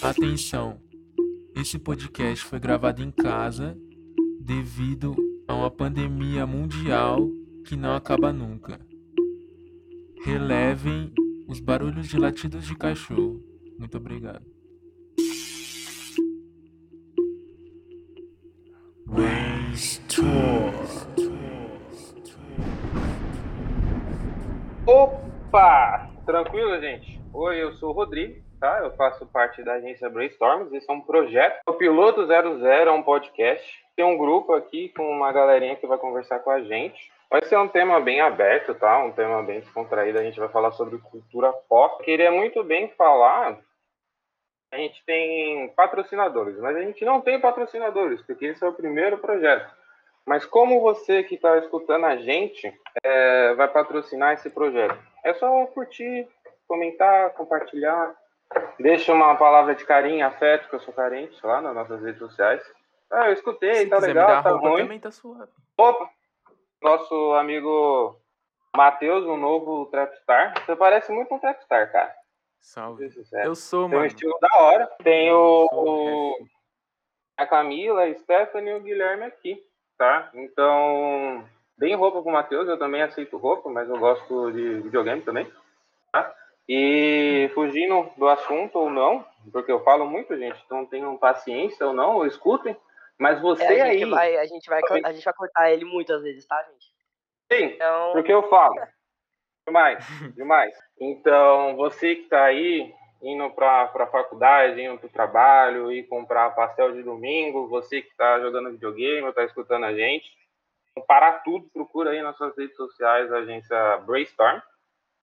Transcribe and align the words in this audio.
Atenção! 0.00 0.80
Esse 1.56 1.76
podcast 1.76 2.44
foi 2.44 2.60
gravado 2.60 3.02
em 3.02 3.10
casa 3.10 3.76
devido 4.40 5.16
a 5.48 5.54
uma 5.56 5.70
pandemia 5.70 6.46
mundial 6.46 7.28
que 7.66 7.74
não 7.74 7.96
acaba 7.96 8.32
nunca. 8.32 8.80
Relevem 10.24 11.12
os 11.48 11.58
barulhos 11.58 12.06
de 12.06 12.16
latidos 12.16 12.64
de 12.64 12.76
cachorro. 12.76 13.42
Muito 13.76 13.96
obrigado. 13.96 14.46
Opa! 24.86 26.10
Tranquilo, 26.24 26.80
gente? 26.80 27.20
Oi, 27.32 27.62
eu 27.62 27.74
sou 27.74 27.90
o 27.90 27.92
Rodrigo, 27.92 28.42
tá? 28.58 28.80
Eu 28.80 28.90
faço 28.92 29.26
parte 29.26 29.62
da 29.62 29.74
agência 29.74 30.08
Brainstorms. 30.10 30.72
Esse 30.72 30.90
é 30.90 30.92
um 30.92 31.00
projeto. 31.00 31.60
O 31.66 31.74
Piloto 31.74 32.26
00 32.26 32.64
é 32.64 32.90
um 32.90 33.02
podcast. 33.02 33.84
Tem 33.96 34.04
um 34.04 34.18
grupo 34.18 34.52
aqui 34.52 34.90
com 34.90 35.08
uma 35.08 35.32
galerinha 35.32 35.76
que 35.76 35.86
vai 35.86 35.98
conversar 35.98 36.40
com 36.40 36.50
a 36.50 36.60
gente. 36.62 37.10
Vai 37.30 37.44
ser 37.44 37.58
um 37.58 37.68
tema 37.68 38.00
bem 38.00 38.20
aberto, 38.20 38.74
tá? 38.74 38.98
Um 39.04 39.12
tema 39.12 39.42
bem 39.42 39.60
descontraído. 39.60 40.18
A 40.18 40.22
gente 40.22 40.40
vai 40.40 40.48
falar 40.48 40.72
sobre 40.72 40.98
cultura 40.98 41.52
pop. 41.68 42.02
Queria 42.04 42.30
muito 42.30 42.62
bem 42.64 42.88
falar. 42.90 43.58
A 44.72 44.76
gente 44.76 45.02
tem 45.04 45.68
patrocinadores, 45.70 46.58
mas 46.58 46.76
a 46.76 46.82
gente 46.82 47.04
não 47.04 47.22
tem 47.22 47.40
patrocinadores, 47.40 48.20
porque 48.22 48.46
esse 48.46 48.62
é 48.62 48.68
o 48.68 48.74
primeiro 48.74 49.16
projeto. 49.16 49.74
Mas 50.26 50.44
como 50.44 50.82
você 50.82 51.22
que 51.22 51.36
está 51.36 51.56
escutando 51.56 52.04
a 52.04 52.16
gente 52.16 52.70
é, 53.02 53.54
vai 53.54 53.66
patrocinar 53.66 54.34
esse 54.34 54.50
projeto? 54.50 54.98
É 55.24 55.32
só 55.32 55.64
curtir, 55.68 56.28
comentar, 56.66 57.30
compartilhar. 57.30 58.14
Deixa 58.80 59.12
uma 59.12 59.34
palavra 59.36 59.74
de 59.74 59.84
carinho, 59.84 60.26
afeto, 60.26 60.68
que 60.68 60.74
eu 60.76 60.80
sou 60.80 60.94
carente, 60.94 61.38
lá 61.44 61.60
nas 61.60 61.74
nossas 61.74 62.02
redes 62.02 62.18
sociais. 62.18 62.62
Ah, 63.10 63.26
eu 63.28 63.32
escutei, 63.32 63.74
Se 63.74 63.86
tá 63.88 63.98
legal, 63.98 64.42
tá 64.42 64.50
ruim. 64.50 64.82
também 64.82 65.00
tá 65.00 65.10
suave. 65.10 65.50
Opa! 65.76 66.08
Nosso 66.82 67.34
amigo 67.34 68.16
Matheus, 68.76 69.24
um 69.24 69.36
novo 69.36 69.86
Trapstar. 69.86 70.54
Você 70.64 70.76
parece 70.76 71.10
muito 71.12 71.34
um 71.34 71.38
Trapstar, 71.38 71.90
cara. 71.90 72.14
Salve. 72.60 73.10
Eu 73.44 73.54
sou, 73.54 73.86
Tem 73.88 73.94
um 73.94 74.00
mano. 74.00 74.06
estilo 74.06 74.38
da 74.40 74.48
hora. 74.62 74.86
Tem 75.02 75.32
o, 75.32 75.68
o- 75.72 76.46
a 77.36 77.46
Camila, 77.46 78.04
a 78.04 78.14
Stephanie 78.14 78.70
e 78.70 78.74
o 78.74 78.80
Guilherme 78.80 79.24
aqui, 79.24 79.62
tá? 79.96 80.30
Então, 80.34 81.44
deem 81.76 81.94
roupa 81.94 82.20
pro 82.22 82.32
Matheus, 82.32 82.68
eu 82.68 82.78
também 82.78 83.02
aceito 83.02 83.36
roupa, 83.36 83.68
mas 83.70 83.88
eu 83.88 83.98
gosto 83.98 84.50
de 84.52 84.80
videogame 84.80 85.22
também, 85.22 85.50
tá? 86.12 86.34
E 86.68 87.50
fugindo 87.54 88.10
do 88.16 88.28
assunto 88.28 88.76
ou 88.78 88.90
não, 88.90 89.24
porque 89.50 89.72
eu 89.72 89.82
falo 89.82 90.06
muito, 90.06 90.36
gente, 90.36 90.60
então 90.66 90.84
tenham 90.84 91.16
paciência 91.16 91.86
ou 91.86 91.94
não, 91.94 92.16
ou 92.16 92.26
escutem, 92.26 92.76
mas 93.18 93.40
você 93.40 93.64
É, 93.64 93.80
a, 93.80 93.84
aí, 93.86 93.98
gente 93.98 94.10
vai, 94.10 94.36
a, 94.36 94.46
gente 94.46 94.68
vai, 94.68 94.80
a 95.04 95.12
gente 95.12 95.24
vai 95.24 95.34
cortar 95.34 95.72
ele 95.72 95.84
muitas 95.84 96.22
vezes, 96.22 96.46
tá, 96.46 96.62
gente? 96.64 96.86
sim, 97.50 97.74
Então, 97.74 98.12
Porque 98.12 98.32
eu 98.32 98.42
falo. 98.48 98.74
Demais, 99.66 100.04
demais. 100.36 100.74
Então, 101.00 101.74
você 101.76 102.16
que 102.16 102.28
tá 102.28 102.44
aí, 102.44 102.94
indo 103.22 103.50
pra, 103.50 103.86
pra 103.88 104.06
faculdade, 104.06 104.80
indo 104.80 104.98
pro 104.98 105.08
trabalho, 105.08 105.90
ir 105.90 106.04
comprar 106.04 106.54
pastel 106.54 106.92
de 106.92 107.02
domingo, 107.02 107.68
você 107.68 108.02
que 108.02 108.14
tá 108.16 108.40
jogando 108.40 108.70
videogame 108.72 109.26
ou 109.26 109.32
tá 109.32 109.44
escutando 109.44 109.84
a 109.84 109.94
gente, 109.94 110.30
então, 110.98 111.06
parar 111.06 111.42
tudo, 111.44 111.68
procura 111.70 112.10
aí 112.10 112.22
nas 112.22 112.36
suas 112.36 112.56
redes 112.56 112.76
sociais 112.76 113.32
a 113.32 113.38
agência 113.38 113.98
Brainstorm. 113.98 114.60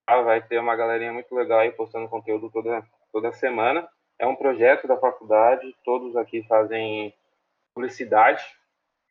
Tá? 0.06 0.22
Vai 0.22 0.42
ter 0.42 0.60
uma 0.60 0.76
galerinha 0.76 1.12
muito 1.14 1.34
legal 1.34 1.60
aí 1.60 1.72
postando 1.72 2.10
conteúdo 2.10 2.50
toda, 2.52 2.86
toda 3.12 3.32
semana. 3.34 3.88
É 4.20 4.26
um 4.26 4.36
projeto 4.36 4.88
da 4.88 4.98
faculdade, 4.98 5.76
todos 5.84 6.16
aqui 6.16 6.44
fazem 6.48 7.14
publicidade. 7.74 8.44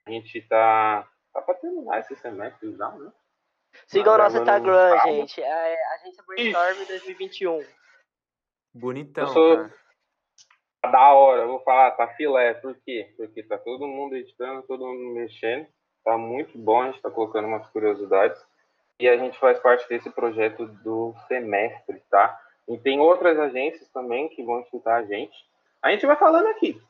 A 0.07 0.11
gente 0.11 0.41
tá, 0.43 1.09
tá 1.33 1.43
pra 1.43 1.55
terminar 1.55 2.01
esse 2.01 2.15
semestre 2.17 2.75
já, 2.77 2.91
né? 2.91 3.13
sigam 3.87 4.15
o 4.15 4.19
Mas 4.19 4.33
nosso 4.33 4.43
Instagram, 4.43 5.01
gente. 5.03 5.43
É 5.43 5.95
Agência 5.95 6.25
Brainstorm 6.27 6.87
2021. 6.87 7.67
Bonitão, 8.75 9.27
sou- 9.29 9.57
tá? 9.57 9.71
Tá 10.83 10.91
da 10.91 11.13
hora, 11.15 11.43
eu 11.43 11.49
vou 11.49 11.61
falar, 11.61 11.93
tá 11.93 12.07
filé. 12.09 12.55
Por 12.55 12.75
quê? 12.85 13.15
Porque 13.17 13.43
tá 13.43 13.57
todo 13.57 13.87
mundo 13.89 14.17
editando, 14.17 14.63
todo 14.67 14.87
mundo 14.87 15.15
mexendo. 15.15 15.67
Tá 16.05 16.19
muito 16.19 16.59
bom, 16.59 16.83
a 16.83 16.91
gente 16.91 17.01
tá 17.01 17.11
colocando 17.11 17.49
umas 17.49 17.67
curiosidades. 17.71 18.39
E 19.01 19.09
a 19.09 19.17
gente 19.17 19.39
faz 19.39 19.59
parte 19.59 19.89
desse 19.89 20.11
projeto 20.11 20.67
do 20.67 21.15
semestre, 21.27 22.01
tá? 22.11 22.41
E 22.69 22.79
tem 22.79 23.01
outras 23.01 23.39
agências 23.39 23.89
também 23.91 24.29
que 24.29 24.43
vão 24.43 24.61
escutar 24.61 24.97
a 24.97 25.05
gente. 25.05 25.37
A 25.83 25.91
gente 25.91 26.07
vai 26.07 26.17
falando 26.17 26.47
aqui. 26.49 26.81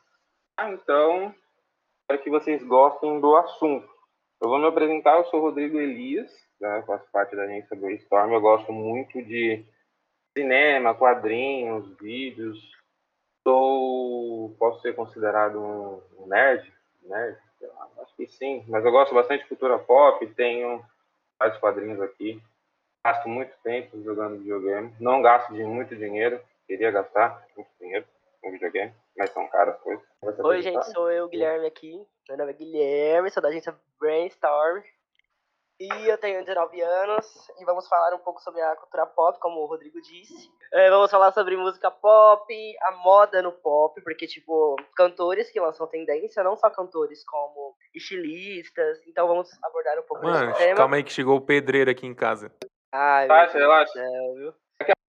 tá? 0.57 0.71
Então, 0.71 1.35
espero 2.03 2.23
que 2.23 2.31
vocês 2.31 2.63
gostem 2.63 3.21
do 3.21 3.37
assunto. 3.37 3.89
Eu 4.41 4.49
vou 4.49 4.59
me 4.59 4.67
apresentar, 4.67 5.17
eu 5.17 5.25
sou 5.25 5.41
Rodrigo 5.41 5.81
Elias, 5.81 6.31
né? 6.61 6.79
Eu 6.79 6.83
faço 6.85 7.11
parte 7.11 7.35
da 7.35 7.45
agência 7.45 7.77
Brainstorm. 7.77 8.33
Eu 8.33 8.41
gosto 8.41 8.73
muito 8.73 9.23
de 9.23 9.65
cinema, 10.37 10.95
quadrinhos, 10.95 11.97
vídeos, 11.99 12.59
sou 13.47 14.57
posso 14.59 14.81
ser 14.81 14.95
considerado 14.95 15.61
um 16.19 16.27
nerd 16.27 16.73
lá, 17.05 17.37
acho 18.03 18.17
que 18.17 18.27
sim 18.27 18.65
mas 18.67 18.85
eu 18.85 18.91
gosto 18.91 19.15
bastante 19.15 19.43
de 19.43 19.49
cultura 19.49 19.79
pop 19.79 20.27
tenho 20.35 20.83
vários 21.39 21.59
quadrinhos 21.59 22.01
aqui. 22.01 22.43
Gasto 23.05 23.29
muito 23.29 23.53
tempo 23.63 24.03
jogando 24.03 24.39
videogame. 24.39 24.95
Não 24.99 25.21
gasto 25.21 25.53
de 25.53 25.63
muito 25.65 25.95
dinheiro. 25.95 26.41
Queria 26.67 26.91
gastar 26.91 27.47
muito 27.57 27.69
dinheiro 27.79 28.07
com 28.41 28.51
videogame 28.51 28.93
mas 29.17 29.31
são 29.31 29.47
caras 29.49 29.75
as 29.77 29.81
coisas. 29.81 30.05
Oi, 30.39 30.63
gente, 30.63 30.85
sou 30.93 31.11
eu, 31.11 31.29
Guilherme, 31.29 31.67
aqui. 31.67 32.05
Meu 32.29 32.39
nome 32.39 32.51
é 32.51 32.55
Guilherme, 32.55 33.31
sou 33.31 33.43
da 33.43 33.49
agência 33.49 33.75
Brainstorm. 33.99 34.83
E 35.81 36.09
eu 36.09 36.17
tenho 36.19 36.45
19 36.45 36.81
anos 36.81 37.49
e 37.59 37.65
vamos 37.65 37.89
falar 37.89 38.15
um 38.15 38.21
pouco 38.21 38.41
sobre 38.41 38.61
a 38.61 38.77
cultura 38.77 39.07
pop, 39.07 39.39
como 39.41 39.61
o 39.61 39.67
Rodrigo 39.67 40.01
disse. 40.01 40.49
É, 40.73 40.89
vamos 40.89 41.11
falar 41.11 41.33
sobre 41.33 41.57
música 41.57 41.91
pop, 41.91 42.77
a 42.83 42.93
moda 42.93 43.43
no 43.43 43.51
pop, 43.51 44.01
porque, 44.03 44.27
tipo, 44.27 44.77
cantores 44.97 45.51
que 45.51 45.59
lançam 45.59 45.87
tendência, 45.89 46.45
não 46.45 46.57
só 46.57 46.71
cantores 46.71 47.25
como 47.25 47.77
estilistas. 47.93 49.01
Então 49.07 49.27
vamos 49.27 49.51
abordar 49.65 49.99
um 49.99 50.03
pouco 50.03 50.23
Mano, 50.25 50.47
desse 50.47 50.59
tema. 50.59 50.77
calma 50.77 50.97
aí 50.97 51.03
que 51.03 51.13
chegou 51.13 51.37
o 51.37 51.41
pedreiro 51.45 51.91
aqui 51.91 52.07
em 52.07 52.15
casa. 52.15 52.53
Ai, 52.93 53.27
Relaxa, 53.27 53.59
relaxa. 53.59 53.93
céu. 53.93 54.55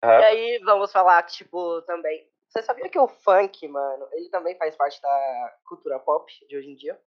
E 0.03 0.06
aí 0.25 0.59
vamos 0.65 0.93
falar, 0.93 1.22
tipo, 1.22 1.81
também. 1.82 2.28
Você 2.49 2.62
sabia 2.62 2.88
que 2.88 2.99
o 2.99 3.09
funk, 3.09 3.66
mano, 3.69 4.06
ele 4.12 4.28
também 4.28 4.56
faz 4.56 4.76
parte 4.76 5.00
da 5.00 5.54
cultura 5.65 5.99
pop 6.00 6.31
de 6.49 6.56
hoje 6.56 6.69
em 6.69 6.75
dia? 6.75 7.00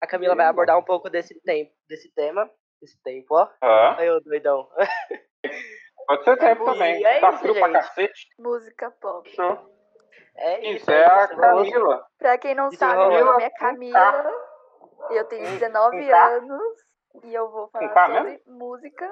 A 0.00 0.06
Camila 0.06 0.34
vai 0.34 0.46
Sim, 0.46 0.50
abordar 0.50 0.78
um 0.78 0.82
pouco 0.82 1.08
desse 1.08 1.38
tempo, 1.42 1.72
desse 1.88 2.08
tema. 2.12 2.50
Desse 2.80 3.00
tempo, 3.02 3.34
ó. 3.34 3.48
Aham. 3.62 3.96
Aí, 3.98 4.10
ô 4.10 4.20
doidão. 4.20 4.68
pode 6.06 6.24
ser 6.24 6.36
tempo 6.38 6.62
E 6.62 6.66
também 6.66 7.04
é 7.04 7.20
tá 7.20 7.30
isso, 7.30 7.38
frio 7.38 7.54
pra 7.54 7.66
gente. 7.68 7.72
cacete 7.72 8.26
Música 8.38 8.90
pop. 9.00 9.30
Show. 9.30 9.76
É 10.36 10.60
isso. 10.70 10.76
isso 10.82 10.90
é 10.90 11.04
a 11.04 11.24
isso. 11.24 11.36
Vamos- 11.36 11.70
Camila 11.70 12.06
Pra 12.18 12.38
quem 12.38 12.54
não 12.54 12.68
Isso 12.68 12.78
sabe, 12.78 13.08
meu 13.14 13.24
nome 13.24 13.42
é 13.42 13.50
Camila. 13.50 14.30
Eu 15.10 15.24
tenho 15.24 15.44
19 15.44 15.98
Com 15.98 16.06
K? 16.10 16.26
anos. 16.26 16.62
E 17.24 17.32
eu 17.34 17.50
vou 17.50 17.68
falar 17.68 18.08
sobre 18.18 18.42
música. 18.46 19.10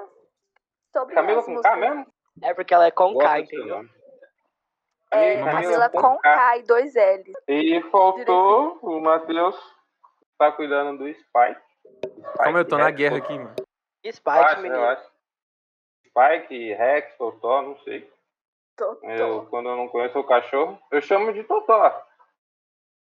Sobre 0.93 1.15
Camila 1.15 1.41
com 1.43 1.51
músicas. 1.51 1.71
K 1.73 1.77
mesmo 1.79 2.05
É 2.43 2.53
porque 2.53 2.73
ela 2.73 2.85
é 2.85 2.91
com 2.91 3.13
Gosto 3.13 3.25
K, 3.27 3.39
entendeu? 3.39 3.81
É 5.11 5.35
Camila 5.43 5.61
Camila 5.61 5.89
com. 5.89 6.17
K 6.19 6.57
e 6.57 6.63
dois 6.63 6.95
L. 6.95 7.23
E 7.47 7.81
faltou 7.89 8.77
o 8.83 9.01
Matheus 9.01 9.57
tá 10.37 10.51
cuidando 10.51 10.97
do 10.99 11.11
Spike. 11.13 11.61
Spike 12.03 12.43
Como 12.43 12.57
eu 12.57 12.67
tô 12.67 12.77
na 12.77 12.91
guerra 12.91 13.17
aqui, 13.17 13.37
mano. 13.37 13.55
Spike, 14.05 14.55
menino. 14.57 14.75
relaxa. 14.75 15.11
Spike, 16.07 16.73
Rex, 16.73 17.17
Totó, 17.17 17.61
não 17.61 17.77
sei. 17.79 18.11
Tô, 18.77 18.99
Eu, 19.03 19.45
quando 19.47 19.69
eu 19.69 19.77
não 19.77 19.87
conheço 19.87 20.19
o 20.19 20.23
cachorro, 20.27 20.79
eu 20.91 21.01
chamo 21.01 21.33
de 21.33 21.43
Totó. 21.43 22.05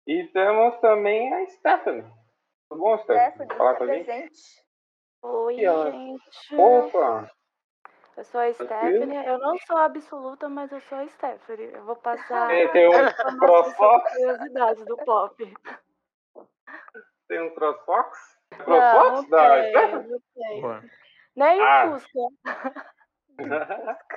E 0.06 0.26
temos 0.28 0.76
também 0.80 1.32
a 1.34 1.46
Stephanie. 1.46 2.02
Tudo 2.68 2.80
bom, 2.80 2.98
Stephanie? 2.98 3.30
Stephanie, 3.30 3.56
Falar 3.56 3.76
com 3.76 3.84
a 3.84 3.86
gente? 3.94 4.64
Oi, 5.22 5.54
E 5.54 5.90
gente. 5.90 6.56
Opa! 6.56 7.30
Eu 8.16 8.24
sou 8.24 8.40
a 8.40 8.52
Stephanie. 8.52 9.26
Eu 9.26 9.38
não 9.38 9.56
sou 9.58 9.76
absoluta, 9.76 10.48
mas 10.48 10.72
eu 10.72 10.80
sou 10.82 10.98
a 10.98 11.06
Stephanie. 11.08 11.70
Eu 11.72 11.84
vou 11.84 11.96
passar 11.96 12.48
Tem, 12.48 12.68
tem 12.72 12.88
um 12.88 13.38
CrossFox? 13.38 13.76
sobre 13.76 14.26
curiosidades 14.26 14.84
do 14.86 14.96
pop. 14.98 15.54
Tem 17.28 17.40
um 17.42 17.54
CrossFox? 17.54 18.39
Não, 18.66 19.12
não 19.12 19.28
da 19.28 19.60
tem, 19.62 19.70
Stephanie? 19.70 20.20
não. 20.62 20.82
Nem 21.36 21.60
Ah. 21.60 21.86
o 21.86 21.98
Fusca. 22.00 22.18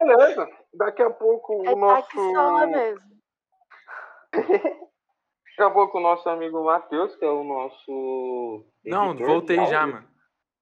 Beleza. 0.00 0.48
Daqui 0.72 1.02
a 1.02 1.10
pouco 1.10 1.66
É 1.66 1.70
o 1.72 1.76
nosso. 1.76 2.06
taxola 2.08 2.66
mesmo. 2.66 3.02
Daqui 5.56 5.62
a 5.62 5.70
pouco 5.70 5.98
o 5.98 6.00
nosso 6.00 6.28
amigo 6.28 6.64
Matheus, 6.64 7.14
que 7.16 7.24
é 7.24 7.28
o 7.28 7.44
nosso. 7.44 8.64
Não, 8.84 9.10
editor 9.10 9.26
voltei 9.28 9.64
já, 9.66 9.86
mano. 9.86 10.08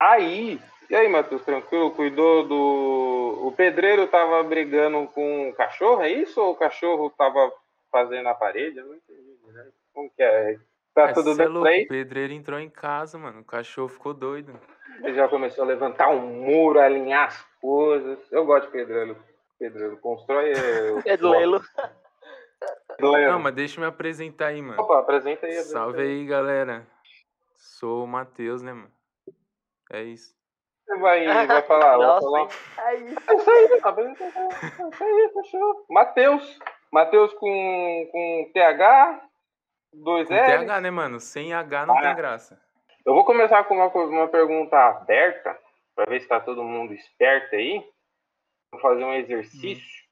Aí, 0.00 0.60
e 0.90 0.94
aí, 0.96 1.08
Matheus, 1.08 1.42
tranquilo? 1.44 1.92
Cuidou 1.92 2.46
do. 2.46 3.46
O 3.46 3.52
pedreiro 3.52 4.06
tava 4.08 4.42
brigando 4.42 5.06
com 5.08 5.48
o 5.48 5.54
cachorro, 5.54 6.02
é 6.02 6.10
isso? 6.10 6.40
Ou 6.40 6.52
o 6.52 6.56
cachorro 6.56 7.08
tava 7.10 7.52
fazendo 7.90 8.28
a 8.28 8.34
parede? 8.34 8.78
Eu 8.78 8.86
não 8.86 8.94
entendi, 8.96 9.38
né? 9.52 9.70
Como 9.94 10.10
que 10.10 10.22
é? 10.22 10.58
Tá 10.94 11.08
É, 11.08 11.12
tudo 11.14 11.30
é 11.40 11.70
aí? 11.70 11.84
o 11.84 11.88
pedreiro 11.88 12.32
entrou 12.32 12.58
em 12.60 12.68
casa, 12.68 13.18
mano. 13.18 13.40
O 13.40 13.44
cachorro 13.44 13.88
ficou 13.88 14.12
doido. 14.12 14.58
Ele 15.02 15.14
já 15.14 15.26
começou 15.28 15.64
a 15.64 15.66
levantar 15.66 16.10
um 16.10 16.20
muro, 16.20 16.78
alinhar 16.78 17.28
as 17.28 17.42
coisas. 17.60 18.18
Eu 18.30 18.44
gosto 18.44 18.66
de 18.66 18.72
pedreiro. 18.72 19.16
Pedreiro 19.58 19.96
constrói. 19.98 20.52
é, 20.52 21.02
Pedrelo. 21.02 21.60
pedreiro. 22.98 23.32
Não, 23.32 23.38
mas 23.38 23.54
deixa 23.54 23.78
eu 23.78 23.82
me 23.82 23.86
apresentar 23.88 24.48
aí, 24.48 24.60
mano. 24.60 24.82
Opa, 24.82 24.98
apresenta 24.98 25.46
aí. 25.46 25.52
apresenta 25.52 25.72
Salve 25.72 26.02
aí, 26.02 26.26
galera. 26.26 26.86
Sou 27.56 28.04
o 28.04 28.06
Matheus, 28.06 28.60
né, 28.62 28.72
mano? 28.72 28.90
É 29.90 30.02
isso. 30.02 30.34
Você 30.84 30.98
vai, 30.98 31.24
vai 31.46 31.62
falar. 31.62 31.96
vai 31.96 32.20
falar. 32.20 32.48
É 32.86 32.96
isso. 32.96 33.30
É 33.30 33.34
isso 33.34 33.50
aí, 33.50 33.80
apresenta 33.82 34.24
aí. 34.24 34.30
É 34.30 34.88
isso 34.88 35.04
aí, 35.04 35.30
fechou. 35.32 35.86
Matheus. 35.88 36.58
Matheus 36.92 37.32
com, 37.34 38.08
com 38.12 38.50
TH, 38.52 39.22
dois 39.92 40.30
L. 40.30 40.46
TH, 40.66 40.80
né, 40.80 40.90
mano? 40.90 41.20
Sem 41.20 41.52
H 41.52 41.86
não 41.86 41.96
Ah. 41.98 42.02
tem 42.02 42.16
graça. 42.16 42.60
Eu 43.04 43.14
vou 43.14 43.24
começar 43.24 43.64
com 43.64 43.74
uma, 43.74 43.86
uma 43.88 44.28
pergunta 44.28 44.76
aberta, 44.76 45.58
para 45.94 46.08
ver 46.08 46.20
se 46.20 46.26
está 46.26 46.38
todo 46.40 46.62
mundo 46.62 46.92
esperto 46.94 47.54
aí. 47.56 47.84
Vou 48.72 48.80
fazer 48.80 49.04
um 49.04 49.12
exercício. 49.12 50.02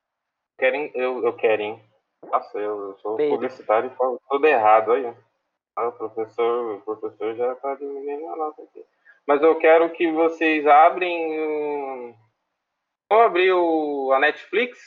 Querem, 0.59 0.91
eu, 0.95 1.25
eu 1.25 1.33
quero, 1.37 1.63
hein? 1.63 1.85
Nossa, 2.25 2.59
eu, 2.59 2.89
eu 2.91 2.99
sou 2.99 3.17
Pedro. 3.17 3.37
publicitário 3.37 3.91
e 3.91 3.97
falo 3.97 4.21
tudo 4.29 4.47
errado 4.47 4.93
aí. 4.93 5.15
Ah, 5.77 5.89
o 5.89 5.93
professor, 5.93 6.75
o 6.77 6.81
professor 6.83 7.35
já 7.37 7.53
está 7.53 7.75
diminuindo 7.77 8.29
a 8.29 8.37
nota 8.37 8.63
aqui. 8.63 8.85
Mas 9.27 9.41
eu 9.43 9.57
quero 9.59 9.89
que 9.91 10.11
vocês 10.13 10.67
abrem. 10.67 11.41
um- 11.41 12.15
Vamos 13.09 13.27
abrir 13.27 13.53
o, 13.53 14.13
a 14.13 14.19
Netflix. 14.19 14.79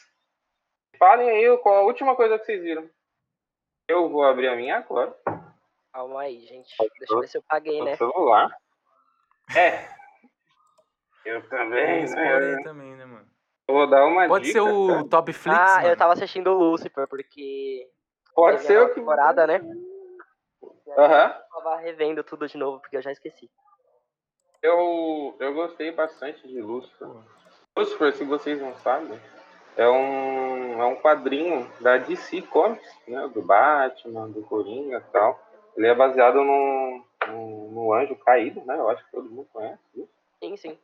Falem 0.98 1.30
aí 1.30 1.58
qual 1.58 1.76
a 1.78 1.82
última 1.82 2.16
coisa 2.16 2.38
que 2.38 2.46
vocês 2.46 2.62
viram. 2.62 2.88
Eu 3.88 4.10
vou 4.10 4.24
abrir 4.24 4.48
a 4.48 4.56
minha 4.56 4.78
agora. 4.78 5.16
Calma 5.92 6.22
aí, 6.22 6.42
gente. 6.46 6.76
Deixa 6.98 7.14
eu 7.14 7.20
ver 7.20 7.28
se 7.28 7.38
eu 7.38 7.44
paguei, 7.44 7.82
né? 7.82 7.96
celular. 7.98 8.56
É. 9.56 9.88
Eu 11.26 11.48
também, 11.48 12.06
né? 12.06 12.64
também, 12.64 12.96
né, 12.96 13.06
mano? 13.06 13.28
Eu 13.68 13.76
Vou 13.76 13.90
dar 13.90 14.06
uma 14.06 14.28
Pode 14.28 14.46
dica. 14.46 14.62
ser 14.62 14.70
o 14.70 14.88
cara. 14.88 15.08
Top 15.08 15.34
Flix, 15.34 15.58
Ah, 15.58 15.76
mano. 15.78 15.88
eu 15.88 15.98
tava 15.98 16.14
assistindo 16.14 16.48
o 16.48 16.54
Lucifer, 16.72 17.08
porque 17.08 17.90
Pode 18.34 18.62
ser 18.62 18.80
a 18.80 18.84
o 18.84 18.90
que. 18.90 18.96
temporada, 18.96 19.48
né? 19.48 19.62
Aham. 20.98 21.28
Eu 21.28 21.64
tava 21.64 21.78
revendo 21.78 22.24
tudo 22.24 22.48
de 22.48 22.58
novo, 22.58 22.80
porque 22.80 22.98
eu 22.98 23.02
já 23.02 23.12
esqueci. 23.12 23.50
Eu, 24.62 25.36
eu 25.40 25.54
gostei 25.54 25.92
bastante 25.92 26.48
de 26.48 26.62
Lucifer. 26.62 27.08
Lucifer, 27.76 28.16
se 28.16 28.24
vocês 28.24 28.62
não 28.62 28.76
sabem, 28.78 29.20
é 29.78 29.90
um, 29.90 30.82
é 30.82 30.86
um 30.86 30.96
quadrinho 30.96 31.70
da 31.82 31.98
DC 31.98 32.42
Comics, 32.44 32.96
né? 33.08 33.28
Do 33.34 33.42
Batman, 33.42 34.30
do 34.30 34.44
Coringa 34.44 34.98
e 34.98 35.12
tal. 35.12 35.40
Ele 35.76 35.88
é 35.88 35.96
baseado 35.96 36.36
no, 36.44 37.04
no, 37.28 37.72
no 37.72 37.94
Anjo 37.94 38.16
Caído, 38.18 38.64
né? 38.66 38.76
Eu 38.76 38.90
acho 38.90 39.04
que 39.06 39.12
todo 39.12 39.30
mundo 39.30 39.48
conhece. 39.52 39.82
isso. 39.96 40.10
Sim, 40.40 40.58
sim. 40.58 40.78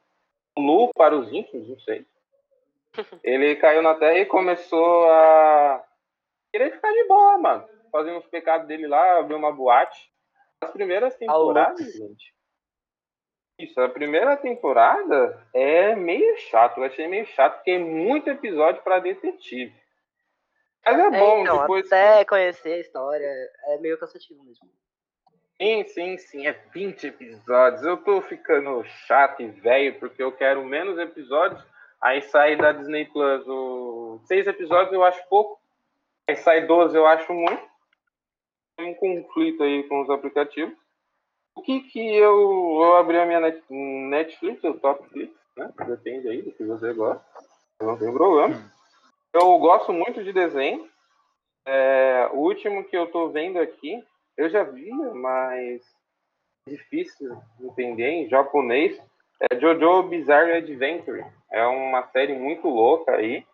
Nu 0.57 0.91
para 0.95 1.15
os 1.15 1.31
íntimos, 1.31 1.69
não 1.69 1.80
sei. 1.80 2.06
Ele 3.24 3.56
caiu 3.57 3.81
na 3.81 3.95
terra 3.95 4.18
e 4.18 4.25
começou 4.25 5.09
a 5.09 5.83
querer 6.51 6.71
ficar 6.71 6.92
de 6.92 7.03
boa, 7.07 7.38
mano. 7.38 7.68
Fazer 7.92 8.12
uns 8.12 8.25
pecados 8.25 8.68
dele 8.68 8.88
lá, 8.88 9.19
abrir 9.19 9.35
uma 9.35 9.51
boate. 9.51 10.12
As 10.62 10.71
primeiras 10.71 11.15
temporadas, 11.15 11.94
gente. 11.94 12.33
Isso, 13.59 13.79
a 13.81 13.89
primeira 13.89 14.38
temporada 14.38 15.45
é 15.53 15.94
meio 15.94 16.38
chato. 16.38 16.77
Eu 16.77 16.85
achei 16.85 17.07
meio 17.09 17.25
chato, 17.25 17.56
porque 17.56 17.71
é 17.71 17.77
muito 17.77 18.29
episódio 18.29 18.81
pra 18.81 19.00
detetive. 19.00 19.73
Mas 20.85 20.97
é 20.97 21.01
É, 21.01 21.19
bom, 21.19 21.41
então, 21.41 21.59
depois. 21.59 21.85
até 21.88 22.23
conhecer 22.23 22.73
a 22.73 22.79
história 22.79 23.27
é 23.65 23.77
meio 23.79 24.00
cansativo 24.00 24.41
mesmo. 24.45 24.65
Sim, 25.61 25.83
sim, 25.83 26.17
sim, 26.17 26.47
é 26.47 26.53
20 26.73 27.07
episódios. 27.07 27.83
Eu 27.83 27.97
tô 27.97 28.21
ficando 28.21 28.81
chato 29.06 29.41
e 29.41 29.47
velho 29.47 30.00
porque 30.00 30.23
eu 30.23 30.31
quero 30.31 30.63
menos 30.63 30.97
episódios. 30.97 31.61
Aí 32.01 32.21
sai 32.21 32.56
da 32.56 32.71
Disney 32.71 33.06
Plus 33.06 33.45
o... 33.45 34.21
seis 34.23 34.47
episódios 34.47 34.94
eu 34.94 35.03
acho 35.03 35.21
pouco. 35.27 35.59
Aí 36.29 36.38
sai 36.38 36.65
12 36.65 36.95
eu 36.95 37.06
acho 37.06 37.33
muito. 37.33 37.61
Tem 38.77 38.89
um 38.89 38.95
conflito 38.95 39.61
aí 39.63 39.83
com 39.89 40.01
os 40.01 40.09
aplicativos. 40.09 40.77
O 41.59 41.61
que 41.61 41.81
que 41.81 42.00
eu, 42.00 42.79
eu 42.81 42.95
abri 42.95 43.19
a 43.19 43.25
minha 43.25 43.41
Net- 43.41 43.63
Netflix, 43.69 44.63
o 44.63 44.73
Topflix, 44.75 45.33
né? 45.57 45.69
Depende 45.85 46.29
aí 46.29 46.41
do 46.41 46.53
que 46.53 46.63
você 46.63 46.94
gosta. 46.94 47.21
Não 47.81 47.97
tem 47.97 48.13
problema. 48.13 48.71
Eu 49.33 49.59
gosto 49.59 49.91
muito 49.91 50.23
de 50.23 50.31
desenho. 50.31 50.89
É, 51.67 52.29
o 52.31 52.38
último 52.38 52.85
que 52.85 52.97
eu 52.97 53.11
tô 53.11 53.27
vendo 53.29 53.59
aqui 53.59 54.01
eu 54.38 54.50
já 54.50 54.63
vi, 54.63 54.89
mas 54.89 55.81
é 56.65 56.71
difícil 56.71 57.38
entender 57.59 58.09
em 58.09 58.29
japonês. 58.29 58.97
É 59.51 59.59
Jojo 59.59 60.03
Bizarre 60.03 60.53
Adventure. 60.53 61.25
É 61.51 61.65
uma 61.67 62.07
série 62.07 62.39
muito 62.39 62.69
louca 62.69 63.11
aí. 63.17 63.45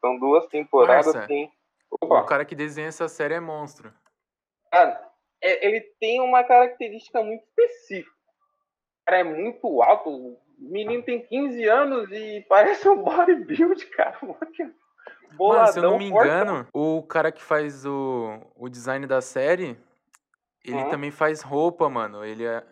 São 0.00 0.18
duas 0.18 0.46
temporadas. 0.46 1.14
Nossa. 1.14 1.28
Tem... 1.28 1.52
O 1.92 2.24
cara 2.24 2.44
que 2.44 2.56
desenha 2.56 2.88
essa 2.88 3.06
série 3.06 3.34
é 3.34 3.40
monstro. 3.40 3.92
cara, 4.72 5.05
ele 5.42 5.80
tem 6.00 6.20
uma 6.20 6.42
característica 6.44 7.22
muito 7.22 7.44
específica. 7.44 8.10
O 8.10 9.04
cara 9.06 9.18
é 9.20 9.24
muito 9.24 9.82
alto. 9.82 10.10
O 10.10 10.38
menino 10.58 11.02
tem 11.02 11.20
15 11.20 11.64
anos 11.68 12.10
e 12.10 12.44
parece 12.48 12.88
um 12.88 13.02
bodybuild, 13.02 13.86
cara. 13.86 14.18
Boladão, 15.36 15.60
Mano, 15.60 15.72
se 15.72 15.78
eu 15.78 15.82
não 15.82 15.98
me 15.98 16.06
engano, 16.06 16.66
o 16.72 17.02
cara 17.02 17.30
que 17.30 17.42
faz 17.42 17.84
o, 17.84 18.40
o 18.56 18.68
design 18.68 19.06
da 19.06 19.20
série, 19.20 19.78
ele 20.64 20.82
Hum. 20.82 20.88
também 20.90 21.10
faz 21.10 21.42
roupa, 21.42 21.88
mano. 21.88 22.24
Ele, 22.24 22.44
é, 22.46 22.64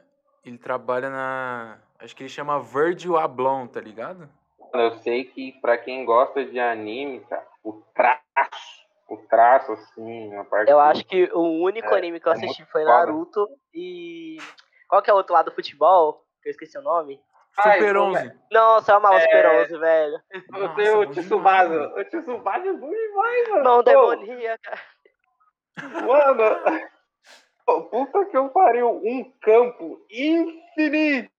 ele 0.44 0.58
trabalha 0.58 1.10
na. 1.10 1.78
Acho 1.98 2.16
que 2.16 2.22
ele 2.22 2.30
chama 2.30 2.60
Virgil 2.60 3.16
Ablon, 3.16 3.66
tá 3.66 3.80
ligado? 3.80 4.28
Eu 4.72 4.92
sei 4.98 5.24
que 5.24 5.52
pra 5.60 5.78
quem 5.78 6.04
gosta 6.04 6.44
de 6.44 6.58
anime, 6.58 7.20
cara, 7.20 7.46
o 7.62 7.74
traço, 7.94 8.83
o 9.08 9.16
traço, 9.28 9.72
assim, 9.72 10.34
a 10.36 10.44
parte. 10.44 10.70
Eu 10.70 10.80
acho 10.80 11.04
que 11.06 11.30
o 11.32 11.62
único 11.62 11.94
É, 11.94 11.98
anime 11.98 12.20
que 12.20 12.26
eu 12.28 12.32
é 12.32 12.36
assisti 12.36 12.60
muito 12.62 12.72
foi 12.72 12.82
foda. 12.84 12.94
Naruto 12.94 13.48
e. 13.72 14.36
Qual 14.88 15.02
que 15.02 15.10
é 15.10 15.12
o 15.12 15.16
outro 15.16 15.32
lado 15.34 15.46
do 15.50 15.54
futebol? 15.54 16.24
Que 16.42 16.48
eu 16.48 16.52
esqueci 16.52 16.78
o 16.78 16.82
nome. 16.82 17.20
Ai, 17.58 17.78
Super 17.78 17.94
como 17.94 18.16
11. 18.16 18.32
Nossa, 18.50 18.92
eu 18.92 18.96
amava 18.96 19.16
o 19.16 19.20
Super 19.20 19.44
É. 19.44 19.62
11, 19.62 19.78
velho. 19.78 20.20
Eu 20.32 20.42
Nossa, 20.60 20.74
tenho 20.74 21.00
o 21.00 21.06
Tsubasa. 21.10 21.28
demais, 21.36 21.70
mano. 21.70 21.96
O 22.00 22.04
Tsubasa 22.04 22.68
é 22.68 22.72
bom 22.72 22.90
demais, 22.90 23.48
mano. 23.50 23.64
Mão 23.64 23.82
demoníaca. 23.82 24.80
Mano, 26.06 26.42
pô, 27.66 27.82
puta 27.84 28.24
que 28.26 28.36
eu 28.36 28.48
pariu. 28.48 28.90
Um 29.04 29.32
campo 29.40 30.04
infinito. 30.10 31.30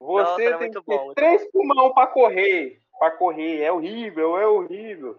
Nossa, 0.00 0.34
Você 0.34 0.44
era 0.44 0.58
tem 0.58 0.70
que 0.70 0.80
ter 0.80 0.96
bom, 0.96 1.14
três 1.14 1.50
pulmão 1.50 1.92
pra 1.92 2.06
correr. 2.06 2.80
Pra 2.98 3.10
correr. 3.12 3.62
É 3.62 3.72
horrível, 3.72 4.38
é 4.38 4.46
horrível. 4.46 5.18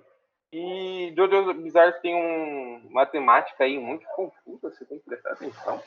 E 0.51 1.13
Jojo 1.15 1.53
Bizarre 1.55 1.93
tem 2.01 2.15
um, 2.15 2.87
uma 2.89 3.05
temática 3.05 3.63
aí 3.65 3.77
muito 3.77 4.05
confusa, 4.15 4.69
você 4.71 4.85
tem 4.85 4.99
que 4.99 5.05
prestar 5.05 5.31
atenção. 5.33 5.81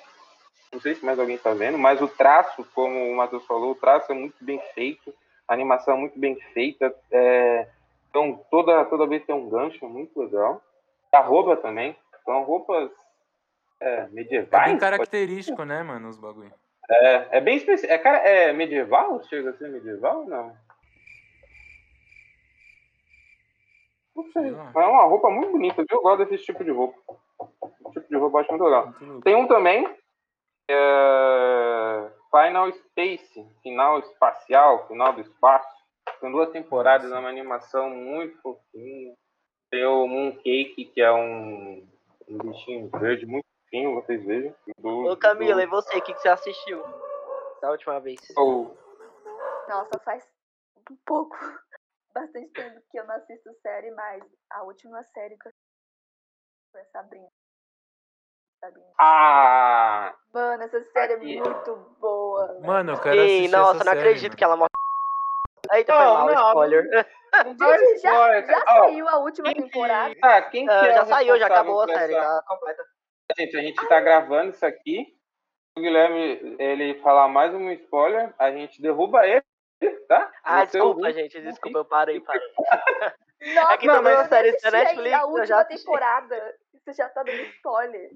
Não 0.72 0.80
sei 0.80 0.94
se 0.94 1.04
mais 1.04 1.18
alguém 1.18 1.38
tá 1.38 1.52
vendo, 1.54 1.78
mas 1.78 2.00
o 2.00 2.06
traço, 2.08 2.64
como 2.74 2.94
o 3.10 3.16
Matheus 3.16 3.44
falou, 3.46 3.72
o 3.72 3.74
traço 3.74 4.12
é 4.12 4.14
muito 4.14 4.36
bem 4.44 4.60
feito, 4.74 5.12
a 5.48 5.54
animação 5.54 5.94
é 5.94 5.96
muito 5.98 6.18
bem 6.18 6.36
feita. 6.52 6.94
É, 7.10 7.66
então, 8.08 8.44
toda, 8.50 8.84
toda 8.84 9.06
vez 9.06 9.24
tem 9.24 9.34
um 9.34 9.48
gancho 9.48 9.88
muito 9.88 10.20
legal. 10.20 10.62
A 11.12 11.20
roupa 11.20 11.56
também, 11.56 11.96
são 12.24 12.42
roupas 12.44 12.90
é, 13.80 13.94
É 14.02 14.08
medievais. 14.10 14.66
bem 14.66 14.78
pode- 14.78 14.80
característico, 14.80 15.64
né, 15.64 15.82
mano, 15.82 16.08
os 16.08 16.18
bagulho. 16.18 16.52
É, 16.88 17.38
é 17.38 17.40
bem 17.40 17.56
específico. 17.56 17.92
É, 17.92 17.98
cara, 17.98 18.18
é 18.18 18.52
medieval? 18.52 19.22
Chega 19.24 19.50
a 19.50 19.52
ser 19.54 19.68
medieval 19.70 20.20
ou 20.20 20.26
não? 20.26 20.54
Não 24.22 24.32
sei. 24.32 24.82
É 24.82 24.86
uma 24.86 25.04
roupa 25.04 25.30
muito 25.30 25.52
bonita, 25.52 25.76
viu? 25.76 25.98
Eu 25.98 26.02
gosto 26.02 26.24
desse 26.26 26.44
tipo 26.44 26.62
de 26.64 26.70
roupa. 26.70 26.98
Esse 27.86 27.94
tipo 28.00 28.08
de 28.08 28.16
roupa 28.16 28.36
eu 28.38 28.40
acho 28.42 28.50
muito 28.50 28.64
legal. 28.64 28.94
Tem 29.22 29.34
um 29.34 29.46
também, 29.48 29.86
é, 30.68 32.10
Final 32.30 32.70
Space, 32.72 33.46
final 33.62 33.98
espacial, 34.00 34.86
final 34.86 35.12
do 35.12 35.20
espaço. 35.20 35.68
São 36.20 36.30
duas 36.30 36.50
temporadas, 36.50 37.10
é 37.10 37.18
uma 37.18 37.28
animação 37.28 37.88
muito 37.90 38.40
fofinha. 38.42 39.14
Tem 39.70 39.84
o 39.86 40.06
Mooncake, 40.06 40.90
que 40.92 41.00
é 41.00 41.10
um, 41.12 41.86
um 42.28 42.38
bichinho 42.38 42.88
verde 42.98 43.24
muito 43.26 43.46
fofinho, 43.64 43.94
vocês 43.94 44.24
vejam. 44.24 44.54
Do- 44.78 45.12
Ô 45.12 45.16
Camila, 45.16 45.54
do- 45.54 45.60
e 45.62 45.66
você, 45.66 45.96
o 45.96 46.02
que, 46.02 46.12
que 46.12 46.20
você 46.20 46.28
assistiu 46.28 46.82
da 47.62 47.70
última 47.70 47.98
vez? 48.00 48.20
o- 48.36 48.70
Nossa, 49.68 49.98
faz 50.04 50.24
um 50.90 50.96
pouco, 51.06 51.36
bastante 52.14 52.48
tempo 52.52 52.80
que 52.90 52.98
eu 52.98 53.06
não 53.06 53.14
assisto 53.16 53.50
série, 53.62 53.90
mas 53.92 54.22
a 54.52 54.62
última 54.64 55.02
série 55.04 55.36
que 55.38 55.48
eu 55.48 55.50
assisti 55.50 56.72
foi 56.72 56.84
Sabrina. 56.92 57.28
Sabrina. 58.60 58.92
Ah, 59.00 60.14
Mano, 60.32 60.62
essa 60.62 60.82
série 60.92 61.14
Aqui. 61.14 61.38
é 61.38 61.40
muito 61.42 61.76
boa. 61.98 62.60
Mano, 62.60 62.92
eu 62.92 63.00
quero 63.00 63.16
Ih, 63.16 63.24
assistir 63.24 63.48
nossa, 63.56 63.76
essa 63.76 63.84
não 63.84 63.92
série, 63.92 63.98
acredito 64.00 64.30
mano. 64.30 64.36
que 64.36 64.44
ela 64.44 64.56
morre. 64.56 64.68
Eita, 65.72 65.92
foi 65.92 66.04
Não, 66.04 66.14
mal, 66.14 66.26
não, 66.26 66.48
spoiler. 66.48 66.84
Gente, 67.46 67.98
já, 68.02 68.42
já. 68.42 68.64
Ó, 68.68 68.84
saiu 68.88 69.08
a 69.08 69.18
última 69.18 69.44
quem 69.46 69.54
que- 69.54 69.62
temporada. 69.62 70.14
Ah, 70.22 70.42
quem 70.42 70.66
que 70.66 70.72
Ah, 70.72 70.86
é 70.86 70.94
já 70.94 71.06
saiu, 71.06 71.38
já 71.38 71.46
acabou 71.46 71.80
a 71.82 71.86
série, 71.86 72.14
essa- 72.14 72.42
tá 72.42 72.44
completa. 72.48 72.84
Gente, 73.38 73.56
a 73.56 73.60
gente 73.60 73.88
tá 73.88 74.00
gravando 74.00 74.50
isso 74.50 74.66
aqui. 74.66 75.06
O 75.78 75.80
Guilherme, 75.80 76.56
ele 76.58 77.00
falar 77.00 77.28
mais 77.28 77.54
um 77.54 77.70
spoiler, 77.70 78.34
a 78.36 78.50
gente 78.50 78.82
derruba 78.82 79.24
ele, 79.24 79.44
tá? 80.08 80.30
Ah, 80.44 80.64
desculpa, 80.64 81.12
gente, 81.12 81.40
desculpa, 81.40 81.78
eu 81.78 81.84
parei, 81.84 82.20
parei. 82.20 82.42
Nossa, 83.54 83.72
É 83.72 83.78
que 83.78 83.86
Não, 83.86 84.02
mas 84.02 84.18
assisti 84.32 84.70
da 84.70 84.78
aí 84.78 84.84
Netflix 84.84 85.06
a 85.14 85.18
já 85.18 85.24
última 85.26 85.60
assisti. 85.60 85.84
temporada. 85.84 86.54
Você 86.74 86.92
já 86.92 87.08
tá 87.08 87.22
dando 87.22 87.40
spoiler. 87.40 88.10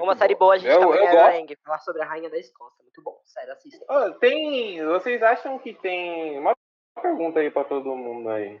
Uma 0.00 0.16
série 0.16 0.34
boa, 0.34 0.54
a 0.54 0.58
gente 0.58 0.70
Eu- 0.72 0.80
também 0.80 0.98
eu 0.98 1.04
é 1.04 1.56
falar 1.64 1.78
sobre 1.80 2.02
a 2.02 2.04
Rainha 2.06 2.30
da 2.30 2.38
Escócia. 2.38 2.82
Muito 2.82 3.02
bom, 3.02 3.20
sério, 3.24 3.52
assista. 3.52 3.84
Ó, 3.88 4.10
tem. 4.12 4.84
Vocês 4.86 5.22
acham 5.22 5.58
que 5.58 5.74
tem. 5.74 6.38
Uma 6.38 6.56
pergunta 7.00 7.40
aí 7.40 7.50
pra 7.50 7.62
todo 7.64 7.94
mundo 7.94 8.28
aí. 8.30 8.60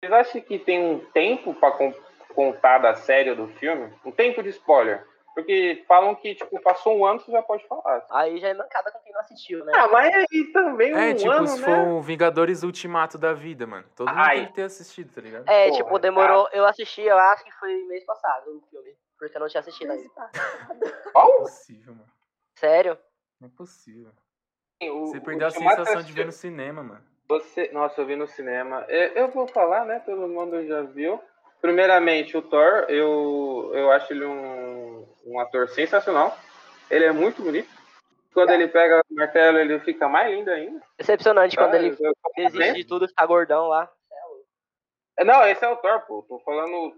Vocês 0.00 0.12
acham 0.12 0.40
que 0.40 0.58
tem 0.58 0.82
um 0.82 1.00
tempo 1.10 1.52
pra 1.54 1.72
con- 1.72 1.94
contar 2.34 2.78
da 2.78 2.94
série 2.94 3.30
ou 3.30 3.36
do 3.36 3.48
filme? 3.54 3.92
Um 4.04 4.12
tempo 4.12 4.42
de 4.42 4.50
spoiler? 4.50 5.04
Porque 5.38 5.84
falam 5.86 6.16
que, 6.16 6.34
tipo, 6.34 6.60
passou 6.60 6.98
um 6.98 7.06
ano, 7.06 7.20
você 7.20 7.30
já 7.30 7.40
pode 7.40 7.64
falar. 7.68 8.04
Aí 8.10 8.40
já 8.40 8.48
é 8.48 8.54
mancada 8.54 8.90
com 8.90 8.98
quem 8.98 9.12
não 9.12 9.20
assistiu, 9.20 9.64
né? 9.64 9.72
Ah, 9.76 9.86
mas 9.86 10.12
aí 10.12 10.44
também 10.52 10.92
um 10.92 10.98
É, 10.98 11.14
tipo, 11.14 11.30
ano, 11.30 11.46
se 11.46 11.60
né? 11.60 11.64
for 11.64 11.78
o 11.78 12.02
Vingadores 12.02 12.64
Ultimato 12.64 13.16
da 13.16 13.32
vida, 13.32 13.64
mano. 13.64 13.84
Todo 13.94 14.08
mundo 14.08 14.18
Ai. 14.18 14.38
tem 14.38 14.46
que 14.48 14.52
ter 14.54 14.62
assistido, 14.62 15.14
tá 15.14 15.20
ligado? 15.20 15.48
É, 15.48 15.68
Porra, 15.68 15.76
tipo, 15.84 15.98
demorou. 16.00 16.48
Eu 16.52 16.66
assisti, 16.66 17.02
eu 17.02 17.16
acho 17.16 17.44
que 17.44 17.52
foi 17.52 17.72
mês 17.84 18.04
passado 18.04 18.48
o 18.50 18.60
filme. 18.68 18.96
Porque 19.16 19.36
eu 19.36 19.40
não 19.40 19.46
tinha 19.46 19.60
assistido 19.60 19.92
ainda. 19.92 20.10
Não 20.16 20.88
é 20.88 20.90
Qual? 21.12 21.36
possível, 21.36 21.94
mano. 21.94 22.10
Sério? 22.56 22.98
Não 23.40 23.46
é 23.46 23.50
possível. 23.56 24.10
O- 24.82 25.06
Você 25.06 25.18
o 25.18 25.22
perdeu 25.22 25.46
a 25.46 25.50
sensação 25.52 25.84
de 25.84 25.90
assistiu- 26.00 26.14
ver 26.16 26.26
no 26.26 26.32
cinema, 26.32 26.82
mano. 26.82 27.04
Você, 27.28 27.70
nossa, 27.72 28.00
eu 28.00 28.06
vi 28.06 28.16
no 28.16 28.26
cinema. 28.26 28.84
Eu, 28.88 29.12
eu 29.12 29.28
vou 29.30 29.46
falar, 29.46 29.84
né? 29.84 30.00
Todo 30.00 30.26
mundo 30.26 30.66
já 30.66 30.82
viu. 30.82 31.22
Primeiramente, 31.60 32.36
o 32.36 32.42
Thor, 32.42 32.86
eu, 32.88 33.70
eu 33.74 33.90
acho 33.90 34.12
ele 34.12 34.24
um, 34.24 35.06
um 35.26 35.40
ator 35.40 35.68
sensacional. 35.68 36.36
Ele 36.90 37.04
é 37.04 37.12
muito 37.12 37.42
bonito. 37.42 37.68
Quando 38.32 38.50
ele 38.50 38.68
pega 38.68 39.00
o 39.10 39.14
martelo, 39.14 39.58
ele 39.58 39.80
fica 39.80 40.08
mais 40.08 40.30
lindo 40.32 40.50
ainda. 40.50 40.80
Decepcionante 40.96 41.56
quando 41.56 41.74
Ah, 41.74 41.78
ele 41.78 41.96
eu- 41.98 42.12
desiste 42.36 42.74
de 42.74 42.84
tudo, 42.86 43.08
fica 43.08 43.26
gordão 43.26 43.66
lá. 43.68 43.90
Não, 45.24 45.44
esse 45.48 45.64
é 45.64 45.68
o 45.68 45.76
Thor, 45.76 46.00
pô. 46.06 46.22
Tô 46.28 46.38
falando 46.40 46.94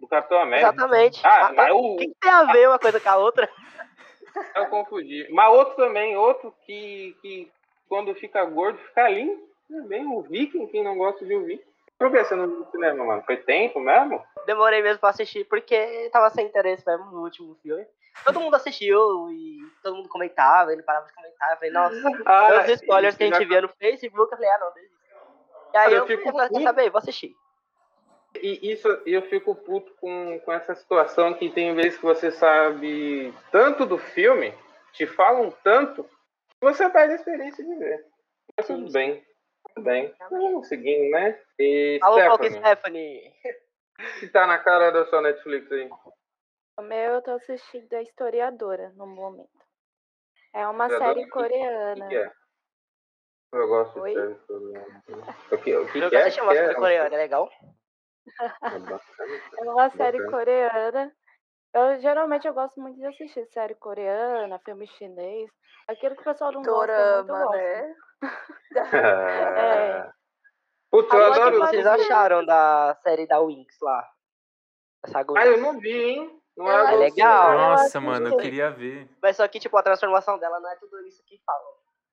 do 0.00 0.08
Capitão 0.08 0.38
América. 0.40 0.70
Exatamente. 0.70 1.20
Ah, 1.26 1.48
Ah, 1.48 1.52
mas 1.52 1.72
O 1.74 1.96
que, 1.96 2.06
que 2.06 2.14
tem 2.20 2.30
a 2.30 2.44
ver 2.44 2.68
uma 2.68 2.78
coisa 2.78 2.98
com 2.98 3.08
a 3.10 3.16
outra? 3.18 3.48
eu 4.54 4.66
confundi. 4.68 5.26
Mas 5.30 5.52
outro 5.52 5.76
também, 5.76 6.16
outro 6.16 6.54
que, 6.64 7.14
que 7.20 7.52
quando 7.88 8.14
fica 8.14 8.42
gordo, 8.46 8.78
fica 8.78 9.08
lindo. 9.10 9.46
Também 9.68 10.06
o 10.06 10.22
Viking, 10.22 10.66
quem 10.68 10.82
não 10.82 10.96
gosta 10.96 11.24
de 11.26 11.34
ouvir. 11.34 11.60
Por 11.98 12.10
que 12.10 12.22
você 12.24 12.34
não 12.34 12.46
viu 12.46 12.58
no 12.60 12.70
cinema, 12.70 13.04
mano? 13.04 13.22
Foi 13.22 13.36
tempo 13.38 13.80
mesmo? 13.80 14.22
Demorei 14.44 14.82
mesmo 14.82 15.00
pra 15.00 15.10
assistir, 15.10 15.44
porque 15.46 16.10
tava 16.12 16.28
sem 16.30 16.46
interesse 16.46 16.84
mesmo 16.86 17.06
no 17.06 17.22
último 17.22 17.54
filme. 17.62 17.86
Todo 18.24 18.40
mundo 18.40 18.54
assistiu 18.54 19.30
e 19.30 19.58
todo 19.82 19.96
mundo 19.96 20.08
comentava, 20.08 20.72
ele 20.72 20.82
parava 20.82 21.06
de 21.06 21.14
comentar. 21.14 21.50
Eu 21.52 21.56
falei, 21.56 21.70
nossa, 21.70 21.94
Ah, 22.26 22.60
os 22.62 22.68
spoilers 22.80 23.16
que 23.16 23.24
a 23.24 23.28
já- 23.28 23.38
gente 23.38 23.48
via 23.48 23.60
no 23.62 23.68
Facebook, 23.68 24.32
eu 24.32 24.36
falei, 24.38 24.50
ah, 24.52 24.58
não, 24.58 24.72
desiste. 24.74 24.96
E 25.74 25.76
aí 25.78 25.92
eu 25.92 25.98
eu, 26.00 26.06
fico 26.06 26.32
falei, 26.32 26.48
quer 26.48 26.62
saber, 26.62 26.90
vou 26.90 26.98
assistir. 26.98 27.34
E 28.42 28.72
isso 28.72 28.88
eu 29.06 29.22
fico 29.22 29.54
puto 29.54 29.92
com, 30.00 30.38
com 30.40 30.52
essa 30.52 30.74
situação 30.74 31.32
que 31.34 31.48
tem 31.50 31.74
vezes 31.74 31.96
que 31.96 32.04
você 32.04 32.30
sabe 32.30 33.32
tanto 33.50 33.86
do 33.86 33.96
filme, 33.96 34.54
te 34.92 35.06
falam 35.06 35.50
tanto, 35.64 36.04
que 36.04 36.60
você 36.66 36.88
perde 36.90 37.12
a 37.14 37.16
experiência 37.16 37.64
de 37.64 37.74
ver. 37.74 38.04
Mas 38.56 38.66
tudo 38.66 38.92
bem. 38.92 39.24
Bem. 39.78 40.14
Vamos 40.30 40.68
seguindo, 40.68 41.10
né? 41.10 41.38
E 41.58 41.98
Alô, 42.02 42.18
Stephanie, 42.18 42.58
Stephanie. 42.58 43.34
o 43.98 44.20
que 44.20 44.28
tá 44.28 44.46
na 44.46 44.58
cara 44.58 44.90
da 44.90 45.04
sua 45.06 45.20
Netflix 45.20 45.70
aí? 45.70 45.88
O 46.78 46.82
meu 46.82 47.14
eu 47.14 47.22
tô 47.22 47.32
assistindo 47.32 47.92
a 47.94 48.02
Historiadora 48.02 48.90
no 48.96 49.06
momento. 49.06 49.48
É 50.54 50.66
uma 50.66 50.86
Historiadora? 50.86 51.14
série 51.14 51.26
O 51.26 51.30
coreana. 51.30 52.08
que 52.08 52.16
é? 52.16 52.32
Eu 53.52 53.68
gosto 53.68 54.00
Oi? 54.00 54.10
de 54.14 54.20
série 54.20 54.34
coreana. 54.46 55.02
O 55.52 55.58
que, 55.58 55.76
o 55.76 55.92
que, 55.92 55.98
Eu 55.98 56.10
que 56.10 56.16
é? 56.16 56.20
assisti 56.22 56.40
uma 56.40 56.52
Que 56.52 56.58
série 56.58 56.72
é? 56.72 56.74
coreana, 56.74 57.14
é 57.14 57.18
legal? 57.18 57.50
É 58.62 58.78
bacana. 58.78 59.40
É 59.58 59.62
uma 59.70 59.90
série 59.90 60.26
coreana. 60.30 61.16
Eu 61.76 62.00
geralmente 62.00 62.48
eu 62.48 62.54
gosto 62.54 62.80
muito 62.80 62.96
de 62.98 63.04
assistir 63.04 63.46
série 63.52 63.74
coreana, 63.74 64.58
filme 64.60 64.86
chinês. 64.86 65.50
Aquilo 65.86 66.14
que 66.14 66.22
o 66.22 66.24
pessoal 66.24 66.50
não 66.50 66.62
gosta 66.62 67.22
Dorama, 67.22 67.44
gosto. 67.44 67.56
né? 67.56 67.94
É. 69.56 70.10
Putz, 70.90 71.12
eu 71.12 71.18
Agora, 71.18 71.30
o 71.30 71.34
que 71.34 71.40
adoro. 71.40 71.58
vocês 71.58 71.86
acharam 71.86 72.46
da 72.46 72.96
série 73.02 73.26
da 73.26 73.40
Winx 73.40 73.76
lá? 73.82 74.08
Essa 75.04 75.18
Ah, 75.36 75.46
eu 75.46 75.58
não 75.58 75.78
vi, 75.78 75.92
hein? 75.92 76.40
Não 76.56 76.66
é, 76.70 76.94
É 76.94 76.96
legal. 76.96 77.52
Nossa, 77.52 78.00
mano, 78.00 78.28
eu 78.28 78.36
queria 78.38 78.70
ver. 78.70 79.06
Mas 79.20 79.36
só 79.36 79.46
que, 79.46 79.60
tipo, 79.60 79.76
a 79.76 79.82
transformação 79.82 80.38
dela 80.38 80.58
não 80.58 80.70
é 80.70 80.76
tudo 80.76 80.98
isso 81.06 81.22
que 81.26 81.38
falam. 81.44 81.72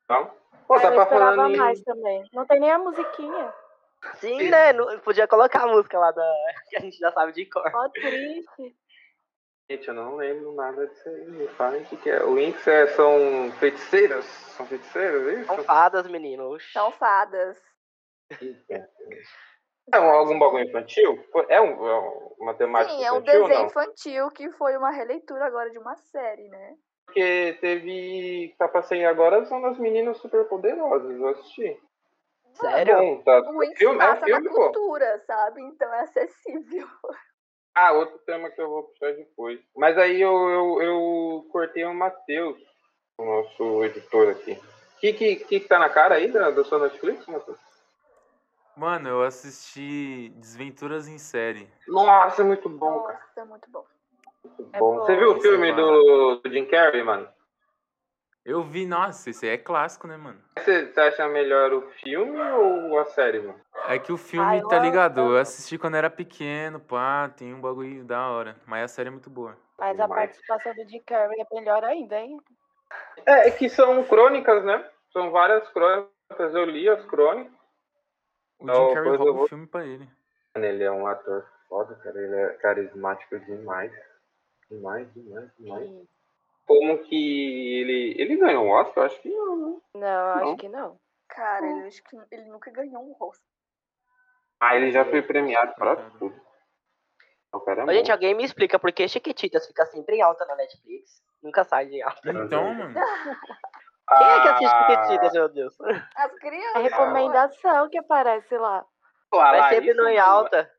Não? 0.10 0.32
Pô, 0.67 0.75
É, 0.75 0.82
tá 0.82 0.93
eu 0.93 1.05
pra 1.08 1.50
em... 1.50 1.55
mais 1.55 1.82
também. 1.84 2.27
Não 2.34 2.46
tem 2.46 2.60
nem 2.60 2.72
a 2.72 2.79
musiquinha. 2.79 3.53
Sim, 4.15 4.50
né? 4.50 4.74
Não- 4.74 5.00
Podia 5.00 5.27
colocar 5.27 5.63
a 5.63 5.67
música 5.67 5.98
lá 5.98 6.12
da. 6.12 6.34
que 6.70 6.75
a 6.75 6.82
gente 6.82 6.98
já 6.98 7.12
sabe 7.13 7.32
de 7.32 7.46
cor. 7.46 7.72
Ó, 7.74 7.89
triste. 7.89 8.75
Gente, 9.70 9.88
eu 9.88 9.93
não 9.93 10.15
lembro 10.15 10.53
nada 10.53 10.88
disso 10.88 11.08
aí. 11.08 11.25
Me 11.25 11.48
falem 11.50 11.82
o 11.82 11.86
que, 11.86 11.98
que 11.98 12.10
é. 12.10 12.24
O 12.24 12.38
Inks 12.38 12.67
é, 12.67 12.88
são 12.88 13.51
feiticeiras? 13.60 14.25
São 14.25 14.65
feiticeiras, 14.65 15.27
é 15.27 15.34
isso? 15.39 15.48
São 15.48 15.63
fadas, 15.63 16.08
menino. 16.08 16.50
Oxi. 16.50 16.72
São 16.72 16.91
fadas. 16.91 17.58
É 19.91 20.00
um, 20.00 20.10
algum 20.10 20.38
bagulho 20.38 20.65
infantil? 20.65 21.24
É, 21.50 21.62
um, 21.62 21.88
é 21.88 22.25
uma 22.39 22.53
temática 22.53 22.96
Sim, 22.96 23.03
é 23.03 23.12
um 23.12 23.17
infantil 23.17 23.41
desenho 23.41 23.60
não? 23.60 23.65
infantil 23.65 24.29
que 24.32 24.51
foi 24.51 24.77
uma 24.77 24.91
releitura 24.91 25.46
agora 25.46 25.70
de 25.70 25.77
uma 25.77 25.96
série, 25.96 26.48
né? 26.50 26.75
Porque 27.05 27.58
teve... 27.62 28.55
Tá 28.58 28.82
sair 28.82 29.05
agora, 29.05 29.46
são 29.46 29.62
das 29.62 29.77
meninas 29.77 30.17
super 30.17 30.46
poderosas. 30.46 31.20
Eu 31.20 31.27
assisti. 31.29 31.79
Sério? 32.53 32.93
É 32.93 32.98
bom, 32.98 33.22
tá. 33.24 33.39
O 33.39 33.75
filme, 33.75 33.98
é 33.98 34.08
passa 34.08 34.25
filme, 34.25 34.43
na 34.43 34.51
pô. 34.51 34.72
cultura, 34.72 35.20
sabe? 35.25 35.62
Então 35.62 35.93
é 35.93 36.01
acessível. 36.01 36.88
Ah, 37.75 37.92
outro 37.92 38.20
tema 38.20 38.50
que 38.51 38.62
eu 38.62 38.70
vou 38.70 38.84
puxar 38.84 39.13
depois. 39.13 39.60
Mas 39.75 39.98
aí 39.98 40.22
eu, 40.22 40.32
eu, 40.32 40.82
eu 40.82 41.48
cortei 41.51 41.84
o 41.86 41.94
Matheus, 41.94 42.58
o 43.18 43.25
nosso 43.25 43.84
editor 43.84 44.30
aqui. 44.30 44.51
O 44.53 45.00
que, 45.00 45.13
que, 45.13 45.36
que 45.38 45.60
tá 45.62 45.80
na 45.80 45.89
cara 45.89 46.15
aí 46.15 46.32
da, 46.32 46.51
da 46.51 46.63
sua 46.63 46.80
Netflix, 46.80 47.25
Matheus? 47.25 47.58
Mano, 48.75 49.10
eu 49.10 49.24
assisti 49.24 50.30
Desventuras 50.36 51.08
em 51.08 51.18
Série. 51.18 51.70
Nossa, 51.88 52.42
é 52.42 52.46
muito 52.46 52.70
bom, 52.70 53.01
cara. 53.03 53.20
Nossa, 53.20 53.42
é 53.42 53.46
muito 53.46 53.70
bom. 53.70 53.86
Muito 54.44 54.70
É 54.75 54.80
bom. 54.80 54.96
bom. 54.96 55.06
Você 55.06 55.15
viu 55.15 55.32
o 55.34 55.38
é 55.38 55.39
filme 55.42 55.72
do, 55.74 56.36
do 56.38 56.50
Jim 56.51 56.65
Carrey, 56.65 57.03
mano? 57.03 57.27
Eu 58.46 58.62
vi, 58.62 58.86
nossa, 58.86 59.30
esse 59.30 59.46
aí 59.46 59.54
é 59.54 59.58
clássico, 59.58 60.06
né, 60.06 60.18
mano? 60.18 60.40
Você, 60.60 60.92
você 60.92 61.00
acha 61.00 61.28
melhor 61.30 61.72
o 61.72 61.82
filme 62.04 62.38
ou 62.42 63.00
a 63.00 63.06
série, 63.06 63.40
mano? 63.40 63.60
É 63.88 63.98
que 63.98 64.12
o 64.12 64.16
Ah, 64.16 64.18
filme, 64.18 64.60
eu 64.60 64.68
tá 64.68 64.80
ligado? 64.80 65.22
Eu 65.22 65.38
assisti 65.38 65.78
quando 65.78 65.96
era 65.96 66.10
pequeno, 66.10 66.80
pá, 66.80 67.30
tem 67.30 67.54
um 67.54 67.62
bagulho 67.62 68.04
da 68.04 68.30
hora. 68.30 68.58
Mas 68.66 68.84
a 68.84 68.88
série 68.90 69.08
é 69.08 69.12
muito 69.12 69.30
boa. 69.30 69.58
Mas 69.78 69.98
a 69.98 70.04
Demais. 70.04 70.26
participação 70.26 70.74
do 70.76 70.90
Jim 70.90 71.02
Carrey 71.06 71.40
é 71.40 71.56
melhor 71.56 71.84
ainda, 71.86 72.20
hein? 72.20 72.38
É, 73.26 73.48
é 73.48 73.52
que 73.52 73.70
são 73.70 74.04
crônicas, 74.04 74.64
né? 74.66 74.90
São 75.14 75.32
várias 75.32 75.68
crônicas. 75.70 76.10
Eu 76.54 76.66
li 76.66 76.90
as 76.90 77.04
crônicas. 77.06 77.54
O 78.60 78.66
Jim 78.68 78.94
Carrey 78.94 79.04
pois 79.04 79.14
eu 79.14 79.18
rouba 79.18 79.34
vou- 79.34 79.44
o 79.44 79.48
filme 79.48 79.68
pra 79.68 79.86
ele. 79.86 80.08
Mano, 80.56 80.66
Ele 80.68 80.84
é 80.84 80.92
um 80.92 81.08
ator 81.08 81.46
foda, 81.70 81.96
cara. 81.96 82.20
Ele 82.22 82.36
é 82.36 82.50
carismático 82.56 83.40
demais. 83.40 83.92
Demais, 84.70 85.08
demais, 85.14 85.50
demais. 85.58 85.90
E- 85.90 86.08
Como 86.65 86.98
que 87.03 87.79
ele. 87.82 88.15
Ele 88.22 88.38
ganhou 88.38 88.65
um 88.65 88.70
Oscar? 88.72 89.05
Acho 89.05 89.20
que 89.22 89.29
não, 89.29 89.55
né? 89.55 89.82
Não, 89.96 90.01
Não. 90.01 90.43
acho 90.48 90.55
que 90.58 90.70
não. 90.70 91.00
Cara, 91.29 91.65
eu 91.65 91.88
acho 91.88 92.03
que 92.03 92.17
ele 92.32 92.46
nunca 92.46 92.72
ganhou 92.72 93.01
um 93.03 93.13
rosto. 93.13 93.43
Ah, 94.60 94.75
ele 94.75 94.91
já 94.91 95.03
foi 95.03 95.22
premiado 95.22 95.74
pra 95.75 95.96
Coitado. 95.96 96.17
tudo. 96.20 96.41
O 97.53 97.60
cara 97.60 97.82
é 97.82 97.86
Ô, 97.86 97.93
gente, 97.93 98.12
alguém 98.12 98.34
me 98.34 98.43
explica 98.43 98.79
por 98.79 98.91
que 98.91 99.08
Chiquititas 99.08 99.67
fica 99.67 99.86
sempre 99.88 100.15
em 100.17 100.22
alta 100.22 100.46
na 100.46 100.55
Netflix? 100.55 101.22
Nunca 101.41 101.63
sai 101.63 101.88
de 101.88 102.01
alta. 102.01 102.29
Então, 102.32 102.74
mano. 102.74 102.93
Quem 104.10 104.27
é 104.27 104.41
que 104.41 104.48
assiste 104.50 104.74
Ah, 104.74 104.88
Chiquititas, 105.03 105.34
meu 105.34 105.50
Deus? 105.50 105.79
As 106.15 106.32
É 106.32 106.36
crianças. 106.39 106.84
recomendação 106.84 107.89
que 107.89 107.98
aparece 107.98 108.58
lá. 108.58 108.86
pô, 109.29 109.39
a 109.39 109.51
Vai 109.51 109.75
sempre 109.75 109.93
Larissa 109.93 110.01
não 110.01 110.10
em 110.10 110.15
Manoela- 110.17 110.32
alta. 110.39 110.72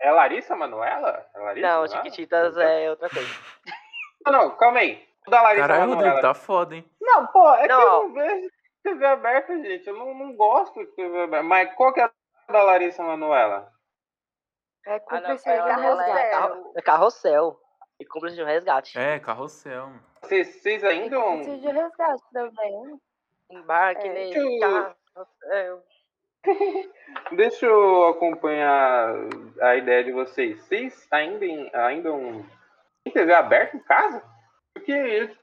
É 0.00 0.10
Larissa 0.12 0.56
Manoela? 0.56 1.26
É 1.34 1.38
Larissa 1.38 1.66
Não, 1.68 1.80
Manoela? 1.82 1.88
Chiquititas 1.88 2.56
é 2.56 2.90
outra 2.90 3.08
coisa. 3.10 3.28
Não, 4.24 4.32
não, 4.32 4.56
calma 4.56 4.78
aí. 4.80 5.06
O 5.26 5.30
da 5.30 5.42
Larissa 5.42 5.68
Caralho. 5.68 5.94
Rodrigo, 5.94 6.20
tá 6.20 6.34
foda, 6.34 6.74
hein? 6.76 6.84
Não, 7.00 7.26
pô, 7.26 7.52
é 7.54 7.62
que 7.62 7.68
Não. 7.68 7.80
eu 7.82 8.08
não 8.08 8.12
vejo 8.14 8.50
TV 8.82 9.06
aberta, 9.06 9.56
gente. 9.62 9.86
Eu 9.86 9.96
não, 9.96 10.14
não 10.14 10.34
gosto 10.34 10.78
de 10.80 10.86
TV 10.92 11.22
aberta. 11.22 11.42
Mas 11.46 11.74
qual 11.74 11.92
que 11.92 12.00
é 12.00 12.04
a 12.04 12.12
da 12.52 12.62
Larissa 12.62 13.02
Manoela? 13.02 13.70
É 14.86 14.94
Ah, 14.96 15.00
com 15.00 15.14
não, 15.14 15.20
ela 15.20 16.08
é, 16.08 16.12
Resgate. 16.12 16.30
carro, 16.30 16.72
é 16.76 16.82
carrossel. 16.82 17.60
E 18.00 18.04
cúmplice 18.06 18.34
de 18.36 18.42
um 18.42 18.46
resgate. 18.46 18.98
É, 18.98 19.18
carrossel. 19.18 19.90
Vocês, 20.22 20.48
vocês 20.62 20.82
ainda. 20.84 21.20
Preciso 21.20 21.60
de 21.60 21.66
resgate 21.68 22.22
também. 22.32 22.98
Embarque 23.50 24.08
É. 24.08 24.12
nele. 24.12 24.58
Eu-. 24.64 24.96
É, 25.52 25.68
eu- 25.68 25.82
Deixa 27.36 27.66
eu 27.66 28.08
acompanhar 28.08 29.14
a 29.60 29.76
ideia 29.76 30.02
de 30.02 30.12
vocês. 30.12 30.58
Vocês 30.64 31.06
ainda, 31.10 31.44
ainda 31.86 32.10
um. 32.12 32.42
Tem 33.04 33.12
TV 33.12 33.32
aberta 33.34 33.76
em 33.76 33.80
casa? 33.80 34.22
Porque 34.74 35.34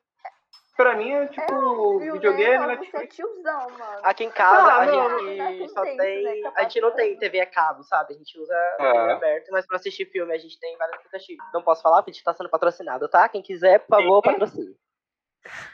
pra 0.75 0.95
mim 0.95 1.11
é 1.11 1.27
tipo 1.27 1.99
Viu, 1.99 2.13
videogame, 2.13 2.59
né? 2.67 2.75
Netflix. 2.75 2.91
Você 2.91 3.03
é 3.03 3.07
tiozão, 3.25 3.69
mano. 3.71 3.99
Aqui 4.03 4.23
em 4.25 4.31
casa 4.31 4.71
Ah, 4.71 4.81
a 4.81 4.85
não. 4.85 5.19
gente 5.19 5.69
só 5.71 5.81
tempo, 5.83 5.97
tem. 5.97 6.23
né? 6.43 6.51
A 6.55 6.63
gente 6.63 6.81
não 6.81 6.91
tem 6.91 7.17
TV 7.17 7.39
a 7.41 7.45
cabo, 7.47 7.83
sabe? 7.83 8.13
A 8.13 8.17
gente 8.17 8.39
usa. 8.39 8.55
TV 8.77 8.97
aberta, 9.11 9.49
mas 9.51 9.65
pra 9.65 9.77
assistir 9.77 10.05
filme 10.11 10.33
a 10.33 10.37
gente 10.37 10.59
tem 10.59 10.77
vários 10.77 10.97
aplicativos. 10.97 11.45
Não 11.53 11.63
posso 11.63 11.81
falar 11.81 11.97
porque 11.97 12.11
a 12.11 12.13
gente 12.13 12.23
tá 12.23 12.33
sendo 12.33 12.49
patrocinado, 12.49 13.09
tá? 13.09 13.27
Quem 13.27 13.41
quiser, 13.41 13.79
por 13.79 13.97
favor, 13.97 14.21
patrocine. 14.21 14.75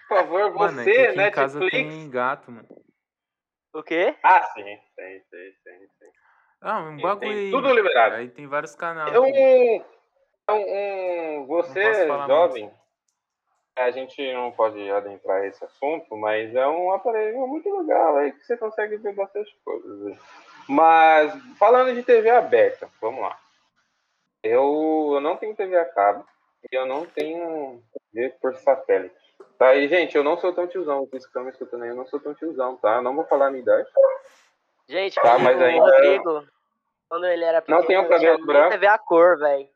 Por 0.08 0.18
favor, 0.18 0.54
Mano, 0.54 0.82
é 0.82 0.84
você, 0.84 0.92
que 0.94 1.00
aqui 1.02 1.14
em 1.14 1.18
Netflix. 1.18 1.36
casa 1.36 1.60
tem 1.70 2.10
gato, 2.10 2.52
mano. 2.52 2.68
O 3.74 3.82
quê? 3.84 4.16
Ah, 4.24 4.44
sim, 4.54 4.64
tem, 4.64 4.80
tem, 4.96 5.22
tem. 5.64 5.80
tem. 6.00 6.12
Ah, 6.62 6.80
um 6.80 6.96
Tem- 6.96 7.02
bagulho 7.02 7.20
tem 7.32 7.52
tudo 7.52 7.74
liberado. 7.74 8.16
Aí 8.16 8.30
tem 8.30 8.48
vários 8.48 8.76
canais. 8.76 9.14
Eu, 9.14 9.24
aqui. 9.24 9.84
Um, 10.50 11.42
um, 11.42 11.46
você, 11.46 12.08
jovem, 12.28 12.72
a 13.76 13.90
gente 13.92 14.34
não 14.34 14.52
pode 14.52 14.90
adentrar 14.92 15.46
esse 15.46 15.64
assunto, 15.64 16.16
mas 16.18 16.54
é 16.56 16.68
um 16.68 16.92
aparelho 16.92 17.48
muito 17.48 17.76
legal 17.80 18.18
aí 18.18 18.32
que 18.32 18.44
você 18.46 18.58
consegue 18.58 18.98
ver 18.98 19.14
bastante 19.14 19.56
coisas. 19.64 20.18
Mas, 20.68 21.34
falando 21.58 21.94
de 21.94 22.04
TV 22.04 22.30
aberta, 22.30 22.90
vamos 23.02 23.22
lá. 23.22 23.38
Eu, 24.44 25.12
eu 25.16 25.22
não 25.22 25.38
tenho 25.38 25.56
TV 25.56 25.78
a 25.78 25.86
cabo 25.86 26.26
e 26.72 26.76
eu 26.76 26.86
não 26.86 27.06
tenho 27.06 27.82
TV 28.14 28.30
por 28.42 28.56
satélite. 28.58 29.16
Tá, 29.58 29.74
e 29.76 29.88
gente, 29.88 30.16
eu 30.18 30.24
não 30.24 30.38
sou 30.38 30.54
tão 30.54 30.68
tiozão, 30.68 31.06
vocês 31.06 31.24
que 31.24 31.30
estão 31.30 31.44
me 31.44 31.50
escutando 31.52 31.84
aí, 31.84 31.90
eu 31.90 31.96
não 31.96 32.06
sou 32.06 32.20
tão 32.20 32.34
tiozão, 32.34 32.76
tá? 32.78 32.96
Eu 32.96 33.02
não 33.02 33.16
vou 33.16 33.26
falar 33.26 33.48
a 33.48 33.50
minha 33.50 33.62
idade. 33.62 33.88
Gente, 34.90 35.16
Tá, 35.16 35.38
o 35.38 35.40
mas 35.40 35.62
ainda- 35.62 35.86
Rodrigo, 35.86 36.44
quando 37.10 37.26
ele 37.26 37.44
era 37.46 37.62
pequeno, 37.62 37.80
Não 37.80 37.88
tem 37.88 37.98
o 37.98 38.02
não 38.04 38.10
cabelo 38.10 38.46
branco. 38.46 38.72
TV 38.72 38.88
a 38.88 38.98
cor, 38.98 39.38
velho. 39.38 39.70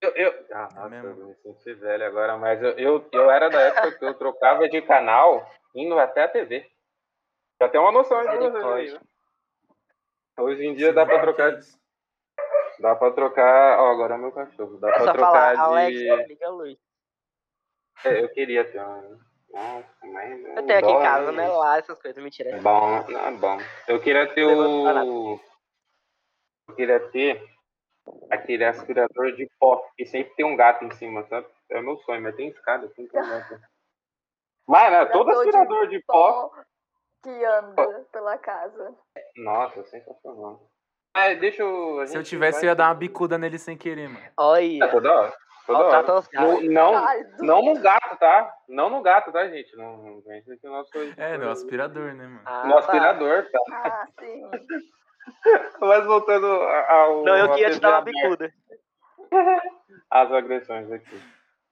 Eu, 0.00 0.10
eu... 0.16 0.46
Ah, 0.52 0.68
nossa, 0.74 0.88
mesmo? 0.88 1.08
eu 1.08 1.26
me 1.26 1.34
senti 1.36 1.74
velho 1.74 2.06
agora, 2.06 2.36
mas 2.38 2.62
eu, 2.62 2.70
eu, 2.78 3.08
eu 3.12 3.30
era 3.30 3.50
da 3.50 3.60
época 3.60 3.92
que 3.98 4.04
eu 4.04 4.14
trocava 4.14 4.68
de 4.68 4.80
canal 4.82 5.46
indo 5.74 5.98
até 5.98 6.22
a 6.24 6.28
TV. 6.28 6.66
Já 7.60 7.68
tem 7.68 7.80
uma 7.80 7.92
noção 7.92 8.20
de 8.22 8.36
vocês 8.38 8.94
né? 8.94 9.00
Hoje 10.38 10.64
em 10.64 10.74
dia 10.74 10.92
dá 10.94 11.04
pra 11.04 11.16
Sim, 11.16 11.22
trocar. 11.22 11.52
é 11.52 11.58
isso? 11.58 11.78
Dá 12.78 12.96
pra 12.96 13.10
trocar. 13.10 13.78
Ó, 13.78 13.90
agora 13.90 14.14
é 14.14 14.18
meu 14.18 14.32
cachorro. 14.32 14.78
Dá 14.78 14.88
É 14.88 14.92
pra 14.92 15.04
só 15.04 15.12
trocar 15.12 15.56
falar, 15.56 15.90
de. 15.90 16.08
Alexa, 16.10 16.26
liga 16.26 16.46
a 16.46 16.50
luz. 16.50 16.78
É, 18.06 18.22
eu 18.22 18.28
queria 18.30 18.64
ter 18.64 18.78
uma. 18.80 19.20
Nossa, 19.50 20.06
mas. 20.06 20.44
Eu 20.56 20.66
tenho 20.66 20.78
aqui 20.78 20.90
em 20.90 21.02
casa, 21.02 21.32
né? 21.32 21.42
né? 21.42 21.48
Lá, 21.48 21.76
essas 21.76 22.00
coisas, 22.00 22.22
mentira. 22.24 22.50
É 22.50 22.60
bom, 22.60 23.04
não 23.08 23.26
é 23.26 23.30
bom. 23.32 23.58
Eu 23.86 24.00
queria 24.00 24.26
ter 24.32 24.44
o. 24.46 25.38
Eu 26.68 26.74
queria 26.74 27.00
ter 27.10 27.46
aquele 28.30 28.64
aspirador 28.64 29.32
de 29.32 29.48
pó, 29.58 29.84
que 29.96 30.04
sempre 30.06 30.34
tem 30.34 30.44
um 30.46 30.56
gato 30.56 30.84
em 30.84 30.90
cima, 30.92 31.24
sabe? 31.28 31.46
É 31.70 31.78
o 31.78 31.82
meu 31.82 31.96
sonho, 31.98 32.22
mas 32.22 32.34
tem 32.36 32.48
escada, 32.48 32.88
tem 32.88 33.06
que 33.06 33.18
um 33.18 33.28
gato. 33.28 33.60
Mas, 34.66 34.92
né, 34.92 35.04
todo 35.06 35.30
Aspirador 35.30 35.86
de 35.88 35.98
de 35.98 36.04
pó. 36.04 36.48
Pó 36.48 36.62
que 37.22 37.44
anda 37.44 38.06
pela 38.12 38.38
casa. 38.38 38.94
Nossa, 39.36 39.82
sensacional. 39.84 40.62
É, 41.14 41.34
deixa 41.34 41.62
eu. 41.62 42.00
a 42.00 42.06
Se 42.06 42.14
eu 42.16 42.20
gente 42.20 42.30
tivesse, 42.30 42.60
vai- 42.60 42.64
eu 42.66 42.68
ia 42.70 42.74
dar 42.76 42.88
uma 42.88 42.94
bicuda 42.94 43.36
nele 43.36 43.58
sem 43.58 43.76
querer, 43.76 44.08
mano. 44.08 44.24
É, 44.24 44.32
Olha, 44.38 44.88
toda 44.90 45.12
hora. 45.12 45.32
Toda 45.66 45.78
ó, 45.78 45.82
hora. 45.82 45.90
trata 45.90 46.14
os 46.20 46.28
gatos. 46.28 46.62
No- 46.64 46.72
não, 46.72 46.92
Caralho. 46.92 47.28
não 47.40 47.62
no 47.62 47.80
gato, 47.80 48.16
tá? 48.18 48.54
Não 48.68 48.88
no 48.88 49.02
gato, 49.02 49.32
tá, 49.32 49.46
gente? 49.48 49.76
Não, 49.76 49.96
não 49.98 50.22
pense 50.22 50.56
que 50.56 50.66
o 50.66 50.70
nosso. 50.70 50.90
É, 51.16 51.36
no 51.36 51.50
aspirador, 51.50 52.14
né, 52.14 52.26
mano? 52.26 52.42
Ah, 52.46 52.64
No 52.66 52.72
tá. 52.74 52.78
aspirador, 52.78 53.46
tá? 53.50 53.58
Ah, 53.72 54.06
sim. 54.20 54.42
Mas 55.80 56.06
voltando 56.06 56.46
ao. 56.46 57.24
Não, 57.24 57.36
eu 57.36 57.52
queria 57.52 57.70
te 57.70 57.80
dar 57.80 57.90
uma 57.90 58.02
bicuda. 58.02 58.52
as 60.10 60.32
agressões 60.32 60.90
aqui. 60.90 61.20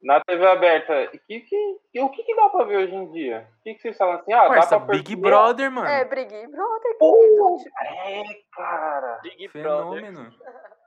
Na 0.01 0.20
TV 0.20 0.46
aberta, 0.46 1.09
que, 1.27 1.40
que, 1.40 2.01
o 2.01 2.09
que, 2.11 2.22
que 2.22 2.37
dá 2.37 2.49
pra 2.51 2.64
ver 2.64 2.77
hoje 2.77 2.94
em 2.94 3.11
dia? 3.11 3.49
O 3.59 3.62
que, 3.64 3.75
que 3.75 3.83
vocês 3.83 3.96
falam 3.96 4.14
assim? 4.14 4.33
Ah, 4.33 4.46
Parça, 4.46 4.79
dá 4.79 4.87
pra 4.87 4.94
Big 4.94 5.05
perceber- 5.05 5.29
Brother, 5.29 5.70
mano. 5.72 5.88
É, 5.88 6.05
Big 6.05 6.46
Brother, 6.46 6.96
Uh, 7.01 7.59
É, 7.83 8.22
cara. 8.53 9.18
Big 9.22 9.49
Brother. 9.49 10.01
Fenômeno. 10.05 10.35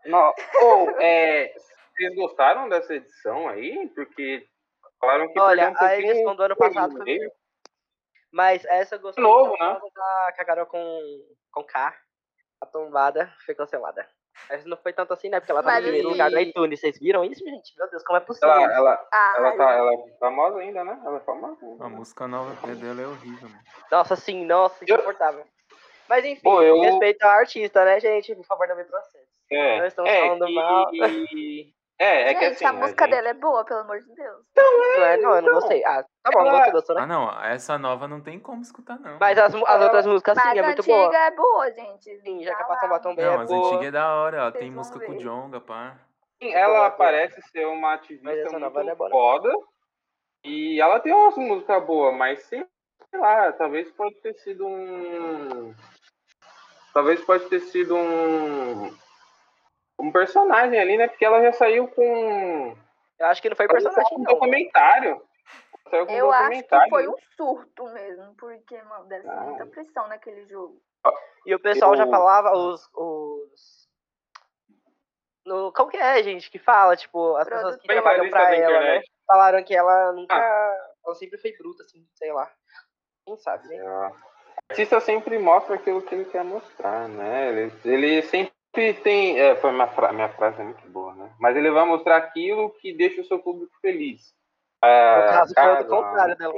Não, 0.05 0.33
ô, 0.63 0.89
é, 1.01 1.53
vocês 1.93 2.15
gostaram 2.15 2.69
dessa 2.69 2.95
edição 2.95 3.49
aí? 3.49 3.89
Porque 3.93 4.47
falaram 4.99 5.27
que 5.31 5.39
Olha, 5.39 5.71
um 5.71 5.73
a 5.77 5.97
edição 5.97 6.35
do 6.35 6.43
ano 6.43 6.55
passado 6.55 6.97
foi. 6.97 7.19
Mas 8.31 8.63
essa 8.63 8.95
eu 8.95 8.99
gostei 9.01 9.21
Novo, 9.21 9.51
né? 9.59 9.77
da 9.93 10.65
com, 10.65 11.01
com 11.51 11.63
K. 11.65 11.93
A 12.61 12.65
tombada 12.65 13.33
foi 13.45 13.55
cancelada. 13.55 14.07
Mas 14.49 14.63
não 14.65 14.77
foi 14.77 14.93
tanto 14.93 15.13
assim, 15.13 15.29
né? 15.29 15.39
Porque 15.39 15.51
ela 15.51 15.63
tá 15.63 15.75
no 15.75 15.81
primeiro 15.81 16.07
assim- 16.07 16.13
lugar 16.13 16.29
do 16.29 16.39
iTunes. 16.39 16.79
Vocês 16.79 16.97
viram 16.99 17.25
isso, 17.25 17.43
gente? 17.43 17.75
Meu 17.77 17.89
Deus, 17.89 18.03
como 18.03 18.17
é 18.17 18.19
possível? 18.21 18.49
Ela, 18.49 18.73
ela, 18.73 19.07
ah, 19.11 19.33
ela, 19.37 19.57
tá, 19.57 19.71
ela 19.71 19.93
é 19.93 20.17
famosa 20.19 20.57
ainda, 20.59 20.83
né? 20.83 21.01
Ela 21.03 21.17
é 21.17 21.19
famosa 21.21 21.57
ainda. 21.65 21.85
A 21.85 21.89
música 21.89 22.27
nova 22.27 22.75
dela 22.75 23.01
é 23.01 23.07
horrível, 23.07 23.49
mano. 23.49 23.61
Nossa, 23.91 24.15
sim, 24.15 24.45
nossa, 24.45 24.83
insuportável. 24.83 25.43
Mas 26.07 26.25
enfim, 26.25 26.41
Pô, 26.43 26.61
eu- 26.61 26.81
respeito 26.81 27.23
ao 27.23 27.31
artista, 27.31 27.83
né, 27.85 27.99
gente? 27.99 28.35
Por 28.35 28.45
favor, 28.45 28.67
não 28.67 28.75
me 28.75 28.83
processo. 28.83 29.25
É, 29.49 29.79
Nós 29.79 29.87
estamos 29.87 30.11
é 30.11 30.21
falando 30.21 30.45
que, 30.45 30.53
mal. 30.53 30.91
É, 32.03 32.23
é 32.23 32.27
gente, 32.29 32.39
que 32.39 32.45
assim. 32.45 32.65
a 32.65 32.73
música 32.73 33.05
gente- 33.05 33.13
dela 33.13 33.29
é 33.29 33.33
boa, 33.35 33.63
pelo 33.63 33.81
amor 33.81 33.99
de 33.99 34.15
Deus. 34.15 34.43
Não, 34.57 34.83
é, 35.03 35.17
não, 35.17 35.35
eu 35.35 35.41
não 35.43 35.53
gostei. 35.53 35.85
Ah, 35.85 36.03
tá 36.23 36.31
bom, 36.31 36.49
você 36.49 36.71
gostou, 36.71 36.95
né? 36.95 37.03
Ah, 37.03 37.05
não, 37.05 37.43
essa 37.43 37.77
nova 37.77 38.07
não 38.07 38.19
tem 38.19 38.39
como 38.39 38.59
escutar, 38.63 38.99
não. 38.99 39.17
Mas 39.19 39.37
as, 39.37 39.53
as 39.53 39.81
outras 39.83 40.07
músicas, 40.07 40.35
sim, 40.35 40.43
Mas 40.43 40.57
é 40.57 40.59
a 40.61 40.63
muito 40.63 40.79
antiga 40.79 40.95
boa. 40.95 41.17
é 41.17 41.31
boa, 41.31 41.71
gente. 41.71 42.19
Sim, 42.21 42.43
já 42.43 42.55
que 42.55 42.63
Tá 42.63 42.65
a 42.65 42.67
Batom 42.69 42.87
lá. 42.87 42.93
Batom 42.93 43.15
Bem 43.15 43.25
Não, 43.25 43.33
é 43.33 43.43
as 43.43 43.51
antigas 43.51 43.85
é 43.85 43.91
da 43.91 44.15
hora, 44.15 44.37
ela 44.37 44.51
Vocês 44.51 44.63
tem 44.63 44.71
música 44.71 44.99
com 44.99 45.11
o. 45.11 45.17
Jonga, 45.19 45.61
pá. 45.61 45.95
Sim, 46.41 46.51
ela 46.53 46.77
boa. 46.79 46.91
parece 46.91 47.39
ser 47.51 47.67
uma 47.67 47.93
ativista 47.93 48.49
muito 48.49 48.59
não 48.59 48.67
é 48.67 48.95
boa, 48.95 49.09
não. 49.09 49.15
foda. 49.15 49.53
E 50.43 50.81
ela 50.81 50.99
tem 50.99 51.13
umas 51.13 51.37
músicas 51.37 51.85
boas, 51.85 52.15
mas 52.15 52.41
sei 52.45 52.65
lá, 53.13 53.51
talvez 53.51 53.91
pode 53.91 54.15
ter 54.21 54.33
sido 54.39 54.65
um. 54.65 55.75
Talvez 56.95 57.21
pode 57.23 57.45
ter 57.45 57.59
sido 57.59 57.95
um. 57.95 58.91
Um 60.01 60.11
personagem 60.11 60.79
ali, 60.79 60.97
né? 60.97 61.07
Porque 61.07 61.23
ela 61.25 61.41
já 61.41 61.53
saiu 61.53 61.87
com. 61.87 62.75
Eu 63.19 63.27
acho 63.27 63.41
que 63.41 63.49
não 63.49 63.55
foi 63.55 63.67
ela 63.69 63.79
já 63.79 63.91
saiu 63.91 63.95
personagem, 63.95 64.15
com 64.15 64.21
um 64.21 64.23
não. 64.23 64.33
documentário. 64.33 65.21
Saiu 65.89 66.05
com 66.07 66.13
um 66.13 66.15
Eu 66.15 66.31
acho 66.31 66.63
que 66.63 66.89
foi 66.89 67.07
um 67.07 67.15
surto 67.37 67.83
mesmo, 67.93 68.33
porque, 68.35 68.81
mano, 68.83 69.05
deve 69.05 69.23
ser 69.23 69.29
Ah. 69.29 69.41
muita 69.41 69.65
pressão 69.67 70.07
naquele 70.07 70.45
jogo. 70.47 70.81
E 71.45 71.53
o 71.53 71.59
pessoal 71.59 71.95
já 71.95 72.05
Eu- 72.05 72.09
falava, 72.09 72.51
os. 72.53 72.89
os... 72.95 73.89
No, 75.45 75.71
como 75.73 75.89
que 75.89 75.97
é, 75.97 76.21
gente, 76.21 76.51
que 76.51 76.59
fala, 76.59 76.95
tipo, 76.95 77.35
as 77.35 77.47
pessoas 77.49 77.75
que 77.77 77.87
trabalham 77.87 78.29
pra 78.29 78.55
ela, 78.55 78.79
né? 78.79 79.01
Falaram 79.25 79.63
que 79.63 79.75
ela 79.75 80.11
nunca. 80.13 80.35
Ela 81.03 81.15
sempre 81.15 81.37
foi 81.39 81.51
bruta, 81.57 81.83
assim, 81.83 82.05
sei 82.13 82.31
lá. 82.31 82.51
Quem 83.25 83.37
sabe, 83.37 83.67
né? 83.67 83.77
É. 83.77 83.83
O 83.83 84.13
artista 84.69 84.99
sempre 84.99 85.37
mostra 85.39 85.75
aquilo 85.75 86.01
que 86.01 86.13
ele 86.13 86.25
quer 86.25 86.43
mostrar, 86.43 87.07
né? 87.09 87.49
Ele, 87.49 87.73
ele 87.83 88.21
sempre 88.21 88.50
tem. 88.93 89.39
É, 89.39 89.55
foi 89.55 89.71
minha, 89.71 89.87
fra- 89.87 90.13
minha 90.13 90.29
frase 90.29 90.61
é 90.61 90.63
muito 90.63 90.87
boa, 90.89 91.13
né? 91.15 91.31
Mas 91.39 91.55
ele 91.55 91.71
vai 91.71 91.85
mostrar 91.85 92.17
aquilo 92.17 92.69
que 92.71 92.93
deixa 92.93 93.21
o 93.21 93.25
seu 93.25 93.39
público 93.39 93.73
feliz. 93.81 94.33
É, 94.83 95.15
No 95.17 95.25
caso, 95.25 95.53
foi 95.53 95.83
do 95.83 95.89
contrário 95.89 96.37
dela. 96.37 96.53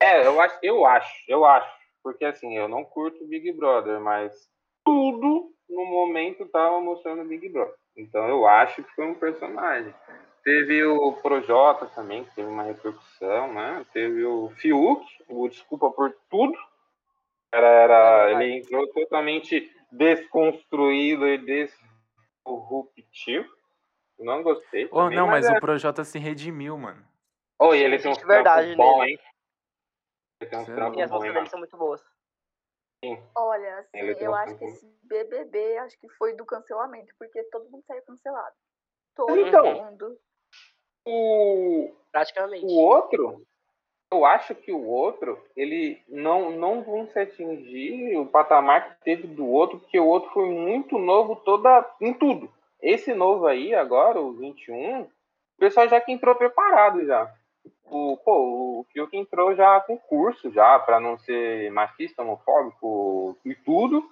É, 0.00 0.26
eu 0.26 0.40
acho, 0.40 0.58
eu 0.62 0.86
acho, 0.86 1.24
eu 1.28 1.44
acho. 1.44 1.78
Porque 2.02 2.24
assim, 2.24 2.56
eu 2.56 2.68
não 2.68 2.84
curto 2.84 3.26
Big 3.26 3.52
Brother, 3.52 4.00
mas 4.00 4.48
tudo 4.84 5.52
no 5.68 5.84
momento 5.84 6.46
tava 6.46 6.80
mostrando 6.80 7.24
Big 7.24 7.48
Brother. 7.48 7.74
Então 7.96 8.26
eu 8.28 8.46
acho 8.46 8.82
que 8.82 8.94
foi 8.94 9.06
um 9.06 9.14
personagem. 9.14 9.92
Teve 10.44 10.84
o 10.84 11.12
Projota 11.14 11.86
também, 11.86 12.24
que 12.24 12.34
teve 12.34 12.48
uma 12.48 12.62
repercussão, 12.62 13.52
né? 13.52 13.84
Teve 13.92 14.24
o 14.24 14.48
Fiuk, 14.56 15.04
o 15.28 15.48
Desculpa 15.48 15.90
por 15.90 16.16
Tudo. 16.30 16.56
Era, 17.52 17.66
era, 17.66 18.32
ele 18.42 18.58
entrou 18.58 18.86
totalmente 18.92 19.70
desconstruído 19.92 21.26
e 21.26 21.38
disruptivo. 22.46 23.48
Não 24.18 24.42
gostei. 24.42 24.88
Oh, 24.90 25.08
não, 25.08 25.26
mas 25.26 25.46
é... 25.46 25.52
o 25.52 25.60
Projota 25.60 26.02
se 26.04 26.18
redimiu, 26.18 26.76
mano. 26.76 27.06
Oh, 27.58 27.74
e 27.74 27.82
ele 27.82 27.98
tem 27.98 28.10
uns 28.10 28.16
Existe 28.16 28.26
verdade 28.26 28.74
bons, 28.76 28.98
nele. 28.98 29.12
hein? 29.12 29.18
Ele 30.40 30.50
tem 30.50 30.58
uns 30.58 30.66
Sim, 30.66 30.74
trampos 30.74 30.98
E 30.98 31.02
as 31.02 31.10
músicas 31.10 31.34
dele 31.34 31.48
são 31.48 31.58
muito 31.58 31.76
boas. 31.76 32.02
Olha, 33.36 33.78
assim, 33.78 33.98
eu 33.98 34.32
um 34.32 34.34
acho 34.34 34.56
que 34.58 34.64
esse 34.64 34.86
BBB, 35.04 35.78
acho 35.78 35.98
que 36.00 36.08
foi 36.10 36.34
do 36.34 36.44
cancelamento, 36.44 37.14
porque 37.18 37.42
todo 37.44 37.70
mundo 37.70 37.84
saiu 37.86 38.02
cancelado. 38.02 38.54
Todo 39.14 39.38
Então. 39.38 39.72
mundo. 39.84 40.18
O, 41.06 41.94
Praticamente. 42.10 42.64
o 42.64 42.76
outro, 42.76 43.46
eu 44.10 44.24
acho 44.24 44.54
que 44.54 44.72
o 44.72 44.86
outro, 44.86 45.38
ele 45.54 46.02
não, 46.08 46.50
não 46.50 46.82
vão 46.82 47.06
se 47.06 47.18
atingir 47.18 48.16
o 48.16 48.26
patamar 48.26 48.88
que 48.88 49.04
teve 49.04 49.26
do 49.26 49.46
outro, 49.46 49.78
porque 49.78 50.00
o 50.00 50.06
outro 50.06 50.30
foi 50.30 50.48
muito 50.48 50.98
novo 50.98 51.36
toda, 51.36 51.84
em 52.00 52.14
tudo. 52.14 52.50
Esse 52.80 53.12
novo 53.12 53.46
aí, 53.46 53.74
agora, 53.74 54.20
o 54.20 54.32
21, 54.32 55.02
o 55.02 55.08
pessoal 55.58 55.88
já 55.88 56.00
que 56.00 56.12
entrou 56.12 56.34
preparado 56.34 57.04
já. 57.04 57.30
O, 57.84 58.16
pô, 58.16 58.80
o 58.80 58.86
Fiuk 58.92 59.16
entrou 59.16 59.54
já 59.54 59.80
com 59.80 59.98
curso 59.98 60.50
já, 60.50 60.78
para 60.78 61.00
não 61.00 61.18
ser 61.18 61.70
machista, 61.70 62.22
homofóbico 62.22 63.36
e 63.44 63.54
tudo. 63.54 64.08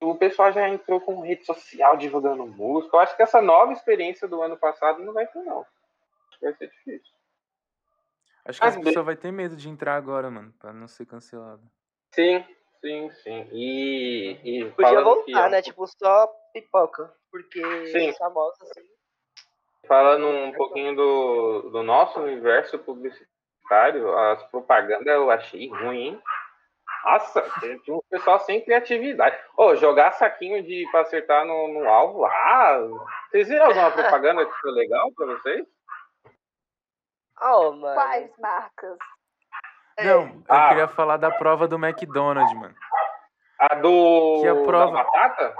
O 0.00 0.14
pessoal 0.14 0.52
já 0.52 0.68
entrou 0.68 1.00
com 1.00 1.20
rede 1.20 1.44
social 1.44 1.96
divulgando 1.96 2.46
música. 2.46 2.96
Eu 2.96 3.00
acho 3.00 3.16
que 3.16 3.22
essa 3.22 3.40
nova 3.40 3.72
experiência 3.72 4.26
do 4.26 4.42
ano 4.42 4.56
passado 4.56 5.02
não 5.02 5.12
vai 5.12 5.26
ter, 5.26 5.42
não. 5.42 5.64
Que 6.38 6.46
vai 6.46 6.54
ser 6.54 6.68
difícil. 6.68 7.19
Acho 8.44 8.60
que 8.60 8.66
as 8.66 8.74
bem- 8.74 8.84
pessoas 8.84 9.04
vai 9.06 9.16
ter 9.16 9.30
medo 9.32 9.56
de 9.56 9.68
entrar 9.68 9.96
agora, 9.96 10.30
mano, 10.30 10.52
pra 10.58 10.72
não 10.72 10.88
ser 10.88 11.06
cancelado. 11.06 11.62
Sim, 12.14 12.44
sim, 12.80 13.10
sim. 13.22 13.48
E, 13.52 14.38
e 14.42 14.64
Podia 14.72 14.90
falando 14.90 15.24
que, 15.24 15.32
voltar, 15.32 15.46
ó, 15.46 15.50
né? 15.50 15.62
Tipo, 15.62 15.86
só 15.86 16.28
pipoca. 16.52 17.12
Porque 17.30 17.86
Sim. 17.86 18.10
os 18.10 18.16
famosos, 18.16 18.60
assim. 18.62 18.88
Falando 19.86 20.26
um 20.26 20.52
pouquinho 20.52 20.94
do, 20.96 21.70
do 21.70 21.82
nosso 21.82 22.20
universo 22.20 22.78
publicitário, 22.78 24.16
as 24.16 24.42
propagandas 24.50 25.06
eu 25.06 25.30
achei 25.30 25.68
ruim, 25.68 26.08
hein? 26.08 26.22
Nossa, 27.04 27.40
tem 27.84 27.94
um 27.94 28.00
pessoal 28.10 28.38
sem 28.40 28.60
criatividade. 28.62 29.38
Ô, 29.56 29.74
jogar 29.76 30.12
saquinho 30.12 30.62
de 30.62 30.86
pra 30.90 31.00
acertar 31.00 31.44
no, 31.46 31.68
no 31.68 31.88
alvo 31.88 32.20
lá. 32.20 32.78
Vocês 33.30 33.48
viram 33.48 33.66
alguma 33.66 33.90
propaganda 33.90 34.44
que 34.44 34.52
foi 34.60 34.72
legal 34.72 35.10
pra 35.14 35.26
vocês? 35.26 35.66
Oh, 37.42 37.72
mano. 37.72 37.94
Quais 37.94 38.30
marcas? 38.38 38.96
É. 39.96 40.04
Não, 40.04 40.22
eu 40.26 40.42
Ah. 40.48 40.68
queria 40.68 40.88
falar 40.88 41.16
da 41.16 41.30
prova 41.30 41.66
do 41.68 41.76
McDonald's, 41.76 42.52
mano. 42.54 42.74
A 43.58 43.74
do 43.74 44.40
Que 44.42 44.48
a 44.48 44.54
prova- 44.64 44.92
da 44.96 45.04
batata? 45.04 45.54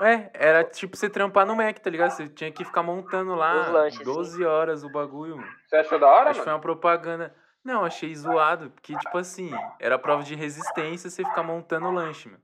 É, 0.00 0.30
era 0.34 0.62
tipo 0.64 0.94
você 0.96 1.08
trampar 1.08 1.46
no 1.46 1.56
Mac, 1.56 1.78
tá 1.78 1.88
ligado? 1.88 2.10
Você 2.10 2.28
tinha 2.28 2.52
que 2.52 2.64
ficar 2.64 2.82
montando 2.82 3.34
lá 3.34 3.52
lanches, 3.68 4.04
12 4.04 4.44
horas 4.44 4.84
o 4.84 4.90
bagulho, 4.90 5.36
mano. 5.38 5.48
Você 5.66 5.76
achou 5.76 5.98
da 5.98 6.06
hora, 6.06 6.30
Acho 6.30 6.40
que 6.40 6.44
foi 6.44 6.52
uma 6.52 6.58
propaganda. 6.60 7.34
Não, 7.64 7.84
achei 7.84 8.14
zoado, 8.14 8.70
porque, 8.70 8.96
tipo 8.96 9.18
assim, 9.18 9.50
era 9.80 9.98
prova 9.98 10.22
de 10.22 10.34
resistência 10.34 11.08
você 11.10 11.24
ficar 11.24 11.42
montando 11.42 11.88
o 11.88 11.92
lanche, 11.92 12.28
mano. 12.28 12.42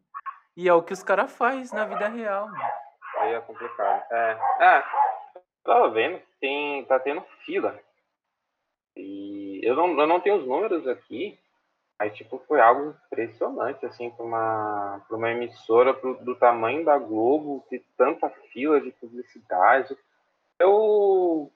E 0.56 0.68
é 0.68 0.72
o 0.74 0.82
que 0.82 0.92
os 0.92 1.02
caras 1.02 1.30
fazem 1.34 1.78
na 1.78 1.84
vida 1.86 2.08
real, 2.08 2.46
mano. 2.46 2.62
Aí 3.18 3.34
é 3.34 3.40
complicado. 3.40 4.02
É. 4.10 4.38
É. 4.60 4.84
Tava 5.64 5.90
vendo 5.90 6.18
que 6.18 6.26
tem, 6.40 6.84
tá 6.86 6.98
tendo 6.98 7.22
fila. 7.44 7.78
Eu 9.62 9.76
não, 9.76 9.98
eu 10.00 10.06
não 10.06 10.20
tenho 10.20 10.36
os 10.36 10.46
números 10.46 10.86
aqui, 10.88 11.38
mas 11.98 12.14
tipo, 12.16 12.38
foi 12.48 12.60
algo 12.60 12.96
impressionante, 13.06 13.86
assim, 13.86 14.10
pra 14.10 14.24
uma, 14.24 15.04
pra 15.06 15.16
uma 15.16 15.30
emissora 15.30 15.94
pro- 15.94 16.16
do 16.24 16.34
tamanho 16.34 16.84
da 16.84 16.98
Globo, 16.98 17.64
ter 17.70 17.84
tanta 17.96 18.28
fila 18.52 18.80
de 18.80 18.90
publicidade. 18.92 19.96
Eu 20.58 21.50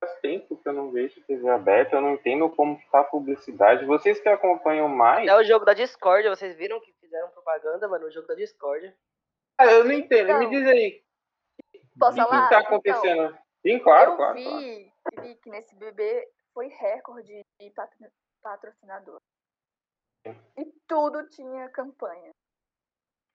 faz 0.00 0.14
tempo 0.20 0.56
que 0.56 0.68
eu 0.68 0.72
não 0.72 0.90
vejo 0.90 1.20
TV 1.22 1.48
aberta, 1.48 1.96
eu 1.96 2.00
não 2.00 2.14
entendo 2.14 2.48
como 2.50 2.78
que 2.78 2.90
tá 2.90 3.00
a 3.00 3.04
publicidade. 3.04 3.84
Vocês 3.84 4.20
que 4.20 4.28
acompanham 4.28 4.88
mais, 4.88 5.28
É 5.28 5.36
o 5.36 5.44
jogo 5.44 5.64
da 5.64 5.74
Discord, 5.74 6.28
vocês 6.28 6.56
viram 6.56 6.80
que 6.80 6.92
fizeram 7.00 7.28
propaganda, 7.30 7.88
mano? 7.88 8.06
O 8.06 8.10
jogo 8.10 8.26
da 8.26 8.34
Discord. 8.34 8.92
ah, 9.58 9.66
eu 9.66 9.84
não 9.84 9.92
entendo. 9.92 10.38
Me 10.38 10.46
Então, 10.46 10.50
diz 10.50 10.66
aí, 10.68 11.02
Posso 11.98 12.12
o 12.12 12.14
que, 12.14 12.20
que 12.22 12.28
falar? 12.30 12.48
tá 12.48 12.58
Então, 12.60 12.66
acontecendo? 12.74 13.38
Sim, 13.62 13.78
claro, 13.80 14.12
eu 14.12 14.16
claro, 14.16 14.34
vi, 14.34 14.44
claro. 14.44 15.26
vi 15.28 15.34
que 15.36 15.50
nesse 15.50 15.74
bebê 15.74 16.28
foi 16.58 16.66
recorde 16.66 17.40
de 17.60 17.70
patro- 17.70 18.10
patrocinador. 18.42 19.20
E 20.26 20.64
tudo 20.88 21.28
tinha 21.28 21.68
campanha. 21.68 22.32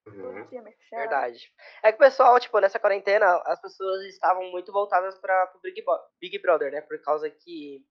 Tudo 0.06 0.28
Uhum. 0.28 0.48
tinha. 0.48 0.62
Verdade. 0.92 1.50
É 1.82 1.90
que 1.94 1.96
o 1.96 2.00
pessoal, 2.00 2.38
tipo, 2.38 2.60
nessa 2.60 2.78
quarentena, 2.82 3.38
as 3.46 3.62
pessoas 3.62 4.04
estavam 4.08 4.52
muito 4.52 4.74
voltadas 4.74 5.18
para 5.20 5.54
o 5.56 5.60
Big, 5.62 5.82
Big 6.20 6.38
Brother, 6.40 6.70
né? 6.70 6.82
Por 6.82 7.02
causa 7.02 7.30
que 7.30 7.82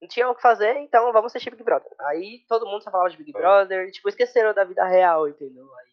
não 0.00 0.08
tinham 0.08 0.30
o 0.30 0.34
que 0.34 0.40
fazer, 0.40 0.74
então 0.78 1.12
vamos 1.12 1.26
assistir 1.30 1.50
Big 1.50 1.62
Brother. 1.62 1.94
Aí 2.00 2.42
todo 2.48 2.64
mundo 2.64 2.82
só 2.82 2.90
falava 2.90 3.10
de 3.10 3.18
Big 3.18 3.36
É. 3.36 3.38
Brother, 3.38 3.86
e, 3.86 3.92
tipo, 3.92 4.08
esqueceram 4.08 4.54
da 4.54 4.64
vida 4.64 4.82
real, 4.86 5.28
entendeu? 5.28 5.70
Aí 5.76 5.92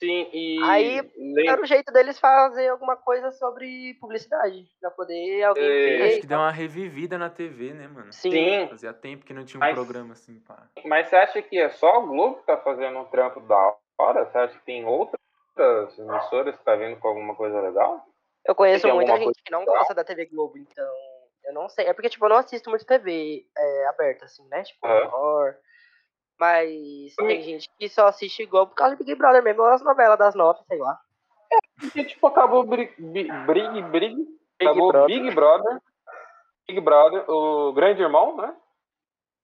Sim, 0.00 0.30
e 0.32 0.62
Aí, 0.62 1.00
lem- 1.16 1.48
era 1.48 1.60
o 1.60 1.66
jeito 1.66 1.92
deles 1.92 2.20
fazer 2.20 2.68
alguma 2.68 2.96
coisa 2.96 3.32
sobre 3.32 3.94
publicidade, 4.00 4.64
pra 4.80 4.90
poder 4.92 5.42
alguém 5.42 5.64
É, 5.64 5.68
ver. 5.68 6.02
Acho 6.02 6.20
que 6.20 6.26
deu 6.26 6.38
uma 6.38 6.52
revivida 6.52 7.18
na 7.18 7.28
TV, 7.28 7.72
né, 7.74 7.88
mano? 7.88 8.12
Sim. 8.12 8.30
sim, 8.30 8.68
Fazia 8.68 8.92
tempo 8.92 9.24
que 9.24 9.34
não 9.34 9.44
tinha 9.44 9.58
um 9.58 9.60
Mas- 9.66 9.74
programa 9.74 10.12
assim, 10.12 10.38
pá. 10.40 10.68
mas 10.84 11.08
você 11.08 11.16
acha 11.16 11.42
que 11.42 11.58
é 11.58 11.68
só 11.70 11.98
o 11.98 12.06
Globo 12.06 12.36
que 12.36 12.46
tá 12.46 12.56
fazendo 12.58 12.96
um 12.98 13.04
trampo 13.06 13.40
da 13.40 13.74
hora? 13.98 14.24
Você 14.24 14.38
acha 14.38 14.56
que 14.58 14.64
tem 14.64 14.84
outras 14.84 15.18
emissoras 15.98 16.56
que 16.56 16.64
tá 16.64 16.76
vindo 16.76 16.96
com 17.00 17.08
alguma 17.08 17.34
coisa 17.34 17.60
legal? 17.60 18.00
Eu 18.46 18.54
conheço 18.54 18.86
muita 18.94 19.16
gente 19.16 19.42
que 19.44 19.50
não 19.50 19.64
gosta 19.64 19.94
da 19.94 20.04
TV 20.04 20.26
Globo, 20.26 20.56
então 20.58 20.88
eu 21.44 21.52
não 21.52 21.68
sei. 21.68 21.86
É 21.86 21.92
porque, 21.92 22.08
tipo, 22.08 22.24
eu 22.24 22.28
não 22.28 22.36
assisto 22.36 22.70
muito 22.70 22.86
TV 22.86 23.44
é, 23.56 23.86
aberta, 23.88 24.26
assim, 24.26 24.46
né? 24.48 24.62
Tipo, 24.62 24.86
Aham. 24.86 25.00
Record. 25.04 25.56
Mas 26.38 27.14
tem 27.16 27.42
gente 27.42 27.68
que 27.78 27.88
só 27.88 28.06
assiste 28.06 28.46
Globo 28.46 28.70
por 28.70 28.76
causa 28.76 28.96
de 28.96 29.04
Big 29.04 29.16
Brother 29.18 29.42
mesmo, 29.42 29.62
ou 29.62 29.68
as 29.68 29.82
novelas 29.82 30.18
das 30.18 30.34
nove, 30.34 30.60
sei 30.68 30.78
lá. 30.78 30.98
Porque, 31.80 32.04
tipo, 32.04 32.26
acabou 32.26 32.62
Brig, 32.64 32.94
Big, 32.98 33.30
Brig, 33.46 33.82
Brig, 33.82 34.14
Big 34.16 34.28
acabou 34.60 34.92
Brother. 34.92 35.06
Big 35.08 35.34
Brother, 35.34 35.80
Big 36.68 36.80
Brother, 36.80 37.24
o 37.30 37.72
grande 37.72 38.02
irmão, 38.02 38.36
né? 38.36 38.54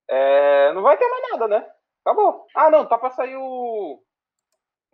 É, 0.08 0.72
não 0.74 0.82
vai 0.82 0.96
ter 0.98 1.08
mais 1.08 1.30
nada, 1.32 1.48
né? 1.48 1.70
Acabou. 2.04 2.46
Ah, 2.54 2.70
não, 2.70 2.84
tá 2.86 2.98
pra 2.98 3.10
sair 3.10 3.36
o... 3.36 4.00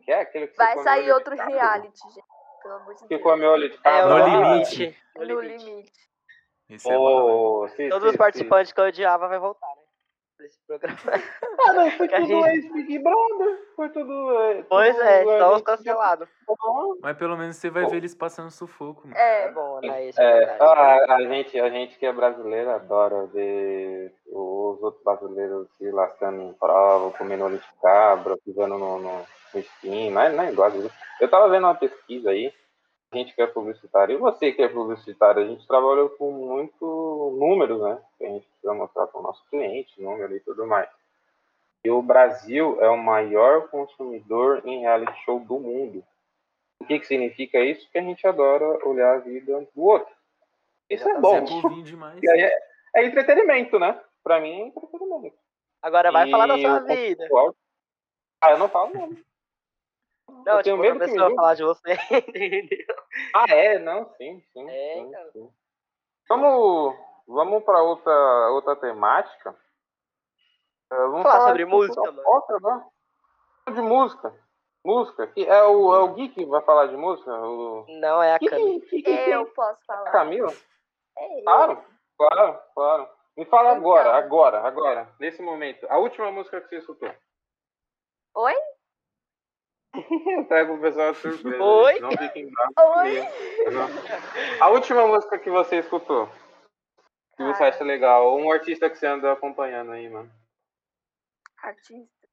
Que 0.02 0.12
é 0.12 0.20
aquele 0.20 0.46
que 0.46 0.56
Vai 0.56 0.78
sair 0.78 1.04
de 1.04 1.12
outro 1.12 1.36
cabra? 1.36 1.52
reality, 1.54 1.98
gente. 2.14 2.24
Pelo 2.62 2.74
amor 2.74 2.94
de 2.94 3.08
Que 3.08 3.18
come 3.18 3.44
olho 3.44 3.68
de 3.68 3.74
É, 3.76 3.78
cabra. 3.80 4.06
o 4.06 4.18
No 4.18 4.40
lá. 4.40 4.52
limite. 4.54 4.98
No 5.16 5.26
No 5.26 5.40
limite. 5.40 5.64
limite. 5.64 5.92
Esse 6.68 6.88
é 6.90 6.96
bom. 6.96 7.62
Ô, 7.64 7.68
se- 7.68 7.88
Todos 7.88 8.04
se- 8.04 8.10
os 8.10 8.16
participantes 8.16 8.72
que 8.72 8.80
eu 8.80 8.84
odiava 8.84 9.26
vai 9.28 9.38
voltar? 9.40 9.66
Pra 10.40 10.46
esse 10.46 10.58
programa. 10.66 10.98
Ah, 11.68 11.72
não, 11.74 11.90
foi 11.90 12.08
tudo 12.08 12.26
gente- 12.26 12.48
ex-Big 12.48 12.98
Brother. 13.00 13.58
Foi 13.76 13.88
tudo. 13.90 14.38
é, 14.40 14.62
Pois 14.62 14.96
tudo, 14.96 15.06
é, 15.06 15.38
só 15.38 15.56
os 15.56 15.62
cancelados. 15.62 16.28
Mas 17.02 17.16
pelo 17.18 17.36
menos 17.36 17.56
você 17.56 17.68
vai 17.68 17.84
ver 17.86 17.96
eles 17.98 18.14
passando 18.14 18.50
sufoco, 18.50 19.02
mano. 19.06 19.18
É 19.18 19.44
É, 19.44 19.50
bom, 19.52 19.80
né? 19.82 20.06
Isso 20.08 20.18
é, 20.20 20.24
É, 20.42 20.46
verdade. 20.46 20.62
a, 21.10 21.14
a 21.16 21.20
gente, 21.26 21.60
a 21.60 21.68
gente 21.68 21.98
que 21.98 22.06
é 22.06 22.12
brasileiro 22.12 22.70
adora 22.70 23.26
ver 23.26 24.14
os 24.32 24.82
outros 24.82 25.02
brasileiros 25.04 25.68
se 25.76 25.90
lascando 25.90 26.40
em 26.40 26.52
prova, 26.54 27.10
comendo 27.18 27.44
olho 27.44 27.58
de 27.58 27.68
cabra, 27.82 28.38
pisando 28.42 28.78
no, 28.78 28.98
no, 28.98 29.18
no 29.18 29.60
skin, 29.60 30.10
não 30.10 30.22
é, 30.22 30.28
não 30.30 30.44
é 30.44 30.52
igual. 30.52 30.70
Eu 31.20 31.28
tava 31.30 31.50
vendo 31.50 31.64
uma 31.66 31.74
pesquisa 31.74 32.30
aí, 32.30 32.50
a 33.12 33.16
gente 33.16 33.34
que 33.34 33.42
é 33.42 33.46
publicitário, 33.46 34.14
e 34.14 34.18
você 34.18 34.52
que 34.52 34.62
é 34.62 34.68
publicitário, 34.68 35.42
a 35.42 35.46
gente 35.46 35.66
trabalhou 35.66 36.10
com 36.10 36.30
muito 36.30 37.36
números, 37.38 37.80
né? 37.82 37.98
Que 38.18 38.24
a 38.24 38.28
gente 38.28 38.46
precisa 38.46 38.72
mostrar 38.74 39.06
para 39.08 39.18
o 39.20 39.22
nosso 39.22 39.44
cliente, 39.50 40.00
número 40.00 40.34
e 40.36 40.40
tudo 40.40 40.66
mais. 40.66 40.88
E 41.84 41.90
o 41.90 42.00
Brasil 42.02 42.76
é 42.80 42.88
o 42.88 42.96
maior 42.96 43.68
consumidor 43.68 44.62
em 44.64 44.80
reality 44.80 45.18
show 45.24 45.40
do 45.40 45.58
mundo. 45.58 46.04
O 46.78 46.84
que, 46.84 46.98
que 47.00 47.06
significa 47.06 47.58
isso? 47.58 47.88
Que 47.90 47.98
a 47.98 48.02
gente 48.02 48.24
adora 48.26 48.86
olhar 48.86 49.16
a 49.16 49.18
vida 49.18 49.66
do 49.74 49.82
outro. 49.82 50.14
Isso 50.88 51.08
é 51.08 51.14
Zé 51.14 51.20
bom. 51.20 51.60
Povinho 51.62 51.82
demais. 51.84 52.18
E 52.22 52.30
aí 52.30 52.40
é, 52.42 52.52
é 52.96 53.06
entretenimento, 53.06 53.78
né? 53.78 53.98
Pra 54.22 54.40
mim 54.40 54.52
é 54.60 54.66
entretenimento. 54.66 55.36
Agora 55.82 56.12
vai 56.12 56.30
falar 56.30 56.46
da 56.46 56.56
E 56.58 56.62
sua 56.62 56.78
vida. 56.80 56.94
conceitual- 56.94 57.54
Ah, 58.40 58.50
eu 58.52 58.58
não 58.58 58.68
falo 58.68 58.92
não. 58.94 59.16
Não, 60.30 60.56
eu 60.58 60.62
tenho 60.62 60.76
tipo, 60.76 60.78
medo 60.78 60.92
outra 60.94 61.06
que 61.06 61.12
me 61.12 61.18
pessoa 61.18 61.34
falar 61.34 61.54
de 61.54 61.62
você, 61.64 61.92
entendeu? 62.10 62.96
Ah, 63.34 63.44
é? 63.48 63.78
Não, 63.78 64.08
sim, 64.16 64.42
sim. 64.52 64.68
É, 64.70 64.94
sim, 64.94 65.00
então. 65.08 65.30
sim. 65.32 65.50
Vamos, 66.28 66.96
vamos 67.26 67.64
para 67.64 67.82
outra, 67.82 68.12
outra 68.50 68.76
temática. 68.76 69.56
É, 70.92 70.96
vamos 70.96 71.22
Falar 71.22 71.48
sobre 71.48 71.64
de 71.64 71.70
música, 71.70 72.00
mano. 72.00 72.22
pop, 72.22 72.52
né? 72.62 72.84
De 73.74 73.80
música. 73.80 74.34
Música. 74.84 75.26
Que 75.28 75.46
é, 75.46 75.62
o, 75.64 75.94
é 75.94 75.98
o 75.98 76.08
Gui 76.14 76.28
que 76.30 76.44
vai 76.46 76.62
falar 76.62 76.86
de 76.86 76.96
música? 76.96 77.30
O... 77.30 77.84
Não 78.00 78.22
é 78.22 78.34
a 78.34 78.38
Que, 78.38 78.48
Cami. 78.48 78.80
que, 78.80 79.02
que, 79.02 79.02
que, 79.02 79.30
eu 79.30 79.46
posso 79.46 79.78
a 79.88 79.94
falar. 79.94 80.10
Camila? 80.10 80.52
É. 81.18 81.42
Claro, 81.42 81.84
claro, 82.16 82.58
claro. 82.74 83.08
Me 83.36 83.44
fala 83.44 83.70
Então. 83.70 83.78
agora, 83.78 84.16
agora, 84.16 84.60
agora, 84.66 85.08
nesse 85.20 85.42
momento. 85.42 85.86
A 85.90 85.98
última 85.98 86.32
música 86.32 86.60
que 86.60 86.68
você 86.68 86.76
escutou. 86.78 87.12
Oi? 88.34 88.54
Eu 90.36 90.44
pego 90.44 90.74
o 90.74 90.80
pessoal 90.80 91.14
surpresa. 91.14 91.62
Oi? 91.62 92.00
Não 92.00 92.10
fiquem 92.10 92.50
Oi? 92.96 93.28
A 94.60 94.68
última 94.68 95.06
música 95.06 95.38
que 95.38 95.50
você 95.50 95.76
escutou, 95.78 96.28
que 97.36 97.42
você 97.42 97.58
Cara, 97.58 97.70
acha 97.70 97.84
legal, 97.84 98.36
um 98.38 98.50
artista 98.50 98.88
que 98.88 98.96
você 98.96 99.06
anda 99.06 99.32
acompanhando 99.32 99.92
aí, 99.92 100.08
mano. 100.08 100.30
Artista. 101.62 102.28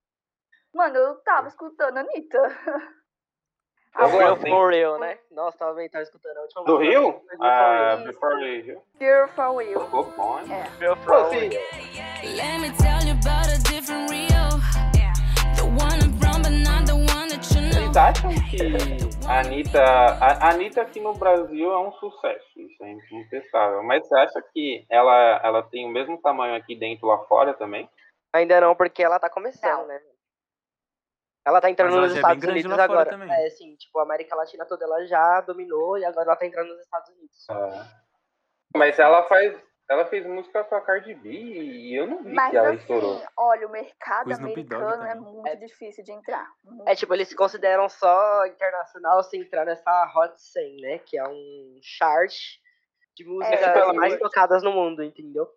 Mano, 0.73 0.95
eu 0.95 1.15
tava 1.23 1.47
escutando 1.47 1.97
a 1.97 2.01
Anitta. 2.01 2.39
A 3.93 4.05
Real 4.05 4.29
gosto, 4.35 4.45
hein? 4.45 4.53
For 4.53 4.69
Real, 4.69 4.99
né? 4.99 5.17
Nossa, 5.31 5.57
tava 5.57 5.73
bem, 5.73 5.89
tava 5.89 6.03
escutando 6.03 6.37
a 6.37 6.41
última 6.41 6.63
Do 6.65 6.75
música. 6.75 6.99
Rio? 6.99 7.25
Ah, 7.41 7.95
Rio. 7.95 8.05
Before 8.05 8.61
Rio. 8.61 8.83
Pure 8.99 9.27
for 9.35 9.55
Will. 9.55 9.79
Ficou 9.85 10.03
bom, 10.11 10.39
hein? 10.39 10.53
É. 10.53 10.79
Real 10.79 10.95
For 10.97 11.29
sim. 11.29 11.49
Real. 11.49 12.36
Acham 17.97 18.29
que 18.49 19.27
a 19.27 19.39
Anitta. 19.39 19.83
A 19.83 20.49
Anitta 20.51 20.81
aqui 20.81 20.99
no 20.99 21.13
Brasil 21.13 21.71
é 21.71 21.79
um 21.79 21.91
sucesso, 21.93 22.59
isso 22.59 22.83
é 22.83 22.91
incontestável. 22.91 23.83
Mas 23.83 24.07
você 24.07 24.15
acha 24.17 24.41
que 24.53 24.85
ela, 24.89 25.41
ela 25.43 25.63
tem 25.63 25.85
o 25.85 25.89
mesmo 25.89 26.21
tamanho 26.21 26.55
aqui 26.55 26.75
dentro 26.75 27.07
lá 27.07 27.17
fora 27.25 27.53
também? 27.53 27.89
Ainda 28.33 28.61
não, 28.61 28.75
porque 28.75 29.03
ela 29.03 29.19
tá 29.19 29.29
começando, 29.29 29.79
Não. 29.79 29.87
né? 29.87 29.99
Ela 31.45 31.61
tá 31.61 31.69
entrando 31.69 31.93
ela 31.93 32.01
nos 32.01 32.11
é 32.13 32.15
Estados 32.17 32.41
grande 32.41 32.59
Unidos 32.59 32.79
agora. 32.79 33.09
também. 33.09 33.31
É, 33.31 33.49
sim, 33.49 33.73
tipo, 33.77 33.97
a 33.99 34.03
América 34.03 34.35
Latina 34.35 34.65
toda 34.65 34.83
ela 34.83 35.05
já 35.05 35.39
dominou 35.41 35.97
e 35.97 36.03
agora 36.03 36.27
ela 36.27 36.35
tá 36.35 36.45
entrando 36.45 36.67
nos 36.67 36.81
Estados 36.81 37.09
Unidos. 37.09 37.47
Mas 38.75 38.99
ela 38.99 39.23
faz. 39.23 39.55
Ela 39.89 40.05
fez 40.05 40.25
música 40.25 40.63
com 40.65 40.75
a 40.75 40.81
Cardi 40.81 41.13
B 41.13 41.29
e 41.31 41.95
eu 41.95 42.05
não 42.07 42.21
vi 42.21 42.33
Mas 42.33 42.51
que 42.51 42.57
ela 42.57 42.69
assim, 42.69 42.77
estourou. 42.79 43.21
olha, 43.37 43.67
o 43.67 43.71
mercado 43.71 44.29
O 44.29 44.33
americano 44.33 45.03
é 45.05 45.15
muito 45.15 45.47
É. 45.47 45.55
difícil 45.55 46.03
de 46.03 46.11
entrar. 46.11 46.45
muito 46.65 46.87
É 46.89 46.93
tipo, 46.93 47.13
eles 47.13 47.29
se 47.29 47.35
consideram 47.35 47.87
só 47.87 48.45
internacional 48.47 49.23
se 49.23 49.37
entrar 49.37 49.63
nessa 49.65 50.11
Hot 50.13 50.33
100, 50.41 50.77
né? 50.81 50.99
Que 50.99 51.17
é 51.17 51.25
um 51.25 51.79
chart 51.81 52.33
de 53.15 53.23
músicas 53.25 53.61
pelo 53.73 53.93
mais 53.93 54.13
menos- 54.13 54.19
tocadas 54.19 54.61
no 54.61 54.73
mundo, 54.73 55.01
entendeu? 55.01 55.47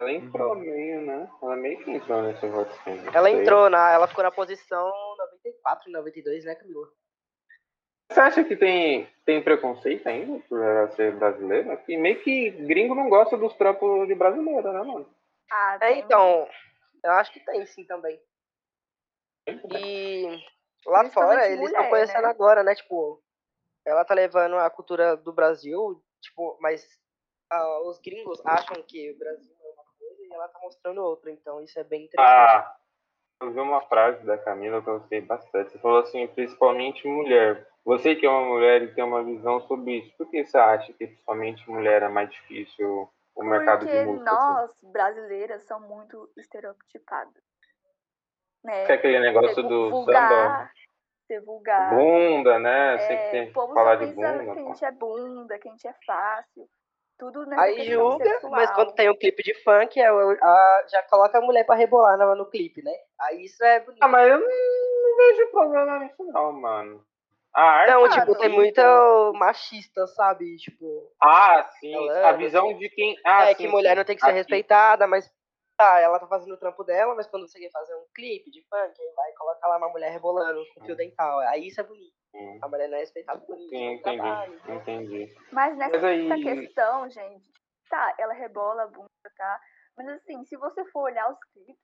Ela 0.00 0.12
entrou 0.12 0.54
Uhum. 0.54 0.60
meio, 0.60 1.00
né? 1.02 1.30
Ela 1.42 1.56
meio 1.56 1.84
que 1.84 1.90
entrou 1.90 2.22
nesse 2.22 2.46
voto. 2.48 2.74
Ela 3.14 3.30
entrou 3.30 3.68
na. 3.70 3.90
Ela 3.92 4.08
ficou 4.08 4.24
na 4.24 4.32
posição 4.32 4.90
94 5.18 5.88
e 5.90 5.92
92, 5.92 6.44
né, 6.46 6.54
Camila? 6.54 6.88
Você 8.12 8.20
acha 8.20 8.44
que 8.44 8.54
tem, 8.54 9.08
tem 9.24 9.42
preconceito 9.42 10.06
ainda 10.06 10.38
por 10.46 10.60
ela 10.60 10.88
ser 10.90 11.16
brasileira? 11.16 11.76
Que 11.78 11.96
meio 11.96 12.22
que 12.22 12.50
gringo 12.50 12.94
não 12.94 13.08
gosta 13.08 13.36
dos 13.38 13.54
trampos 13.54 14.06
de 14.06 14.14
brasileira, 14.14 14.72
né, 14.72 14.82
mano? 14.82 15.08
Ah, 15.50 15.78
É, 15.80 15.98
então. 15.98 16.48
Eu 17.02 17.12
acho 17.12 17.32
que 17.32 17.40
tem 17.40 17.64
sim 17.66 17.84
também. 17.84 18.20
E 19.46 20.40
lá 20.86 21.10
fora 21.10 21.48
eles 21.48 21.66
estão 21.66 21.88
conhecendo 21.88 22.22
né? 22.22 22.28
agora, 22.28 22.62
né? 22.62 22.74
Tipo, 22.74 23.20
ela 23.84 24.04
tá 24.04 24.14
levando 24.14 24.56
a 24.56 24.70
cultura 24.70 25.16
do 25.16 25.32
Brasil, 25.32 26.00
tipo, 26.20 26.56
mas 26.60 26.86
ah, 27.50 27.80
os 27.88 27.98
gringos 27.98 28.40
acham 28.46 28.80
que 28.84 29.10
o 29.10 29.18
Brasil 29.18 29.52
é 29.60 29.72
uma 29.72 29.84
coisa 29.98 30.22
e 30.22 30.32
ela 30.32 30.48
tá 30.48 30.60
mostrando 30.60 31.02
outra. 31.02 31.30
Então 31.30 31.60
isso 31.60 31.76
é 31.78 31.82
bem 31.82 32.04
interessante. 32.04 32.30
Ah, 32.30 32.76
vi 33.50 33.60
uma 33.60 33.80
frase 33.82 34.24
da 34.24 34.38
Camila 34.38 34.82
que 34.82 34.88
eu 34.88 34.98
gostei 34.98 35.20
bastante. 35.20 35.72
Você 35.72 35.78
falou 35.78 36.00
assim, 36.00 36.26
principalmente 36.28 37.06
mulher. 37.08 37.66
Você 37.84 38.14
que 38.14 38.24
é 38.24 38.30
uma 38.30 38.46
mulher 38.46 38.82
e 38.82 38.94
tem 38.94 39.02
uma 39.02 39.24
visão 39.24 39.60
sobre 39.62 39.98
isso, 39.98 40.12
por 40.16 40.30
que 40.30 40.44
você 40.44 40.56
acha 40.56 40.92
que 40.92 41.06
principalmente 41.06 41.68
mulher 41.68 42.02
é 42.02 42.08
mais 42.08 42.30
difícil 42.30 43.10
o 43.34 43.42
mercado 43.42 43.80
de 43.80 43.86
Porque 43.86 44.04
música? 44.04 44.30
assim? 44.30 44.40
nós, 44.40 44.70
brasileiras, 44.92 45.64
somos 45.64 45.88
muito 45.88 46.30
estereotipadas. 46.36 47.42
Né? 48.62 48.86
Que 48.86 48.92
é 48.92 48.94
aquele 48.94 49.18
negócio 49.18 49.54
ser 49.54 49.62
do 49.62 49.86
samba, 49.86 49.90
vulgar, 49.90 50.72
ser 51.26 51.40
vulgar. 51.40 51.90
bunda, 51.90 52.58
né? 52.60 52.94
É, 52.94 53.30
tem 53.30 53.42
o 53.44 53.46
que 53.46 53.52
falar 53.52 53.96
de 53.96 54.06
bunda. 54.06 54.44
que 54.44 54.50
a 54.50 54.54
gente 54.54 54.84
é 54.84 54.90
bunda, 54.92 55.58
que 55.58 55.68
a 55.68 55.70
gente 55.72 55.88
é 55.88 55.94
fácil. 56.06 56.68
Tudo 57.22 57.46
nessa 57.46 57.62
Aí 57.62 57.84
julga, 57.84 58.24
sexual. 58.24 58.50
mas 58.50 58.68
quando 58.72 58.94
tem 58.94 59.08
um 59.08 59.14
clipe 59.16 59.44
de 59.44 59.54
funk, 59.62 60.00
é 60.00 60.10
o- 60.12 60.30
a- 60.42 60.84
já 60.90 61.02
coloca 61.04 61.38
a 61.38 61.40
mulher 61.40 61.64
pra 61.64 61.76
rebolar 61.76 62.18
no, 62.18 62.34
no 62.34 62.46
clipe, 62.50 62.82
né? 62.82 62.90
Aí 63.20 63.44
isso 63.44 63.62
é 63.62 63.78
bonito. 63.78 64.02
Ah, 64.02 64.08
mas 64.08 64.28
eu 64.28 64.40
não, 64.40 64.48
não 64.48 65.16
vejo 65.18 65.50
problema 65.52 65.98
nisso 66.00 66.24
não, 66.24 66.52
mano. 66.52 67.04
A 67.54 67.62
arte 67.62 67.90
Não, 67.92 68.06
é 68.06 68.08
tipo, 68.08 68.34
tem 68.34 68.46
assim, 68.46 68.56
muito 68.56 68.70
então. 68.70 69.32
machista, 69.34 70.04
sabe? 70.08 70.56
Tipo, 70.56 71.12
Ah, 71.22 71.64
sim. 71.78 71.92
Falando, 71.92 72.24
a 72.24 72.32
visão 72.32 72.76
de 72.76 72.88
quem. 72.88 73.14
Ah, 73.24 73.44
é 73.44 73.54
sim, 73.54 73.62
que 73.62 73.68
mulher 73.68 73.90
sim. 73.90 73.96
não 73.98 74.04
tem 74.04 74.16
que 74.16 74.22
ser 74.22 74.28
Aqui. 74.30 74.38
respeitada, 74.38 75.06
mas 75.06 75.32
tá, 75.82 76.00
ela 76.00 76.18
tá 76.18 76.26
fazendo 76.26 76.52
o 76.54 76.56
trampo 76.58 76.84
dela, 76.84 77.14
mas 77.14 77.26
quando 77.26 77.48
você 77.48 77.58
quer 77.58 77.70
fazer 77.70 77.94
um 77.94 78.04
clipe 78.14 78.50
de 78.50 78.62
funk, 78.68 78.94
aí 79.00 79.12
vai 79.16 79.32
colocar 79.32 79.68
lá 79.68 79.78
uma 79.78 79.88
mulher 79.88 80.10
rebolando 80.12 80.62
com 80.74 80.84
fio 80.84 80.96
dental. 80.96 81.40
Aí 81.40 81.66
isso 81.66 81.80
é 81.80 81.84
bonito. 81.84 82.12
Sim, 82.30 82.58
A 82.62 82.68
mulher 82.68 82.88
não 82.88 82.96
é 82.96 83.00
respeitada 83.00 83.40
por 83.40 83.56
isso. 83.58 83.68
sim, 83.68 83.88
é 83.88 83.92
entendi. 83.94 84.16
trabalho. 84.18 84.60
Entendi. 84.68 85.34
Mas 85.52 85.76
nessa 85.76 85.92
Mas 85.92 86.04
aí- 86.04 86.42
questão, 86.42 87.08
gente, 87.10 87.50
tá, 87.90 88.14
ela 88.18 88.32
rebola 88.32 88.84
a 88.84 88.86
bunda, 88.86 89.08
tá? 89.36 89.60
Mas 89.96 90.08
assim, 90.08 90.42
se 90.44 90.56
você 90.56 90.84
for 90.86 91.02
olhar 91.02 91.30
os 91.30 91.38
clipes, 91.52 91.76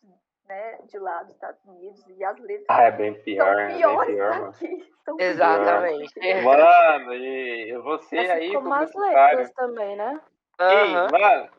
né, 0.47 0.79
de 0.87 0.99
lá 0.99 1.23
dos 1.25 1.35
Estados 1.35 1.63
Unidos 1.67 2.03
e 2.09 2.25
as 2.25 2.39
letras 2.39 2.65
Ah, 2.71 2.85
é 2.85 2.91
bem 2.93 3.13
pior, 3.23 3.45
são 3.53 3.61
é 3.61 3.67
bem 3.67 3.77
piores 3.77 4.15
pior, 4.15 4.31
mano. 4.41 4.53
daqui. 4.53 4.93
São 5.05 5.17
Exatamente. 5.21 6.15
piores. 6.15 6.45
Mano, 6.45 7.15
e 7.15 7.79
você 7.83 8.19
Assim 8.19 8.31
aí, 8.31 8.55
como 8.55 8.73
as 8.73 8.95
letras 8.95 9.53
também, 9.53 9.97
né? 9.97 10.21
Ei, 10.61 10.89
mano, 10.95 11.51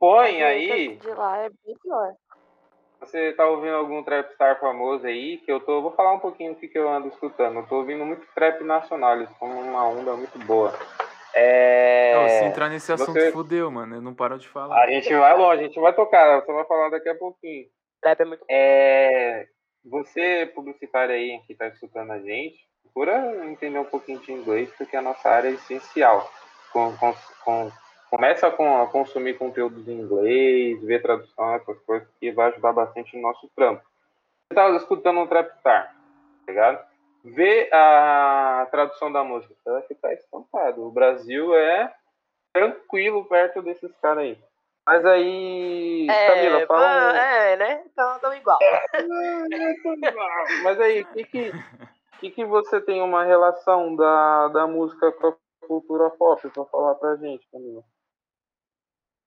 põe 0.00 0.42
aí. 0.42 0.96
de 0.96 1.10
lá 1.10 1.36
é 1.38 1.50
bem 1.64 1.76
pior. 1.80 2.14
Você 3.00 3.32
tá 3.32 3.46
ouvindo 3.46 3.76
algum 3.76 4.02
trapstar 4.02 4.58
famoso 4.60 5.06
aí? 5.06 5.38
Que 5.38 5.52
eu 5.52 5.60
tô. 5.60 5.80
Vou 5.80 5.92
falar 5.92 6.12
um 6.12 6.18
pouquinho 6.18 6.52
do 6.54 6.60
que, 6.60 6.68
que 6.68 6.78
eu 6.78 6.88
ando 6.88 7.08
escutando. 7.08 7.60
Eu 7.60 7.66
tô 7.66 7.76
ouvindo 7.76 8.04
muito 8.04 8.26
trap 8.34 8.62
nacional, 8.64 9.16
eles 9.16 9.30
estão 9.30 9.48
numa 9.48 9.86
onda 9.86 10.14
muito 10.14 10.38
boa. 10.40 10.74
É. 11.32 12.12
Não, 12.14 12.28
se 12.28 12.44
entrar 12.44 12.68
nesse 12.68 12.92
assunto, 12.92 13.12
você- 13.12 13.30
fudeu, 13.32 13.70
mano. 13.70 13.94
Eu 13.96 14.02
não 14.02 14.12
paro 14.14 14.38
de 14.38 14.48
falar. 14.48 14.82
A 14.82 14.90
gente 14.90 15.14
vai 15.14 15.36
longe, 15.36 15.60
a 15.60 15.66
gente 15.66 15.80
vai 15.80 15.94
tocar, 15.94 16.40
você 16.40 16.52
vai 16.52 16.64
falar 16.64 16.90
daqui 16.90 17.08
a 17.08 17.14
pouquinho. 17.14 17.66
Trap 18.02 18.20
é 18.20 18.24
muito 18.24 18.44
É, 18.50 19.46
você, 19.84 20.50
publicitário 20.54 21.14
aí 21.14 21.40
que 21.46 21.52
está 21.52 21.68
escutando 21.68 22.10
a 22.12 22.18
gente, 22.18 22.58
procura 22.82 23.46
entender 23.46 23.78
um 23.78 23.84
pouquinho 23.84 24.18
de 24.18 24.32
inglês, 24.32 24.70
porque 24.76 24.96
a 24.96 25.02
nossa 25.02 25.28
área 25.28 25.48
é 25.48 25.52
essencial. 25.52 26.30
Com, 26.72 26.94
com, 26.98 27.14
com- 27.44 27.72
começa 28.10 28.50
com, 28.50 28.82
a 28.82 28.86
consumir 28.88 29.38
conteúdos 29.38 29.86
em 29.86 29.92
inglês, 30.00 30.82
ver 30.82 31.00
tradução, 31.00 31.54
essas 31.54 31.78
coisas, 31.82 32.08
que 32.18 32.32
vai 32.32 32.48
ajudar 32.48 32.72
bastante 32.72 33.16
no 33.16 33.22
nosso 33.22 33.48
trampo. 33.54 33.82
Você 33.82 34.54
estava 34.54 34.76
escutando 34.76 35.20
um 35.20 35.26
Trapstar, 35.28 35.94
tá 36.44 36.52
ligado? 36.52 36.84
Vê 37.22 37.70
a 37.72 38.66
tradução 38.70 39.12
da 39.12 39.22
música, 39.22 39.54
você 39.54 39.70
vai 39.70 39.82
ficar 39.82 40.12
espantado. 40.14 40.84
O 40.84 40.90
Brasil 40.90 41.54
é 41.54 41.94
tranquilo 42.52 43.24
perto 43.26 43.62
desses 43.62 43.94
caras 44.02 44.24
aí. 44.24 44.38
Mas 44.84 45.06
aí, 45.06 46.06
Camila, 46.26 46.62
É, 46.62 46.66
fala 46.66 46.80
um- 46.80 47.10
pô, 47.10 47.16
é, 47.16 47.56
né? 47.56 47.82
Então 47.86 48.18
tão 48.18 48.34
igual. 48.34 48.58
mas 50.64 50.80
aí, 50.80 51.02
o 51.02 51.06
que 51.12 51.24
que, 51.24 51.52
que 52.18 52.30
que 52.30 52.44
você 52.44 52.80
tem 52.80 53.00
uma 53.00 53.22
relação 53.22 53.94
da, 53.94 54.48
da 54.48 54.66
música 54.66 55.12
com 55.12 55.28
a 55.28 55.34
cultura 55.68 56.10
pop 56.10 56.48
pra 56.48 56.64
falar 56.64 56.94
pra 56.96 57.16
gente, 57.16 57.46
Camila? 57.52 57.84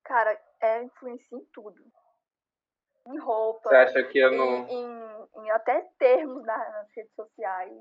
Cara, 0.03 0.39
é 0.61 0.83
influencia 0.83 1.37
em 1.37 1.45
tudo. 1.53 1.81
Em 3.07 3.17
roupa, 3.19 3.69
Você 3.69 3.75
acha 3.75 4.03
que 4.03 4.17
eu 4.17 4.31
em, 4.33 4.37
não... 4.37 4.67
em- 4.67 5.27
em 5.43 5.51
até 5.51 5.81
termos 5.97 6.43
na- 6.45 6.69
nas 6.71 6.87
redes 6.95 7.13
sociais, 7.15 7.73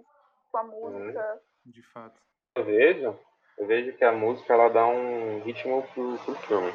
com 0.50 0.58
a 0.58 0.62
Uhum. 0.62 0.70
música. 0.70 1.42
De 1.64 1.82
fato. 1.82 2.20
Eu 2.56 2.64
vejo, 2.64 3.18
eu 3.58 3.66
vejo 3.66 3.96
que 3.96 4.04
a 4.04 4.12
música 4.12 4.52
ela 4.52 4.68
dá 4.68 4.86
um 4.86 5.40
ritmo 5.40 5.86
pro, 5.94 6.18
pro 6.18 6.34
filme. 6.36 6.72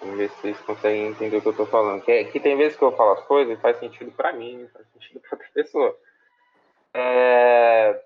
Vamos 0.00 0.16
ver 0.16 0.30
se 0.30 0.36
vocês 0.40 0.60
conseguem 0.62 1.08
entender 1.08 1.36
o 1.38 1.42
que 1.42 1.48
eu 1.48 1.56
tô 1.56 1.66
falando. 1.66 2.02
Que, 2.04 2.24
que 2.26 2.40
tem 2.40 2.56
vezes 2.56 2.76
que 2.76 2.84
eu 2.84 2.96
falo 2.96 3.12
as 3.12 3.24
coisas 3.26 3.58
e 3.58 3.60
faz 3.60 3.78
sentido 3.78 4.12
pra 4.12 4.32
mim, 4.32 4.68
faz 4.72 4.86
sentido 4.92 5.20
pra 5.20 5.30
outra 5.32 5.48
pessoa. 5.52 5.98
É... 6.94 8.02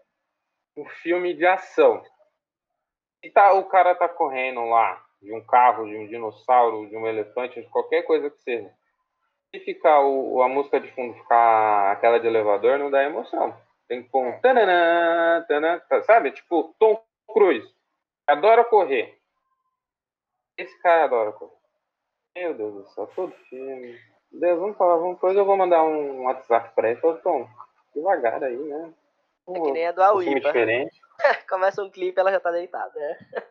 Um 0.77 0.87
filme 0.87 1.35
de 1.35 1.47
ação. 1.47 2.03
Se 3.23 3.31
tá, 3.31 3.53
o 3.55 3.65
cara 3.69 3.95
tá 3.95 4.09
correndo 4.09 4.65
lá 4.65 5.04
de 5.25 5.33
um 5.33 5.43
carro, 5.45 5.87
de 5.87 5.97
um 5.97 6.07
dinossauro, 6.07 6.87
de 6.89 6.97
um 6.97 7.07
elefante, 7.07 7.61
de 7.61 7.69
qualquer 7.69 8.03
coisa 8.03 8.31
que 8.31 8.43
seja. 8.43 8.71
Se 9.51 9.61
ficar 9.61 10.01
o, 10.01 10.43
a 10.43 10.49
música 10.49 10.79
de 10.79 10.91
fundo 10.93 11.15
ficar 11.15 11.93
aquela 11.93 12.21
de 12.21 12.27
elevador, 12.27 12.79
não 12.79 12.91
dá 12.91 13.03
emoção. 13.03 13.57
Tem 13.89 14.03
que 14.03 14.11
pôr 14.11 14.27
um 14.27 14.41
tananã, 14.41 15.45
tananã, 15.49 15.81
sabe? 16.03 16.33
Tipo, 16.33 16.75
Tom 16.79 17.03
Cruise. 17.33 17.75
Adora 18.27 18.65
correr. 18.65 19.19
Esse 20.57 20.77
cara 20.81 21.05
adora 21.05 21.33
correr. 21.33 21.53
Meu 22.37 22.55
Deus 22.55 22.75
do 22.75 22.89
céu, 22.91 23.07
todo 23.15 23.33
filme. 23.49 23.99
Deus, 24.31 24.59
vamos 24.59 24.77
falar, 24.77 24.97
vamos, 24.97 25.15
depois 25.15 25.37
eu 25.37 25.45
vou 25.45 25.57
mandar 25.57 25.85
um 25.85 26.25
WhatsApp 26.25 26.75
pra 26.75 26.91
ele. 26.91 27.01
Falei, 27.01 27.21
Tom, 27.23 27.49
devagar 27.95 28.43
aí, 28.43 28.57
né? 28.57 28.93
É 29.49 29.61
que 29.61 29.73
nem 29.73 29.87
a 29.87 29.93
do 29.93 30.03
Um 30.03 30.21
filme 30.21 30.27
Awipa. 30.33 30.49
diferente. 30.49 31.01
Começa 31.49 31.83
um 31.83 31.91
clipe 31.91 32.19
ela 32.19 32.33
já 32.33 32.41
tá 32.41 32.51
deitada, 32.51 32.93
né? 32.99 33.45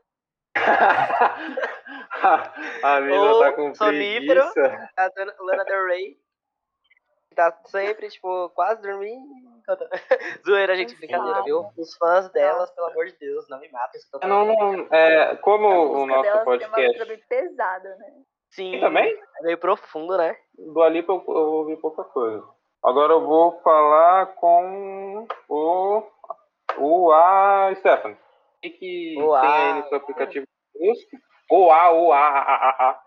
A 2.83 3.01
mina 3.01 3.21
Ou 3.21 3.39
tá 3.39 3.51
com 3.53 3.73
sonífero. 3.75 4.41
preguiça. 4.53 4.89
A 4.97 5.09
dona 5.09 5.33
Lana 5.39 5.65
Del 5.65 5.85
Rey 5.87 6.17
tá 7.35 7.57
sempre, 7.65 8.09
tipo, 8.09 8.49
quase 8.49 8.81
dormindo. 8.81 9.27
Zoeira, 10.45 10.75
gente, 10.75 10.95
brincadeira, 10.95 11.41
viu? 11.43 11.65
Os 11.77 11.95
fãs 11.97 12.29
delas, 12.31 12.69
pelo 12.71 12.87
amor 12.87 13.05
de 13.07 13.17
Deus, 13.17 13.47
não 13.49 13.59
me 13.59 13.69
matem. 13.71 14.01
Não, 14.23 14.45
não, 14.45 14.87
é, 14.91 15.35
como 15.37 15.67
o 15.67 16.05
nosso 16.05 16.21
delas 16.21 16.43
tem 16.59 16.67
uma 16.67 16.77
letra 16.77 17.05
podcast 17.05 17.05
bem 17.05 17.23
pesada, 17.27 17.95
né? 17.95 18.13
Sim, 18.51 18.75
E 18.75 18.79
também, 18.79 19.19
é 19.39 19.43
meio 19.43 19.57
profundo, 19.57 20.15
né? 20.15 20.37
do 20.55 20.81
Alipa 20.83 21.11
eu, 21.11 21.23
eu 21.27 21.33
ouvi 21.53 21.75
pouca 21.77 22.03
coisa. 22.03 22.45
Agora 22.83 23.13
eu 23.13 23.25
vou 23.25 23.59
falar 23.61 24.27
com 24.35 25.25
o, 25.49 26.03
o 26.77 27.11
A 27.11 27.73
Stephanie. 27.75 28.17
O 28.63 28.65
que, 28.65 28.69
que 28.69 29.15
tem 29.17 29.35
aí 29.45 29.73
no 29.73 29.87
seu 29.89 29.97
aplicativo 29.97 30.45
de 30.73 30.87
música? 30.87 31.17
O 31.51 31.69
A, 31.69 31.91
o 31.91 32.13
A, 32.13 32.27
A, 32.29 32.69
A. 32.89 33.03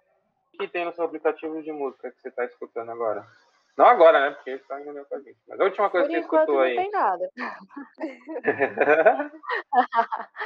O 0.53 0.59
que 0.59 0.69
tem 0.69 0.85
no 0.85 0.93
seu 0.93 1.05
aplicativo 1.05 1.63
de 1.63 1.73
música 1.73 2.11
que 2.11 2.21
você 2.21 2.29
está 2.29 2.45
escutando 2.45 2.91
agora? 2.91 3.27
Não 3.75 3.87
agora, 3.87 4.21
né? 4.21 4.31
Porque 4.33 4.51
ele 4.51 4.59
tá 4.61 4.79
em 4.79 4.85
reunião 4.85 5.05
com 5.07 5.17
a 5.17 5.21
gente. 5.21 5.39
Mas 5.49 5.59
a 5.59 5.65
última 5.65 5.89
coisa 5.89 6.07
Por 6.07 6.13
que 6.15 6.21
você 6.21 6.25
escutou 6.25 6.55
não 6.57 6.63
aí. 6.63 6.77
tem 6.77 6.91
nada. 6.91 7.31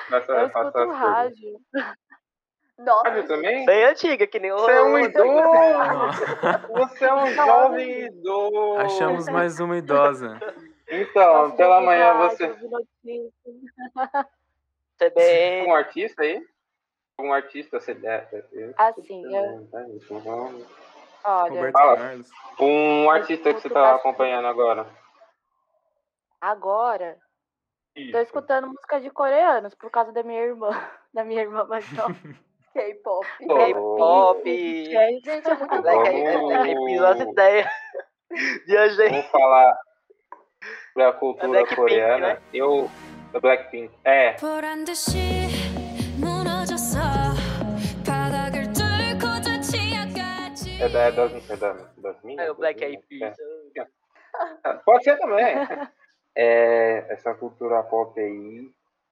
Faça- 0.08 0.32
Eu 0.32 0.46
escuto 0.46 0.90
rádio. 0.90 1.60
Nossa, 2.78 3.08
Rádio 3.08 3.26
também? 3.28 3.66
Bem 3.66 3.84
antiga, 3.84 4.26
que 4.28 4.38
nem 4.38 4.52
o. 4.52 4.58
Você 4.58 4.70
é 4.72 4.82
um 4.82 4.98
idoso! 4.98 5.28
Você 6.72 7.04
é 7.04 7.14
um 7.14 7.26
jovem 7.34 8.00
idoso! 8.06 8.78
Achamos 8.78 9.26
mais 9.28 9.58
uma 9.60 9.76
idosa. 9.76 10.40
Então, 10.88 11.50
de 11.50 11.56
pela 11.56 11.80
manhã 11.80 12.12
rádio, 12.14 12.56
você. 12.70 13.30
Um 15.66 15.74
artista 15.74 16.22
aí? 16.22 16.42
Um 17.18 17.32
artista 17.32 17.78
você 17.80 17.94
deve. 17.94 18.44
Assim, 18.76 19.22
eu, 19.34 19.68
olha, 21.24 21.50
Roberto 21.50 21.72
Fala. 21.72 21.96
Carlos. 21.96 22.30
Um 22.58 23.10
artista 23.10 23.54
que 23.54 23.60
você 23.60 23.68
tá 23.70 23.94
acompanhando 23.96 24.46
agora. 24.48 24.86
agora 26.40 27.18
tô 28.12 28.18
escutando 28.20 28.68
música 28.68 29.00
de 29.00 29.10
coreanos 29.10 29.74
por 29.74 29.90
causa 29.90 30.12
da 30.12 30.22
minha 30.22 30.40
irmã. 30.42 30.70
Da 31.12 31.24
minha 31.24 31.40
irmã 31.42 31.64
mais 31.64 31.90
nova. 31.92 32.14
K-pop. 32.72 33.26
K-pop. 33.44 34.44
Gente, 34.44 35.28
é 35.28 35.40
muito. 35.56 35.88
Eyed 35.88 36.98
Vamos- 37.00 37.02
as 37.02 37.20
ideias. 37.20 37.66
Viajei. 38.64 39.08
Vamos 39.08 39.26
falar 39.26 39.76
sobre 40.92 41.02
a 41.08 41.12
cultura 41.12 41.48
Blackpink, 41.48 41.76
coreana. 41.76 42.34
né? 42.34 42.42
Eu. 42.54 42.88
Da 43.32 43.38
Blackpink. 43.38 43.94
É. 44.04 44.36
É, 50.80 50.88
da, 50.88 51.00
é 51.00 51.12
das, 51.12 51.50
é 51.50 51.56
da, 51.56 51.72
das 51.98 52.22
minhas? 52.22 52.46
É 52.46 52.50
o 52.50 52.54
Black 52.54 52.82
Eyed 52.82 53.02
Peas. 53.06 53.36
É. 53.76 53.86
Pode 54.84 55.04
ser 55.04 55.16
também. 55.18 55.44
É, 56.34 57.06
essa 57.12 57.34
cultura 57.34 57.82
pop 57.84 58.18
aí, 58.18 58.68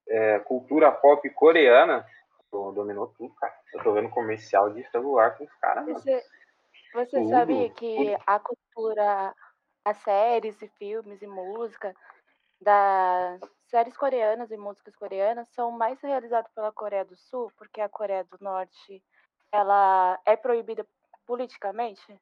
é, 0.09 0.39
cultura 0.41 0.91
pop 0.91 1.29
coreana, 1.31 2.05
dominou 2.51 3.09
tudo, 3.19 3.33
cara. 3.35 3.55
Eu 3.75 3.83
tô 3.83 3.93
vendo 3.93 4.09
comercial 4.09 4.71
de 4.71 4.83
celular 4.91 5.37
com 5.37 5.45
os 5.45 5.55
caras. 5.61 5.85
Você, 5.87 6.25
você 6.93 7.29
sabia 7.29 7.69
que 7.71 8.17
a 8.27 8.41
cultura, 8.41 9.35
as 9.85 9.97
séries 9.99 10.61
e 10.63 10.69
filmes 10.79 11.21
e 11.23 11.27
música 11.27 11.95
da, 12.61 13.39
séries 13.69 13.97
coreanas 13.97 14.51
e 14.51 14.57
músicas 14.57 14.95
coreanas 14.97 15.49
são 15.51 15.71
mais 15.71 16.01
realizadas 16.01 16.51
pela 16.53 16.73
Coreia 16.73 17.05
do 17.05 17.17
Sul, 17.17 17.53
porque 17.57 17.81
a 17.81 17.89
Coreia 17.89 18.25
do 18.25 18.39
Norte 18.41 19.03
ela 19.53 20.19
é 20.27 20.37
proibida 20.37 20.87
politicamente? 21.27 22.19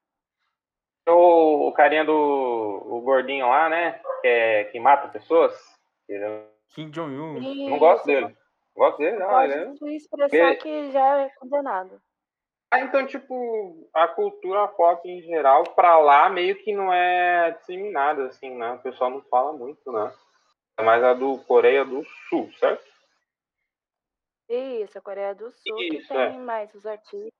O, 1.08 1.68
o 1.68 1.72
carinha 1.72 2.04
do 2.04 2.12
o 2.12 3.00
gordinho 3.00 3.48
lá, 3.48 3.68
né? 3.68 4.00
Que, 4.20 4.28
é, 4.28 4.64
que 4.64 4.80
mata 4.80 5.08
pessoas. 5.08 5.54
Eu 6.08 6.48
Kim 6.68 6.90
Jong-un. 6.90 7.40
não 7.70 7.78
gosto 7.78 8.04
dele. 8.04 8.26
Não 8.26 8.34
gosto 8.76 8.98
dele, 8.98 9.16
não. 9.16 9.42
Ele 9.42 9.54
é... 9.54 9.64
Pode 9.64 9.78
se 9.78 9.96
expressar 9.96 10.36
Ele- 10.36 10.56
que 10.56 10.90
já 10.90 11.20
é 11.22 11.30
condenado. 11.30 12.00
Ah, 12.68 12.80
então, 12.80 13.06
tipo, 13.06 13.88
a 13.94 14.08
cultura 14.08 14.66
pop 14.66 15.08
em 15.08 15.22
geral, 15.22 15.62
pra 15.62 15.98
lá, 15.98 16.28
meio 16.28 16.56
que 16.56 16.74
não 16.74 16.92
é 16.92 17.52
disseminada, 17.52 18.26
assim, 18.26 18.50
né? 18.50 18.72
O 18.72 18.80
pessoal 18.80 19.08
não 19.08 19.22
fala 19.22 19.52
muito, 19.52 19.92
né? 19.92 20.12
É 20.78 20.82
mais 20.82 21.02
a 21.02 21.14
do 21.14 21.38
Coreia 21.44 21.84
do 21.84 22.04
Sul, 22.28 22.52
certo? 22.58 22.84
Isso, 24.48 24.98
a 24.98 25.00
Coreia 25.00 25.34
do 25.34 25.50
Sul 25.50 25.76
que 25.76 25.96
Isso, 25.96 26.12
é. 26.12 26.30
tem 26.30 26.38
mais 26.40 26.72
os 26.74 26.86
artistas. 26.86 27.32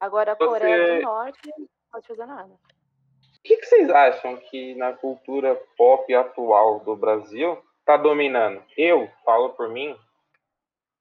Agora 0.00 0.32
a 0.32 0.34
Você- 0.34 0.46
Coreia 0.46 0.96
do 0.96 1.02
Norte 1.02 1.40
não 1.58 1.66
pode 1.90 2.06
fazer 2.06 2.26
nada. 2.26 2.52
O 2.52 3.42
que, 3.42 3.56
que 3.56 3.66
vocês 3.66 3.88
acham 3.88 4.36
que 4.36 4.74
na 4.74 4.92
cultura 4.92 5.54
pop 5.76 6.12
atual 6.14 6.80
do 6.80 6.94
Brasil 6.96 7.62
tá 7.84 7.96
dominando? 7.96 8.62
Eu 8.76 9.08
falo 9.24 9.50
por 9.54 9.68
mim 9.68 9.98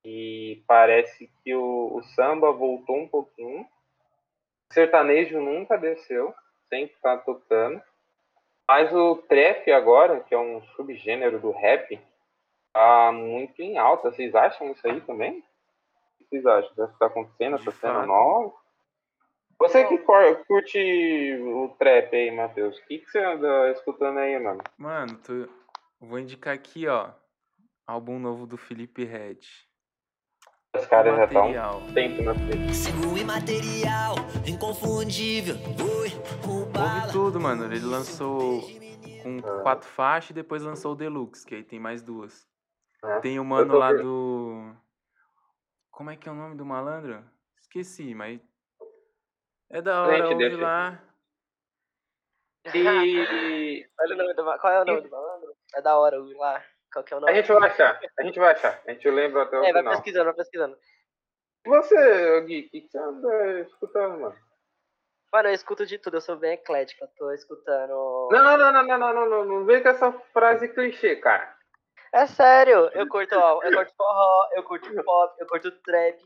e 0.05 0.63
parece 0.67 1.29
que 1.43 1.53
o, 1.53 1.95
o 1.97 2.03
samba 2.15 2.51
voltou 2.51 2.95
um 2.95 3.07
pouquinho. 3.07 3.63
O 4.69 4.73
sertanejo 4.73 5.41
nunca 5.41 5.77
desceu, 5.77 6.33
sempre 6.69 6.95
tá 7.01 7.17
tocando. 7.17 7.81
Mas 8.67 8.93
o 8.93 9.15
trap 9.15 9.71
agora, 9.71 10.19
que 10.19 10.35
é 10.35 10.37
um 10.37 10.61
subgênero 10.75 11.39
do 11.39 11.51
rap, 11.51 11.99
tá 12.73 13.11
muito 13.13 13.61
em 13.61 13.77
alta. 13.77 14.11
Vocês 14.11 14.35
acham 14.35 14.71
isso 14.71 14.85
aí 14.85 14.99
também? 15.01 15.39
O 15.39 16.17
que 16.17 16.25
vocês 16.29 16.45
acham? 16.45 16.71
Isso 16.85 16.99
tá 16.99 17.05
acontecendo, 17.05 17.57
tá 17.57 17.71
sendo 17.71 17.93
fato. 17.93 18.07
nova? 18.07 18.53
Você 19.59 19.85
que 19.85 19.97
curte 19.97 21.39
o 21.41 21.69
trap 21.79 22.15
aí, 22.15 22.29
Matheus, 22.29 22.77
o 22.77 22.85
que, 22.85 22.99
que 22.99 23.09
você 23.09 23.19
anda 23.19 23.71
escutando 23.71 24.19
aí, 24.19 24.37
mano? 24.37 24.61
Mano, 24.77 25.17
tô... 25.17 25.49
vou 25.99 26.19
indicar 26.19 26.53
aqui, 26.53 26.87
ó. 26.87 27.09
Álbum 27.87 28.19
novo 28.19 28.45
do 28.45 28.57
Felipe 28.57 29.03
Red. 29.03 29.39
Os 30.75 30.85
caras 30.85 31.15
já 31.15 31.25
estão 31.25 31.93
tempo 31.93 32.21
na 32.21 32.35
frente. 32.35 32.75
Sigo 32.75 33.17
imaterial, 33.17 34.15
inconfundível. 34.45 35.55
Ui, 35.55 36.11
o 36.77 36.83
Ouve 36.83 36.99
bala. 36.99 37.11
tudo, 37.11 37.39
mano. 37.39 37.65
Ele 37.65 37.85
lançou 37.85 38.61
com 39.23 39.41
quatro 39.63 39.87
faixas 39.87 40.29
e 40.31 40.33
depois 40.33 40.63
lançou 40.63 40.93
o 40.93 40.95
Deluxe, 40.95 41.45
que 41.45 41.55
aí 41.55 41.63
tem 41.63 41.79
mais 41.79 42.01
duas. 42.01 42.47
né? 43.03 43.19
Tem 43.21 43.39
o 43.39 43.45
mano 43.45 43.77
lá 43.77 43.91
ver- 43.91 44.03
do. 44.03 44.73
Como 45.91 46.09
é 46.11 46.15
que 46.15 46.29
é 46.29 46.31
o 46.31 46.35
nome 46.35 46.55
do 46.55 46.65
malandro? 46.65 47.23
Esqueci, 47.59 48.13
mas. 48.13 48.39
É 49.69 49.81
da 49.81 50.03
hora, 50.03 50.27
Gente, 50.27 50.33
ouve 50.43 50.55
lá. 50.55 51.03
E 52.73 53.85
Olha 53.99 54.13
o 54.13 54.17
nome 54.17 54.33
do 54.33 54.43
Qual 54.59 54.73
é 54.73 54.81
o 54.81 54.85
nome 54.85 55.01
do 55.01 55.09
malandro? 55.09 55.55
É 55.73 55.81
da 55.81 55.97
hora, 55.97 56.21
o 56.21 56.37
lá. 56.37 56.63
Qual 56.93 57.03
que 57.03 57.13
é 57.13 57.17
o 57.17 57.19
a 57.19 57.21
nome? 57.21 57.35
gente 57.35 57.51
vai 57.51 57.69
achar, 57.69 57.99
a 58.19 58.23
gente 58.23 58.39
vai 58.39 58.51
achar. 58.53 58.81
A 58.87 58.91
gente 58.91 59.09
lembra 59.09 59.43
até 59.43 59.59
o 59.59 59.63
É, 59.63 59.73
vai 59.73 59.81
final. 59.81 59.93
pesquisando, 59.95 60.25
vai 60.25 60.33
pesquisando. 60.35 60.77
E 61.65 61.69
você, 61.69 62.41
Gui, 62.41 62.59
o 62.61 62.69
que, 62.69 62.81
que 62.81 62.87
você 62.89 62.97
anda 62.97 63.59
escutando, 63.61 64.19
mano? 64.21 64.35
Mano, 65.31 65.49
eu 65.49 65.53
escuto 65.53 65.85
de 65.85 65.97
tudo, 65.97 66.17
eu 66.17 66.21
sou 66.21 66.37
bem 66.37 66.53
eclético. 66.53 67.03
Eu 67.03 67.09
tô 67.17 67.31
escutando. 67.31 68.29
Não, 68.31 68.57
não, 68.57 68.57
não, 68.57 68.71
não, 68.71 68.97
não, 68.97 69.13
não, 69.13 69.29
não, 69.29 69.45
não 69.45 69.65
vem 69.65 69.81
com 69.83 69.89
essa 69.89 70.11
frase 70.33 70.69
clichê, 70.69 71.15
cara. 71.17 71.55
É 72.13 72.25
sério, 72.25 72.89
eu 72.93 73.07
curto, 73.07 73.35
ó, 73.35 73.61
eu 73.61 73.73
curto 73.73 73.93
forró, 73.95 74.47
eu 74.53 74.63
curto 74.63 75.03
pop, 75.03 75.35
eu 75.39 75.45
curto 75.47 75.71
trap. 75.81 76.17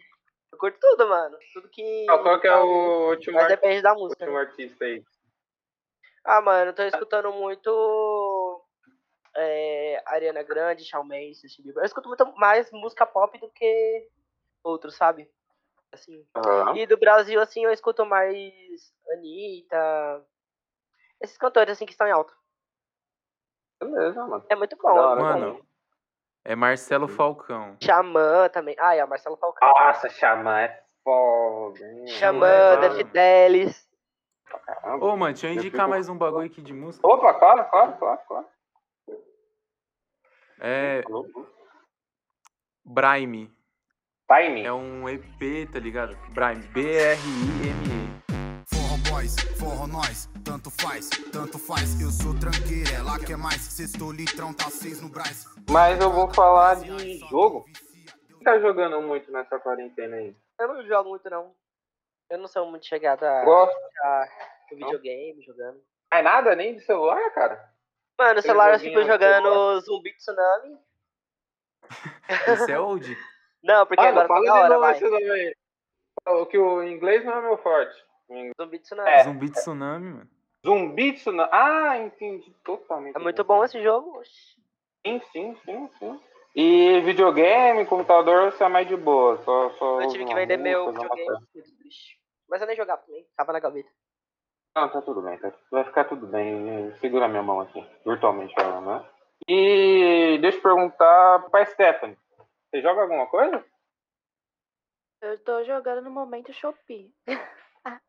Eu 0.51 0.57
curto 0.57 0.77
tudo, 0.79 1.07
mano. 1.07 1.37
Tudo 1.53 1.69
que. 1.69 2.05
Qual, 2.05 2.21
qual 2.21 2.39
que 2.39 2.47
é 2.47 2.55
o 2.55 3.09
último, 3.09 3.35
Mas 3.35 3.45
ar- 3.45 3.49
depende 3.49 3.81
da 3.81 3.93
música. 3.95 4.23
último 4.23 4.37
né? 4.37 4.45
artista 4.45 4.85
aí? 4.85 5.03
Ah, 6.23 6.39
mano, 6.41 6.69
eu 6.69 6.75
tô 6.75 6.83
escutando 6.83 7.31
muito. 7.33 8.63
É, 9.35 10.03
Ariana 10.05 10.43
Grande, 10.43 10.83
Shawn 10.85 11.03
Mendes, 11.05 11.41
Justin 11.41 11.63
Bieber. 11.63 11.81
Eu 11.81 11.85
escuto 11.85 12.07
muito 12.09 12.25
mais 12.35 12.69
música 12.71 13.05
pop 13.05 13.37
do 13.39 13.49
que 13.49 14.07
outros, 14.63 14.95
sabe? 14.95 15.27
Assim. 15.91 16.25
Aham. 16.35 16.75
E 16.77 16.85
do 16.87 16.97
Brasil, 16.97 17.39
assim, 17.41 17.63
eu 17.65 17.71
escuto 17.71 18.05
mais 18.05 18.93
Anitta. 19.11 20.25
Esses 21.19 21.37
cantores, 21.37 21.73
assim, 21.73 21.85
que 21.85 21.91
estão 21.91 22.07
em 22.07 22.11
alta. 22.11 22.33
Beleza, 23.81 24.25
mano. 24.25 24.45
É 24.49 24.55
muito 24.55 24.75
bom. 24.77 24.93
Da 24.93 24.95
é 24.95 25.01
hora, 25.05 25.21
Mano, 25.21 25.53
bom. 25.55 25.61
é 26.45 26.55
Marcelo 26.55 27.07
Falcão. 27.07 27.77
Xamã 27.83 28.47
também. 28.49 28.75
Ah, 28.79 28.95
é, 28.95 29.05
Marcelo 29.05 29.37
Falcão. 29.37 29.67
Nossa, 29.67 30.09
Xamã 30.09 30.61
é 30.61 30.83
foda. 31.03 31.79
hein? 31.83 32.07
Xamã, 32.07 32.47
legal. 32.47 32.79
The 32.79 32.95
Fidelis. 32.97 33.89
Caramba. 34.65 35.05
Ô, 35.05 35.17
mano, 35.17 35.33
deixa 35.33 35.47
eu 35.47 35.51
Eu 35.51 35.55
indicar 35.55 35.81
fico- 35.81 35.89
mais 35.89 36.09
um 36.09 36.17
bagulho 36.17 36.45
aqui 36.45 36.61
de 36.61 36.73
música. 36.73 37.05
Opa, 37.07 37.33
claro, 37.33 37.69
claro, 37.69 37.97
claro, 37.97 38.21
claro. 38.27 38.47
É 40.59 41.03
Brime. 42.85 43.51
Timing. 44.31 44.63
É 44.63 44.71
um 44.71 45.09
EP, 45.09 45.69
tá 45.73 45.77
ligado? 45.77 46.15
Brime. 46.29 46.65
B-R-I-M-E. 46.67 48.23
Forró 48.73 48.95
boys, 49.11 49.35
forró 49.59 49.85
nós, 49.85 50.29
tanto 50.45 50.71
faz, 50.71 51.09
tanto 51.33 51.59
faz. 51.59 51.99
Eu 51.99 52.09
sou 52.11 52.33
tranqueira, 52.39 52.95
ela 52.95 53.19
quer 53.19 53.35
mais. 53.35 53.59
Sextou 53.61 54.09
litrão, 54.09 54.53
tá 54.53 54.69
seis 54.69 55.01
no 55.01 55.09
Braz. 55.09 55.43
Mas 55.69 55.99
eu 55.99 56.09
vou 56.13 56.33
falar 56.33 56.75
de 56.75 57.17
jogo. 57.27 57.65
Quem 58.29 58.39
tá 58.39 58.57
jogando 58.57 59.01
muito 59.01 59.29
nessa 59.33 59.59
quarentena 59.59 60.15
aí? 60.15 60.33
Eu 60.57 60.67
não 60.69 60.87
jogo 60.87 61.09
muito, 61.09 61.29
não. 61.29 61.53
Eu 62.29 62.37
não 62.37 62.47
sou 62.47 62.65
muito 62.71 62.85
chegado 62.85 63.25
a, 63.25 63.43
Gosto. 63.43 63.75
a 64.01 64.27
videogame, 64.71 65.43
jogando. 65.43 65.83
Mais 66.09 66.23
nada, 66.23 66.55
nem 66.55 66.75
de 66.75 66.85
celular, 66.85 67.29
cara? 67.31 67.55
Mano, 68.17 68.35
no 68.35 68.39
Aquele 68.39 68.41
celular 68.43 68.73
eu 68.75 68.79
fico 68.79 68.93
joguinho 68.93 69.11
jogando 69.11 69.81
Zumbi 69.81 70.15
Tsunami. 70.15 70.79
Isso 72.55 72.71
é 72.71 72.79
old? 72.79 73.17
Não, 73.63 73.85
porque 73.85 74.01
Ah, 74.01 74.11
não, 74.11 74.21
agora 74.21 74.27
tá 74.27 74.33
fala 74.33 74.41
de 74.43 74.49
hora, 74.49 74.69
novo 74.69 74.79
vai. 74.81 74.91
esse 74.93 75.09
nome 75.09 75.29
aí. 75.31 75.55
O 76.27 76.45
que 76.45 76.57
o 76.57 76.83
inglês 76.83 77.23
não 77.25 77.33
é 77.33 77.41
meu 77.41 77.57
forte. 77.57 77.95
Zumbi 78.59 78.79
Tsunami. 78.79 79.09
É. 79.09 79.23
Zumbi 79.23 79.49
Tsunami, 79.49 80.09
mano. 80.11 80.29
Zumbitsu, 80.65 81.31
não. 81.31 81.49
Ah, 81.51 81.97
entendi. 81.97 82.53
Totalmente. 82.63 83.15
É 83.15 83.19
muito 83.19 83.43
bom 83.43 83.65
esse 83.65 83.81
jogo. 83.81 84.21
Sim, 85.05 85.19
sim, 85.31 85.57
sim, 85.65 85.89
sim. 85.97 86.19
E 86.55 87.01
videogame, 87.01 87.85
computador, 87.85 88.51
você 88.51 88.63
é 88.63 88.69
mais 88.69 88.87
de 88.87 88.95
boa. 88.95 89.37
Só, 89.43 89.71
só 89.71 90.01
Eu 90.01 90.09
tive 90.09 90.25
que 90.25 90.35
vender 90.35 90.57
meu 90.57 90.91
videogame. 90.91 91.47
triste. 91.81 92.19
Mas 92.47 92.61
eu 92.61 92.67
nem 92.67 92.75
jogava 92.75 93.01
também, 93.01 93.25
tava 93.35 93.53
na 93.53 93.59
gaveta. 93.59 93.89
Não, 94.75 94.87
tá 94.89 95.01
tudo 95.01 95.21
bem. 95.21 95.37
Tá, 95.39 95.51
vai 95.71 95.83
ficar 95.83 96.03
tudo 96.05 96.27
bem. 96.27 96.93
Segura 96.99 97.27
minha 97.27 97.41
mão 97.41 97.61
aqui, 97.61 97.83
virtualmente 98.05 98.53
falando, 98.53 98.85
né? 98.85 99.05
E 99.47 100.37
deixa 100.41 100.57
eu 100.59 100.61
perguntar 100.61 101.49
pra 101.49 101.65
Stephanie. 101.65 102.17
Você 102.71 102.81
joga 102.81 103.01
alguma 103.01 103.27
coisa? 103.27 103.65
Eu 105.21 105.37
tô 105.43 105.63
jogando 105.65 106.01
no 106.03 106.09
momento 106.09 106.53
Shopee. 106.53 107.13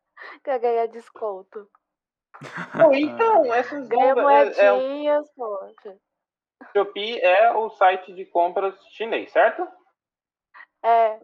que 0.43 0.57
ganhar 0.59 0.87
desconto. 0.87 1.69
Pô, 2.71 2.93
então, 2.93 3.43
essas 3.53 3.87
Ganha 3.89 4.15
bombas- 4.15 4.57
é, 4.57 4.65
é, 4.65 4.71
moedinhas, 4.71 5.29
poxa. 5.35 5.97
Shopee 6.71 7.19
é 7.21 7.51
o 7.51 7.69
site 7.71 8.13
de 8.13 8.25
compras 8.25 8.73
chinês, 8.93 9.31
certo? 9.31 9.67
É, 10.81 11.19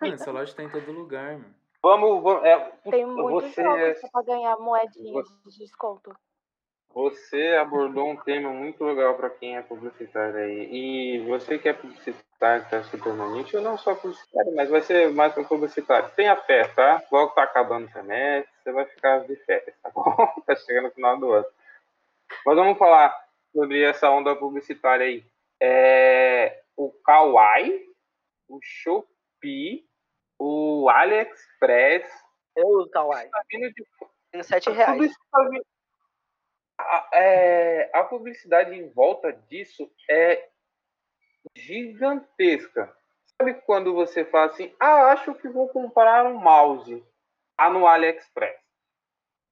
Mano, 0.00 0.14
essa 0.14 0.30
loja 0.30 0.54
tá 0.54 0.62
em 0.62 0.70
todo 0.70 0.92
lugar, 0.92 1.38
mano. 1.38 1.54
Vamos, 1.82 2.22
vamos 2.22 2.44
é, 2.44 2.70
tem 2.90 3.06
muitos 3.06 3.50
você, 3.50 3.62
jogos 3.62 4.10
pra 4.12 4.22
ganhar 4.22 4.56
moedinhas 4.58 5.26
você- 5.28 5.50
de 5.50 5.58
desconto. 5.58 6.14
Você 6.92 7.56
abordou 7.60 8.08
um 8.10 8.16
tema 8.16 8.50
muito 8.50 8.82
legal 8.84 9.14
para 9.16 9.30
quem 9.30 9.56
é 9.56 9.62
publicitário 9.62 10.36
aí. 10.36 10.68
E 10.72 11.18
você 11.26 11.58
que 11.58 11.68
é 11.68 11.72
publicitário, 11.72 12.64
que 12.64 12.70
tá 12.70 12.80
escutando 12.80 13.22
a 13.22 13.34
gente, 13.36 13.54
eu 13.54 13.62
não 13.62 13.78
sou 13.78 13.94
publicitário, 13.96 14.54
mas 14.54 14.68
vai 14.68 14.82
ser 14.82 15.10
mais 15.12 15.32
para 15.32 15.44
publicitário. 15.44 16.10
Tenha 16.16 16.36
fé, 16.36 16.66
tá? 16.68 17.02
Logo 17.10 17.32
tá 17.32 17.44
acabando 17.44 17.86
o 17.86 17.92
semestre, 17.92 18.50
você 18.62 18.72
vai 18.72 18.84
ficar 18.86 19.18
de 19.20 19.36
férias, 19.36 19.74
tá 19.82 19.90
bom? 19.90 20.02
tá 20.46 20.56
chegando 20.56 20.84
no 20.84 20.90
final 20.92 21.18
do 21.18 21.32
ano. 21.32 21.46
Mas 22.44 22.56
vamos 22.56 22.78
falar 22.78 23.14
sobre 23.52 23.82
essa 23.82 24.10
onda 24.10 24.34
publicitária 24.36 25.06
aí. 25.06 25.24
É, 25.62 26.62
o 26.76 26.90
Kawaii, 27.04 27.86
o 28.48 28.58
Shopee, 28.62 29.84
o 30.38 30.88
AliExpress, 30.88 32.10
Eu 32.56 32.66
uso 32.66 32.90
Kawaii. 32.90 33.28
tá 33.30 33.42
vindo 33.50 33.68
de 33.72 33.84
Tenho 34.32 34.44
7 34.44 34.64
tudo 34.64 34.76
reais. 34.76 35.02
isso 35.02 35.18
tá 35.30 35.42
vindo- 35.50 35.64
a, 36.80 37.10
é, 37.12 37.90
a 37.94 38.04
publicidade 38.04 38.74
em 38.74 38.88
volta 38.90 39.32
disso 39.32 39.90
é 40.08 40.48
gigantesca. 41.54 42.94
Sabe 43.36 43.54
quando 43.62 43.94
você 43.94 44.24
fala 44.24 44.50
assim, 44.50 44.74
ah, 44.78 45.12
acho 45.12 45.34
que 45.34 45.48
vou 45.48 45.68
comprar 45.68 46.26
um 46.26 46.38
mouse 46.38 47.04
lá 47.58 47.70
no 47.70 47.86
AliExpress, 47.86 48.58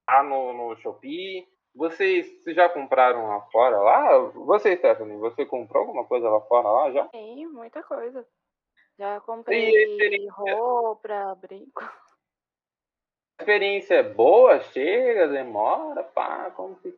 lá 0.09 0.22
no, 0.22 0.53
no 0.53 0.76
Shopee. 0.76 1.47
Vocês 1.74 2.26
já 2.47 2.68
compraram 2.68 3.29
lá 3.29 3.41
fora 3.53 3.79
lá? 3.79 4.18
Você, 4.18 4.76
Stephanie, 4.76 5.16
você 5.16 5.47
comprou 5.47 5.83
alguma 5.83 6.05
coisa 6.05 6.29
lá 6.29 6.41
fora 6.43 6.68
lá 6.68 6.91
já? 6.91 7.05
Tem 7.09 7.47
muita 7.47 7.83
coisa. 7.83 8.26
Já 8.99 9.20
comprei 9.20 9.70
experiência? 9.70 10.33
roupa, 10.33 11.35
brinco. 11.37 11.85
A 13.39 13.43
experiência 13.43 13.95
é 13.95 14.03
boa? 14.03 14.59
Chega, 14.61 15.29
demora? 15.29 16.03
Pá, 16.03 16.51
como 16.51 16.74
que 16.81 16.93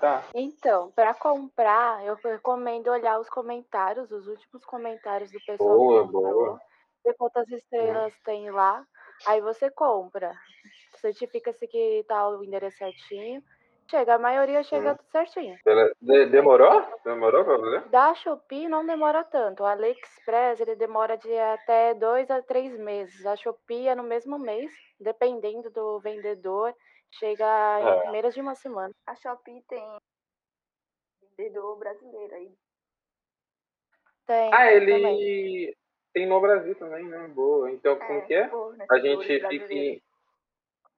tá? 0.00 0.24
Então, 0.34 0.90
pra 0.92 1.14
comprar, 1.14 2.04
eu 2.04 2.14
recomendo 2.16 2.88
olhar 2.88 3.18
os 3.18 3.28
comentários, 3.28 4.10
os 4.10 4.26
últimos 4.26 4.64
comentários 4.64 5.30
do 5.30 5.38
pessoal 5.46 5.76
Boa, 5.76 6.06
que 6.06 6.12
comprou, 6.12 6.32
boa. 6.32 6.60
ver 7.04 7.14
quantas 7.14 7.48
estrelas 7.50 8.14
tem 8.24 8.50
lá. 8.50 8.84
Aí 9.26 9.40
você 9.40 9.70
compra. 9.70 10.32
Certifica-se 11.00 11.66
que 11.66 12.04
tá 12.08 12.28
o 12.28 12.42
endereço 12.44 12.78
certinho. 12.78 13.42
Chega, 13.90 14.16
a 14.16 14.18
maioria 14.18 14.62
chega 14.62 14.94
tudo 14.94 15.10
certinho. 15.10 15.56
De- 16.02 16.26
demorou? 16.26 16.84
Demorou 17.04 17.42
pra 17.42 17.56
você? 17.56 17.88
Da 17.88 18.14
Shopee 18.14 18.68
não 18.68 18.84
demora 18.84 19.24
tanto. 19.24 19.62
O 19.62 19.66
AliExpress 19.66 20.60
ele 20.60 20.76
demora 20.76 21.16
de 21.16 21.32
até 21.38 21.94
dois 21.94 22.30
a 22.30 22.42
três 22.42 22.78
meses. 22.78 23.24
A 23.24 23.34
Shopee 23.34 23.88
é 23.88 23.94
no 23.94 24.02
mesmo 24.02 24.38
mês, 24.38 24.70
dependendo 25.00 25.70
do 25.70 25.98
vendedor, 26.00 26.74
chega 27.12 27.44
É. 27.80 28.08
em 28.08 28.12
menos 28.12 28.34
de 28.34 28.40
uma 28.40 28.54
semana. 28.54 28.92
A 29.06 29.14
Shopee 29.14 29.62
tem 29.68 29.84
vendedor 31.36 31.78
brasileiro 31.78 32.34
aí. 32.34 32.52
Tem, 34.26 34.52
Ah, 34.52 34.66
tem 34.68 34.80
também. 34.80 35.20
ele 35.22 35.76
tem 36.12 36.26
no 36.26 36.40
Brasil 36.40 36.74
também, 36.74 37.04
né? 37.04 37.28
Boa. 37.28 37.70
Então, 37.70 37.96
como 37.98 38.26
que 38.26 38.34
é? 38.34 38.48
pô, 38.48 38.72
né, 38.72 38.86
A 38.90 38.98
gente 38.98 39.24
fica. 39.48 40.02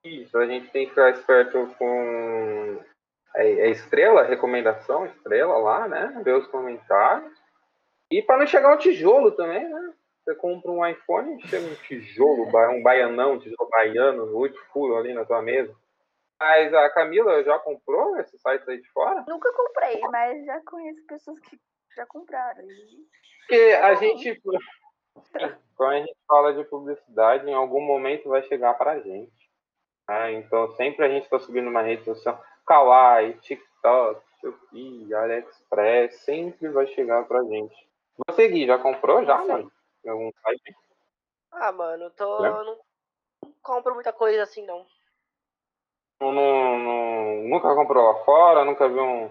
Isso, 0.02 0.38
a 0.38 0.46
gente 0.46 0.70
tem 0.70 0.84
que 0.84 0.90
ficar 0.90 1.10
esperto 1.10 1.74
com 1.78 2.78
a 3.36 3.40
a 3.40 3.66
estrela, 3.68 4.22
recomendação, 4.24 5.06
estrela 5.06 5.56
lá, 5.58 5.86
né? 5.86 6.20
Ver 6.24 6.34
os 6.36 6.46
comentários. 6.48 7.38
E 8.10 8.22
para 8.22 8.38
não 8.38 8.46
chegar 8.46 8.74
um 8.74 8.78
tijolo 8.78 9.30
também, 9.32 9.68
né? 9.68 9.94
Você 10.24 10.34
compra 10.34 10.70
um 10.70 10.84
iPhone, 10.84 11.40
chega 11.46 11.66
um 11.66 11.74
tijolo, 11.76 12.44
um 12.74 12.82
baianão, 12.82 13.34
um 13.34 13.38
tijolo 13.38 13.68
baiano, 13.70 14.36
oito 14.36 14.58
furos 14.72 14.96
ali 14.98 15.12
na 15.14 15.24
tua 15.24 15.42
mesa. 15.42 15.74
Mas 16.40 16.72
a 16.72 16.88
Camila 16.88 17.44
já 17.44 17.58
comprou 17.58 18.16
esses 18.18 18.40
sites 18.40 18.66
aí 18.66 18.80
de 18.80 18.88
fora? 18.92 19.24
Nunca 19.28 19.52
comprei, 19.52 20.00
mas 20.10 20.42
já 20.46 20.58
conheço 20.64 21.04
pessoas 21.06 21.38
que 21.38 21.60
já 21.94 22.06
compraram. 22.06 22.62
E 22.62 23.06
Porque 23.40 23.78
a 23.82 23.94
gente, 23.96 24.40
quando 25.76 25.92
a 25.92 25.98
gente 25.98 26.16
fala 26.26 26.54
de 26.54 26.64
publicidade, 26.64 27.46
em 27.46 27.52
algum 27.52 27.82
momento 27.82 28.30
vai 28.30 28.42
chegar 28.44 28.72
pra 28.74 29.00
gente. 29.00 29.50
né? 30.08 30.32
Então, 30.32 30.70
sempre 30.76 31.04
a 31.04 31.08
gente 31.10 31.24
está 31.24 31.38
subindo 31.38 31.68
uma 31.68 31.82
rede 31.82 32.04
social, 32.04 32.42
Kawaii, 32.66 33.34
TikTok, 33.34 34.22
Shopee, 34.40 35.12
AliExpress, 35.12 36.20
sempre 36.20 36.68
vai 36.70 36.86
chegar 36.86 37.26
pra 37.26 37.42
gente. 37.44 37.88
Você, 38.26 38.48
Gui, 38.48 38.66
já 38.66 38.78
comprou 38.78 39.24
já, 39.26 39.38
Sim. 39.42 39.48
mano? 39.48 39.72
Em 40.04 40.08
algum 40.08 40.30
site? 40.42 40.74
Ah, 41.52 41.72
mano, 41.72 42.04
eu 42.04 42.10
tô. 42.12 42.44
É? 42.46 42.48
eu 42.48 42.64
não 42.64 42.78
compro 43.62 43.94
muita 43.94 44.12
coisa 44.12 44.42
assim, 44.42 44.64
não. 44.64 44.86
Não, 46.20 46.32
não- 46.32 47.42
nunca 47.48 47.74
comprou 47.74 48.12
lá 48.12 48.24
fora? 48.24 48.64
Nunca 48.64 48.88
viu 48.88 49.02
um, 49.02 49.30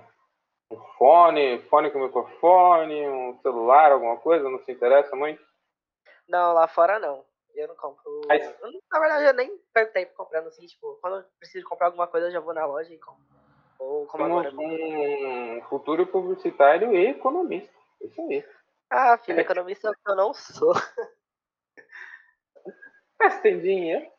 um 0.72 0.78
fone, 0.98 1.60
fone 1.70 1.92
com 1.92 2.00
microfone, 2.00 3.08
um 3.08 3.40
celular, 3.42 3.92
alguma 3.92 4.18
coisa? 4.18 4.50
Não 4.50 4.60
se 4.60 4.72
interessa 4.72 5.16
muito? 5.16 5.42
Não, 6.28 6.54
lá 6.54 6.68
fora 6.68 7.00
não. 7.00 7.24
Eu 7.56 7.68
não 7.68 7.76
compro. 7.76 8.04
Eu 8.30 8.72
na 8.92 9.00
verdade, 9.00 9.26
eu 9.26 9.34
nem 9.34 9.58
perco 9.74 9.94
tempo 9.94 10.14
comprando 10.16 10.48
assim, 10.48 10.66
tipo, 10.66 10.98
quando 11.02 11.18
eu 11.18 11.24
preciso 11.40 11.68
comprar 11.68 11.88
alguma 11.88 12.08
coisa, 12.08 12.28
eu 12.28 12.32
já 12.32 12.40
vou 12.40 12.54
na 12.54 12.66
loja 12.66 12.94
e 12.94 12.98
compro. 12.98 13.24
Ou 13.80 14.06
como 14.08 14.26
agora. 14.26 14.52
Somos 14.52 14.72
um 14.72 15.62
futuro 15.64 16.06
publicitário 16.08 16.94
e 16.94 17.08
economista. 17.08 17.74
Isso 18.02 18.22
aí. 18.22 18.46
Ah, 18.90 19.18
filho, 19.18 19.40
economista 19.40 19.92
eu 20.08 20.16
não 20.16 20.34
sou. 20.34 20.74
Mas 23.20 23.42
tem 23.42 23.60
dinheiro, 23.60 24.10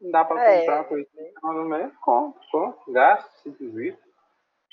não 0.00 0.10
dá 0.10 0.24
pra 0.24 0.42
É. 0.42 0.60
comprar 0.60 0.84
coisinha 0.84 1.32
no 1.42 1.64
mês, 1.64 1.92
compra, 1.98 2.40
compra, 2.50 2.92
gasta, 2.92 3.30
se 3.42 3.50
desvia. 3.50 3.98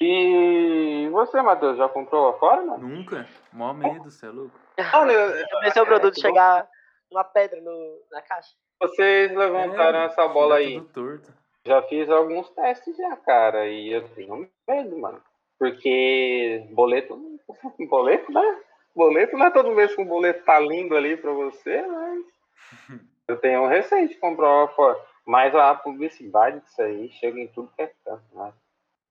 E 0.01 1.07
você, 1.11 1.41
Matheus, 1.41 1.77
já 1.77 1.87
comprou 1.87 2.27
lá 2.27 2.33
fora, 2.37 2.61
mano? 2.61 2.85
Nunca? 2.87 3.25
Mó 3.53 3.73
medo, 3.73 4.11
cê 4.11 4.25
é 4.25 4.29
louco? 4.29 4.59
Olha, 4.93 5.11
Eu 5.13 5.59
pensei 5.61 5.81
o 5.81 5.85
produto 5.85 6.17
é, 6.17 6.21
chegar 6.21 6.67
uma 7.09 7.23
pedra 7.23 7.61
no, 7.61 8.01
na 8.11 8.21
caixa. 8.21 8.53
vocês 8.81 9.31
levantaram 9.33 9.99
É, 9.99 10.05
essa 10.05 10.27
bola 10.27 10.57
chega 10.57 10.79
aí. 10.79 10.81
torto. 10.89 11.33
Já 11.65 11.81
fiz 11.83 12.09
alguns 12.09 12.49
testes 12.51 12.95
já, 12.95 13.15
cara, 13.17 13.65
e 13.67 13.91
eu 13.93 14.07
tenho 14.09 14.47
medo, 14.67 14.97
mano. 14.99 15.21
Porque 15.57 16.67
boleto, 16.71 17.17
boleto, 17.89 18.31
né? 18.31 18.61
Boleto 18.93 19.37
não 19.37 19.45
é 19.45 19.51
todo 19.51 19.71
mês 19.71 19.95
que 19.95 20.01
o 20.01 20.05
boleto 20.05 20.43
tá 20.45 20.59
lindo 20.59 20.95
ali 20.95 21.15
pra 21.17 21.31
você, 21.31 21.81
mas 21.83 22.25
eu 23.29 23.37
tenho 23.37 23.61
um 23.63 23.67
receio 23.67 24.09
de 24.09 24.15
comprar 24.15 24.49
lá 24.49 24.67
fora. 24.67 24.99
Mas 25.25 25.55
a 25.55 25.73
publicidade 25.73 26.59
disso 26.59 26.81
aí 26.81 27.09
chega 27.13 27.39
em 27.39 27.47
tudo 27.47 27.71
que 27.75 27.81
é 27.81 27.93
canto, 28.05 28.23
né? 28.33 28.53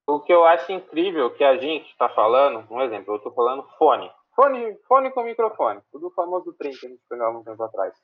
O 0.06 0.20
que 0.20 0.32
eu 0.32 0.44
acho 0.44 0.70
incrível 0.70 1.34
que 1.34 1.42
a 1.42 1.56
gente 1.56 1.96
tá 1.96 2.08
falando, 2.10 2.66
um 2.70 2.80
exemplo, 2.82 3.14
eu 3.14 3.18
tô 3.18 3.30
falando 3.32 3.66
fone. 3.78 4.10
Fone, 4.36 4.76
fone 4.86 5.10
com 5.10 5.22
microfone. 5.22 5.80
Tudo 5.90 6.10
famoso 6.10 6.52
trem 6.52 6.72
que 6.72 6.86
a 6.86 6.88
gente 6.90 7.02
pegava 7.08 7.38
um 7.38 7.42
tempo 7.42 7.62
atrás. 7.62 7.94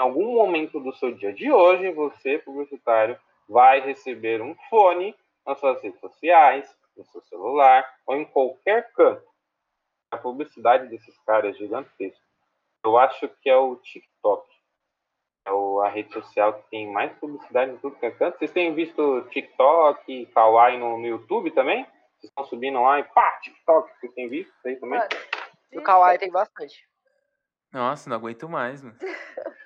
Em 0.00 0.02
algum 0.02 0.34
momento 0.34 0.80
do 0.80 0.92
seu 0.94 1.12
dia 1.12 1.32
de 1.32 1.52
hoje, 1.52 1.92
você, 1.92 2.38
publicitário, 2.38 3.18
vai 3.48 3.80
receber 3.80 4.40
um 4.40 4.54
fone 4.70 5.14
nas 5.46 5.58
suas 5.60 5.80
redes 5.82 6.00
sociais, 6.00 6.74
no 6.96 7.04
seu 7.04 7.20
celular 7.22 7.86
ou 8.06 8.16
em 8.16 8.24
qualquer 8.24 8.90
canto. 8.92 9.30
A 10.10 10.16
publicidade 10.16 10.88
desses 10.88 11.18
caras 11.20 11.54
é 11.54 11.58
gigantesca. 11.58 12.20
Eu 12.84 12.98
acho 12.98 13.28
que 13.40 13.48
é 13.48 13.56
o 13.56 13.76
TikTok. 13.76 14.51
É 15.44 15.50
o- 15.52 15.80
a 15.80 15.88
rede 15.88 16.12
social 16.12 16.54
que 16.54 16.70
tem 16.70 16.90
mais 16.92 17.12
publicidade 17.18 17.72
em 17.72 17.76
tudo 17.78 17.96
que 17.96 18.06
é 18.06 18.10
canto. 18.12 18.38
Vocês 18.38 18.52
têm 18.52 18.74
visto 18.74 19.22
TikTok, 19.30 20.26
Kawaii 20.26 20.78
no, 20.78 20.98
no 20.98 21.06
YouTube 21.06 21.50
também? 21.50 21.84
Vocês 21.84 22.30
estão 22.30 22.44
subindo 22.44 22.80
lá 22.80 23.00
e 23.00 23.04
pá, 23.04 23.38
TikTok, 23.42 23.90
vocês 23.98 24.12
têm 24.14 24.28
visto 24.28 24.50
isso 24.50 24.68
aí 24.68 24.76
também? 24.76 24.98
Mano, 25.00 25.10
No 25.72 25.82
Kawaii 25.82 26.18
tem 26.18 26.30
bastante. 26.30 26.86
Nossa, 27.72 28.08
não 28.08 28.16
aguento 28.16 28.48
mais, 28.48 28.82
mano. 28.82 28.96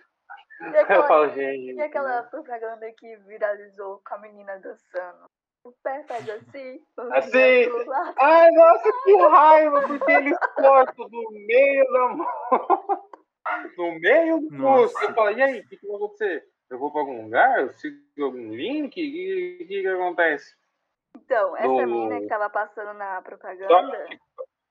E 0.59 0.65
Eu 0.75 0.81
aquela, 0.81 1.07
falo, 1.07 1.29
gente. 1.35 1.75
e 1.75 1.81
aquela 1.83 2.23
propaganda 2.23 2.91
que 2.97 3.15
viralizou 3.27 4.01
com 4.09 4.15
a 4.15 4.19
menina 4.19 4.59
dançando? 4.59 5.27
O 5.63 5.71
pé 5.83 6.03
faz 6.05 6.27
assim, 6.31 6.81
Assim. 7.13 7.69
Ai, 8.19 8.51
nossa, 8.53 8.91
que 9.05 9.17
raiva, 9.17 9.83
porque 9.83 10.11
eles 10.13 10.39
cortam 10.55 11.11
do 11.11 11.31
meio 11.47 11.93
da 11.93 12.09
mão. 12.09 12.27
No 13.77 13.99
meio 14.01 14.41
do 14.41 14.49
pulso. 14.49 14.95
Você 14.99 15.13
fala, 15.15 15.33
e 15.33 15.43
aí, 15.43 15.61
o 15.61 15.69
que, 15.69 15.77
que 15.77 15.87
vai 15.87 15.97
acontecer? 15.97 16.49
Eu 16.71 16.79
vou 16.79 16.91
para 16.91 17.01
algum 17.03 17.23
lugar? 17.25 17.61
Eu 17.61 17.71
sigo 17.75 17.97
algum 18.25 18.51
link? 18.55 18.89
O 18.89 18.95
que, 18.95 19.65
que, 19.69 19.83
que 19.83 19.87
acontece? 19.89 20.55
Então, 21.17 21.57
essa 21.57 21.67
No- 21.69 21.87
mina 21.87 22.21
que 22.21 22.27
tava 22.27 22.51
passando 22.51 22.93
na 22.95 23.23
propaganda 23.23 24.09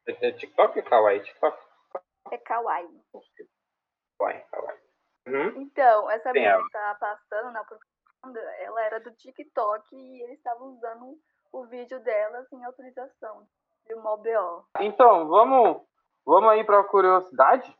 É, 0.07 0.27
é 0.27 0.31
TikTok 0.33 0.77
ou 0.79 0.85
Kawaii? 0.85 1.21
TikTok. 1.21 1.57
é 2.31 2.37
kawaii. 2.37 3.01
Kawaii, 4.19 4.43
Kawaii. 4.51 4.79
Uhum. 5.27 5.61
Então, 5.61 6.09
essa 6.11 6.31
Tem 6.31 6.41
mina 6.43 6.53
ela. 6.55 6.63
que 6.63 6.71
tava 6.71 6.99
passando 6.99 7.51
na 7.51 7.63
propaganda, 7.63 8.39
ela 8.59 8.83
era 8.85 8.99
do 8.99 9.11
TikTok 9.15 9.95
e 9.95 10.21
eles 10.23 10.37
estavam 10.37 10.67
usando 10.75 11.17
o 11.51 11.65
vídeo 11.65 11.99
dela 12.01 12.43
sem 12.49 12.63
autorização. 12.63 13.47
De 13.87 13.93
uma 13.93 14.13
OBO. 14.13 14.65
Então, 14.81 15.27
vamos, 15.27 15.81
vamos 16.25 16.49
aí 16.49 16.63
para 16.63 16.79
a 16.79 16.83
curiosidade. 16.83 17.75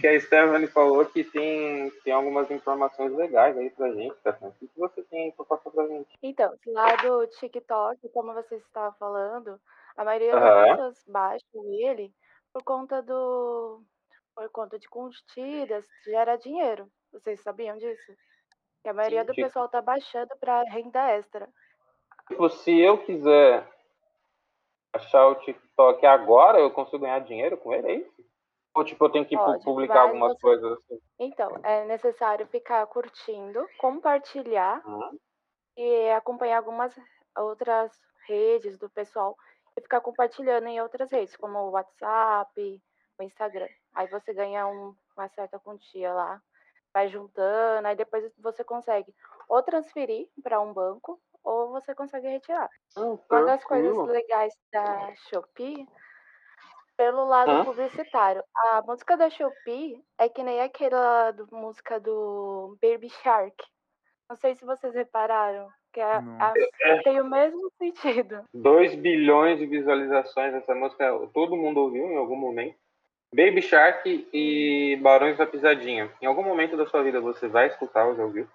Que 0.00 0.06
a 0.06 0.20
Stephanie 0.20 0.66
falou 0.66 1.04
que 1.06 1.24
tem, 1.24 1.90
tem 2.04 2.12
algumas 2.12 2.50
informações 2.50 3.12
legais 3.12 3.56
aí 3.56 3.70
pra 3.70 3.90
gente, 3.92 4.14
Stephanie. 4.18 4.52
O 4.60 4.68
que 4.68 4.78
você 4.78 5.02
tem 5.04 5.30
pra 5.32 5.44
passar 5.44 5.70
pra 5.70 5.86
gente? 5.86 6.16
Então, 6.22 6.54
lá 6.66 6.96
do 6.96 7.26
TikTok, 7.26 8.08
como 8.10 8.34
você 8.34 8.56
estava 8.56 8.94
falando, 8.96 9.58
a 9.96 10.04
maioria 10.04 10.32
das 10.38 10.68
pessoas 10.70 11.04
baixam 11.08 11.64
ele 11.72 12.12
por 12.52 12.62
conta 12.62 13.00
do. 13.02 13.82
por 14.34 14.48
conta 14.50 14.78
de 14.78 14.88
curtidas, 14.88 15.86
gera 16.04 16.36
dinheiro. 16.36 16.86
Vocês 17.12 17.40
sabiam 17.42 17.76
disso? 17.78 18.12
Que 18.82 18.88
a 18.88 18.94
maioria 18.94 19.20
Sim, 19.20 19.26
do 19.26 19.32
tipo- 19.34 19.46
pessoal 19.46 19.68
tá 19.68 19.80
baixando 19.80 20.30
para 20.40 20.62
renda 20.70 21.10
extra. 21.10 21.48
Tipo, 22.28 22.48
se 22.50 22.78
eu 22.78 22.98
quiser 22.98 23.66
achar 24.92 25.26
o 25.28 25.34
TikTok 25.36 26.04
agora, 26.06 26.58
eu 26.58 26.70
consigo 26.70 26.98
ganhar 27.00 27.18
dinheiro 27.20 27.56
com 27.56 27.72
ele, 27.72 27.86
é 27.88 27.94
isso? 27.96 28.24
Ou 28.74 28.84
tipo, 28.84 29.04
eu 29.04 29.10
tenho 29.10 29.26
que 29.26 29.36
pu- 29.36 29.44
Pode, 29.44 29.64
publicar 29.64 29.94
mas 29.94 30.02
algumas 30.06 30.32
você- 30.32 30.40
coisas 30.40 30.72
assim? 30.78 30.98
Então, 31.18 31.50
é 31.62 31.84
necessário 31.84 32.46
ficar 32.46 32.86
curtindo, 32.86 33.66
compartilhar 33.78 34.82
Uhum. 34.86 35.18
e 35.76 36.10
acompanhar 36.10 36.58
algumas 36.58 36.94
outras 37.36 37.92
redes 38.26 38.78
do 38.78 38.88
pessoal 38.90 39.36
e 39.76 39.80
ficar 39.80 40.00
compartilhando 40.00 40.66
em 40.68 40.80
outras 40.80 41.10
redes, 41.10 41.36
como 41.36 41.58
o 41.58 41.70
WhatsApp, 41.70 42.82
o 43.18 43.22
Instagram. 43.22 43.68
Aí 43.94 44.06
você 44.08 44.32
ganha 44.32 44.66
um- 44.66 44.94
uma 45.16 45.28
certa 45.28 45.58
quantia 45.58 46.12
lá, 46.12 46.40
vai 46.94 47.08
juntando, 47.08 47.86
aí 47.88 47.96
depois 47.96 48.30
você 48.38 48.64
consegue 48.64 49.14
ou 49.48 49.62
transferir 49.62 50.28
para 50.42 50.60
um 50.60 50.72
banco 50.72 51.20
ou 51.44 51.70
você 51.72 51.94
consegue 51.94 52.28
retirar. 52.28 52.68
Ah, 52.96 53.00
Uma 53.30 53.42
das 53.44 53.64
coisas 53.64 53.96
legais 54.08 54.54
da 54.72 55.14
Shopee, 55.28 55.86
pelo 57.02 57.24
lado 57.24 57.50
Hã? 57.50 57.64
publicitário, 57.64 58.44
a 58.54 58.82
música 58.82 59.16
da 59.16 59.28
Shopee 59.28 60.00
é 60.16 60.28
que 60.28 60.40
nem 60.44 60.60
aquela 60.60 61.32
do- 61.32 61.48
música 61.50 61.98
do 61.98 62.78
Baby 62.80 63.08
Shark. 63.10 63.56
Não 64.30 64.36
sei 64.36 64.54
se 64.54 64.64
vocês 64.64 64.94
repararam, 64.94 65.68
que 65.92 65.98
é, 66.00 66.04
a- 66.14 66.54
tem 67.08 67.20
o 67.20 67.28
mesmo 67.28 67.68
sentido. 67.76 68.44
2 68.54 68.94
bilhões 68.94 69.58
de 69.58 69.66
visualizações 69.66 70.52
dessa 70.52 70.76
música, 70.76 71.10
todo 71.34 71.56
mundo 71.56 71.80
ouviu 71.80 72.06
em 72.06 72.16
algum 72.16 72.36
momento. 72.36 72.76
Baby 73.34 73.62
Shark 73.62 74.28
e 74.32 74.96
Barões 75.02 75.36
da 75.38 75.46
Pisadinha. 75.46 76.08
Em 76.20 76.26
algum 76.26 76.44
momento 76.44 76.76
da 76.76 76.86
sua 76.86 77.02
vida 77.02 77.20
você 77.20 77.48
vai 77.48 77.66
escutar 77.66 78.06
ou 78.06 78.14
já 78.14 78.22
ouviu. 78.22 78.46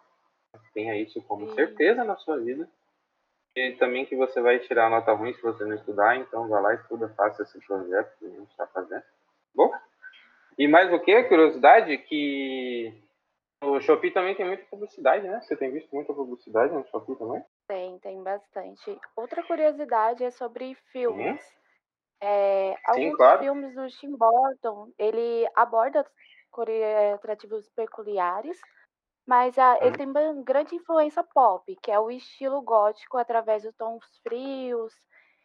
Tenha 0.73 0.95
isso 0.95 1.21
como 1.23 1.49
certeza 1.53 2.05
na 2.05 2.15
sua 2.15 2.37
vida. 2.37 2.69
E 3.57 3.71
também 3.77 4.05
que 4.05 4.15
você 4.15 4.39
vai 4.39 4.59
tirar 4.59 4.87
nota 4.87 5.11
ruim 5.13 5.33
se 5.33 5.41
você 5.41 5.65
não 5.65 5.73
estudar, 5.73 6.15
então 6.15 6.47
vá 6.47 6.59
lá, 6.59 6.75
estuda, 6.75 7.11
faça 7.17 7.41
esse 7.41 7.59
projeto 7.65 8.15
que 8.19 8.25
a 8.27 8.29
gente 8.29 8.51
está 8.51 8.67
fazendo. 8.67 9.01
Bom? 9.55 9.71
E 10.59 10.67
mais 10.67 10.93
o 10.93 10.99
que? 10.99 11.23
Curiosidade 11.23 11.97
que 11.97 12.93
o 13.63 13.79
Shopee 13.79 14.11
também 14.11 14.35
tem 14.35 14.45
muita 14.45 14.63
publicidade, 14.65 15.27
né? 15.27 15.41
Você 15.41 15.55
tem 15.55 15.71
visto 15.71 15.89
muita 15.91 16.13
publicidade 16.13 16.71
no 16.71 16.85
Shopee 16.85 17.15
também? 17.15 17.43
Tem, 17.67 17.97
tem 17.97 18.21
bastante. 18.21 18.99
Outra 19.15 19.41
curiosidade 19.41 20.23
é 20.23 20.29
sobre 20.29 20.75
filmes. 20.91 21.41
É, 22.21 22.75
alguns 22.85 23.15
claro. 23.15 23.39
filmes 23.39 23.73
do 23.73 23.87
Tim 23.87 24.15
Burton, 24.15 24.91
ele 24.99 25.47
aborda 25.55 26.05
eh, 26.67 27.13
atrativos 27.13 27.67
peculiares, 27.69 28.61
mas 29.27 29.57
ah, 29.57 29.77
ele 29.81 29.97
tem 29.97 30.07
uma 30.07 30.41
grande 30.41 30.73
influência 30.75 31.21
pop, 31.21 31.75
que 31.83 31.91
é 31.91 31.99
o 31.99 32.09
estilo 32.09 32.61
gótico 32.61 33.17
através 33.17 33.61
de 33.61 33.71
tons 33.73 34.03
frios 34.23 34.93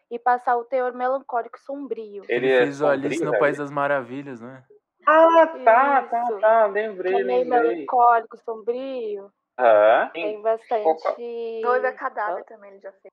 e 0.08 0.18
passar 0.18 0.56
o 0.56 0.64
teor 0.64 0.92
melancólico 0.94 1.58
e 1.58 1.60
sombrio. 1.60 2.22
Ele, 2.28 2.46
Ele 2.46 2.52
é 2.52 2.58
fez 2.58 2.80
o 2.80 2.86
Alice 2.86 3.16
sombrio, 3.16 3.24
no 3.24 3.30
velho? 3.32 3.40
País 3.40 3.58
das 3.58 3.70
Maravilhas, 3.70 4.40
né? 4.40 4.62
Ah, 5.04 5.46
tá, 5.64 6.02
tá, 6.04 6.22
Isso. 6.30 6.40
tá. 6.40 6.66
Lembrei, 6.66 7.12
é 7.12 7.24
meio 7.24 7.44
lembrei. 7.44 7.74
melancólico, 7.74 8.36
sombrio. 8.38 9.32
Ah, 9.56 10.10
Tem 10.12 10.40
bastante. 10.40 11.60
Noiva 11.62 11.92
cadáver 11.92 12.44
também 12.44 12.70
ele 12.70 12.80
já 12.80 12.92
fez. 12.92 13.12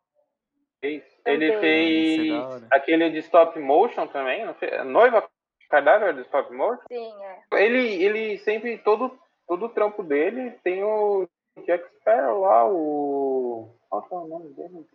Ele 0.82 1.51
Também. 1.51 1.51
É 1.51 1.59
fez 1.59 2.67
aquele 2.72 3.09
de 3.09 3.17
stop 3.20 3.59
motion 3.59 4.07
também, 4.07 4.45
não 4.45 4.53
fez? 4.53 4.86
Noiva 4.86 5.28
cadáver 5.70 6.13
de 6.13 6.22
stop 6.22 6.53
motion? 6.53 6.82
Sim, 6.88 7.13
é. 7.24 7.63
Ele, 7.63 8.03
ele 8.03 8.38
sempre, 8.39 8.78
todo, 8.78 9.20
todo 9.50 9.66
o 9.66 9.70
trampo 9.70 10.04
dele 10.04 10.52
tem 10.64 10.84
o 10.84 11.28
Jack 11.66 11.84
Sparrow 11.95 12.41
lá, 12.41 12.66
o... 12.70 13.76
Qual 13.89 14.06
é 14.12 14.16
o 14.16 14.28
nome 14.28 14.50
dele? 14.54 14.86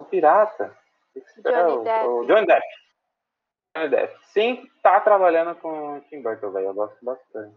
O 0.00 0.04
pirata. 0.04 0.76
Sparrow, 1.38 1.84
Depp. 1.84 2.06
O 2.08 2.24
Johnny 2.26 2.46
Depp. 2.46 2.66
Johnny 3.76 3.88
Depp. 3.88 4.26
Sempre 4.32 4.70
tá 4.82 5.00
trabalhando 5.00 5.54
com 5.60 5.96
o 5.96 6.00
Tim 6.02 6.20
Burton, 6.20 6.50
velho. 6.50 6.66
Eu 6.66 6.74
gosto 6.74 7.02
bastante. 7.02 7.56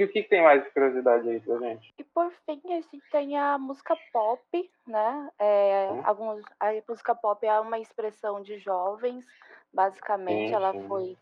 E 0.00 0.04
o 0.04 0.08
que, 0.10 0.24
que 0.24 0.28
tem 0.28 0.42
mais 0.42 0.64
de 0.64 0.70
curiosidade 0.72 1.30
aí 1.30 1.38
pra 1.38 1.56
gente? 1.58 1.94
E 1.96 2.02
por 2.02 2.32
fim, 2.44 2.60
a 2.64 2.80
gente 2.80 3.00
tem 3.12 3.38
a 3.38 3.56
música 3.56 3.96
pop, 4.12 4.70
né? 4.88 5.30
É, 5.38 5.88
Hum. 5.92 6.02
alguns, 6.04 6.42
a 6.58 6.72
música 6.88 7.14
pop 7.14 7.46
é 7.46 7.60
uma 7.60 7.78
expressão 7.78 8.42
de 8.42 8.58
jovens, 8.58 9.24
basicamente, 9.72 10.48
Sim, 10.48 10.54
ela 10.54 10.72
sim. 10.72 10.88
foi 10.88 11.16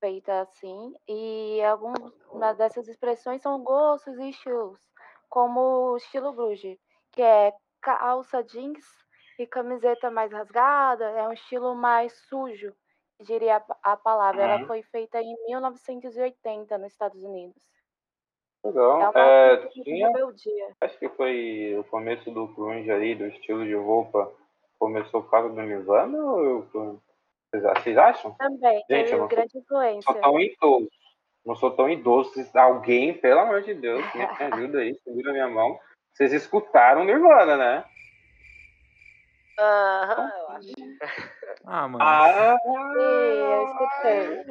feita 0.00 0.40
assim. 0.40 0.94
E 1.08 1.62
algumas 1.62 2.56
dessas 2.56 2.88
expressões 2.88 3.42
são 3.42 3.62
gostos 3.62 4.18
e 4.18 4.30
estilos, 4.30 4.80
como 5.28 5.92
o 5.92 5.96
estilo 5.96 6.32
grunge, 6.32 6.78
que 7.12 7.22
é 7.22 7.52
calça 7.80 8.42
jeans 8.42 8.84
e 9.38 9.46
camiseta 9.46 10.10
mais 10.10 10.32
rasgada, 10.32 11.04
é 11.10 11.28
um 11.28 11.32
estilo 11.32 11.74
mais 11.74 12.12
sujo, 12.28 12.74
diria 13.20 13.62
a- 13.82 13.96
palavra. 13.96 14.42
Ela 14.42 14.58
Uhum. 14.58 14.66
foi 14.66 14.82
feita 14.82 15.20
em 15.20 15.36
1980 15.46 16.76
nos 16.78 16.92
Estados 16.92 17.22
Unidos. 17.22 17.62
Legal. 18.64 19.00
É 19.02 19.08
uma 19.08 19.12
É, 19.20 19.56
de 19.56 19.82
tinha, 19.84 20.10
acho 20.80 20.98
que 20.98 21.08
foi 21.10 21.76
o 21.78 21.84
começo 21.84 22.30
do 22.30 22.48
grunge 22.48 22.90
aí, 22.90 23.14
do 23.14 23.26
estilo 23.26 23.64
de 23.64 23.74
roupa, 23.74 24.32
começou 24.78 25.22
por 25.22 25.30
causa 25.30 25.48
do 25.48 25.62
Nirvana 25.62 26.18
ou 26.18 26.44
eu. 26.74 27.00
Vocês 27.50 27.62
vocês 27.62 27.96
acham? 27.98 28.34
Também, 28.34 28.84
Gente, 28.90 29.12
eu 29.12 29.18
não 29.18 29.28
sou- 29.28 29.36
grande 29.36 29.52
sou 29.52 29.60
influência. 29.62 30.14
tão 30.20 30.40
idoso. 30.40 30.88
Não 31.46 31.54
sou 31.56 31.70
tão 31.70 31.88
idoso. 31.88 32.30
Alguém, 32.54 33.14
pelo 33.14 33.40
amor 33.40 33.62
de 33.62 33.72
Deus, 33.74 34.04
me 34.14 34.20
ajuda 34.72 34.78
aí, 34.80 34.94
segura 35.02 35.32
minha 35.32 35.48
mão. 35.48 35.78
Vocês 36.12 36.32
escutaram 36.32 37.04
Nirvana, 37.04 37.56
né? 37.56 37.84
Aham, 39.58 40.32
eu 40.38 40.48
acho. 40.50 40.72
Ah, 41.64 41.88
mano. 41.88 42.04
Ah! 42.04 42.56
Sim, 42.62 42.70
eu 43.00 43.64
escutei. 43.64 44.44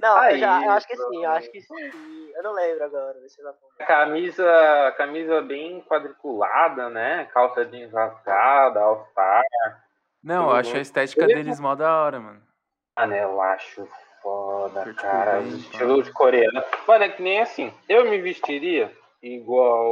Não, 0.00 0.16
eu, 0.16 0.22
Aí, 0.22 0.38
já, 0.38 0.62
eu 0.62 0.70
acho 0.72 0.86
que 0.86 0.96
sim, 0.96 1.24
eu 1.24 1.30
acho 1.30 1.50
que 1.50 1.60
sim. 1.62 2.32
Eu 2.34 2.42
não 2.42 2.52
lembro 2.52 2.84
agora, 2.84 3.18
deixa 3.20 3.40
eu 3.40 3.44
dar 3.46 3.86
Camisa, 3.86 4.94
camisa 4.98 5.40
bem 5.40 5.80
quadriculada, 5.82 6.90
né? 6.90 7.24
Calça 7.32 7.64
jeans 7.64 7.90
rasgada, 7.92 8.80
all-star. 8.80 9.42
Não, 10.26 10.50
eu 10.50 10.56
acho 10.56 10.76
a 10.76 10.80
estética 10.80 11.22
Ele- 11.24 11.34
deles 11.34 11.60
mó 11.60 11.74
da 11.76 12.02
hora, 12.02 12.18
mano. 12.18 12.42
Mano, 12.98 13.14
eu 13.14 13.40
acho 13.40 13.86
foda, 14.20 14.82
Curte 14.82 15.00
cara. 15.00 15.32
pá. 15.34 15.38
estilos 15.40 16.10
coreanos. 16.10 16.64
Mano, 16.88 17.04
é 17.04 17.08
que 17.10 17.22
nem 17.22 17.40
assim. 17.40 17.72
Eu 17.88 18.10
me 18.10 18.20
vestiria 18.20 18.92
igual 19.22 19.86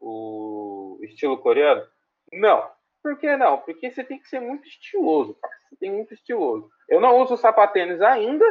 o, 0.00 0.98
estilo 1.02 1.36
coreano? 1.38 1.86
Não. 2.32 2.70
Por 3.02 3.18
que 3.18 3.36
não? 3.36 3.58
Porque 3.58 3.90
você 3.90 4.02
tem 4.02 4.18
que 4.18 4.28
ser 4.28 4.40
muito 4.40 4.66
estiloso, 4.66 5.34
cara. 5.34 5.54
Você 5.68 5.76
tem 5.76 5.90
muito 5.92 6.14
estiloso. 6.14 6.70
Eu 6.88 7.00
não 7.00 7.18
uso 7.20 7.36
sapatênis 7.36 8.00
ainda, 8.00 8.44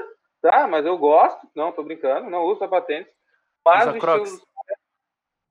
tá? 0.44 0.68
Mas 0.68 0.86
eu 0.86 0.96
gosto. 0.98 1.48
Não, 1.56 1.72
tô 1.72 1.82
brincando. 1.84 2.30
Não 2.30 2.44
uso 2.44 2.60
sapatênis. 2.60 3.08
Mas 3.66 3.88
Usa 3.88 3.98
o 3.98 4.00
Crocs. 4.00 4.30
estilo 4.32 4.48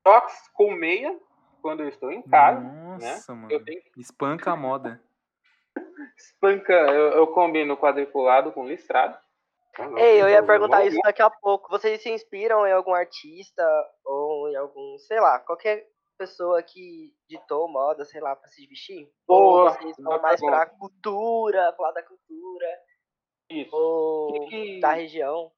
Crocs 0.04 0.50
com 0.54 0.70
meia 0.72 1.18
quando 1.62 1.80
eu 1.82 1.88
estou 1.88 2.10
em 2.12 2.22
casa. 2.22 2.60
Nossa, 2.60 3.34
mano. 3.34 3.50
Eu 3.52 3.64
tenho 3.64 3.80
que 3.82 4.00
Espanca 4.00 4.52
a 4.52 4.56
moda. 4.56 5.00
Espanca. 6.16 6.72
Eu, 6.72 7.12
eu 7.12 7.26
combino 7.28 7.76
quadriculado 7.76 8.52
com 8.52 8.66
listrado. 8.66 9.16
Ei, 9.96 10.20
eu 10.20 10.28
ia 10.28 10.42
perguntar 10.42 10.84
isso 10.84 10.98
daqui 11.04 11.22
a 11.22 11.30
pouco. 11.30 11.68
Vocês 11.70 12.02
se 12.02 12.10
inspiram 12.10 12.66
em 12.66 12.72
algum 12.72 12.92
artista 12.92 13.64
ou 14.04 14.48
em 14.48 14.56
algum, 14.56 14.98
sei 14.98 15.20
lá, 15.20 15.38
qualquer 15.38 15.86
pessoa 16.18 16.60
que 16.62 17.14
ditou 17.28 17.68
moda, 17.68 18.04
sei 18.04 18.20
lá, 18.20 18.34
pra 18.34 18.48
se 18.48 18.66
vestir? 18.66 19.08
Boa, 19.26 19.64
ou 19.64 19.70
vocês 19.70 19.96
vão 19.98 20.20
mais 20.20 20.40
pra 20.40 20.66
cultura, 20.66 21.72
falar 21.76 21.92
da 21.92 22.02
cultura, 22.02 22.66
Isso. 23.48 23.70
ou 23.74 24.48
E- 24.50 24.80
da 24.80 24.92
região? 24.92 25.52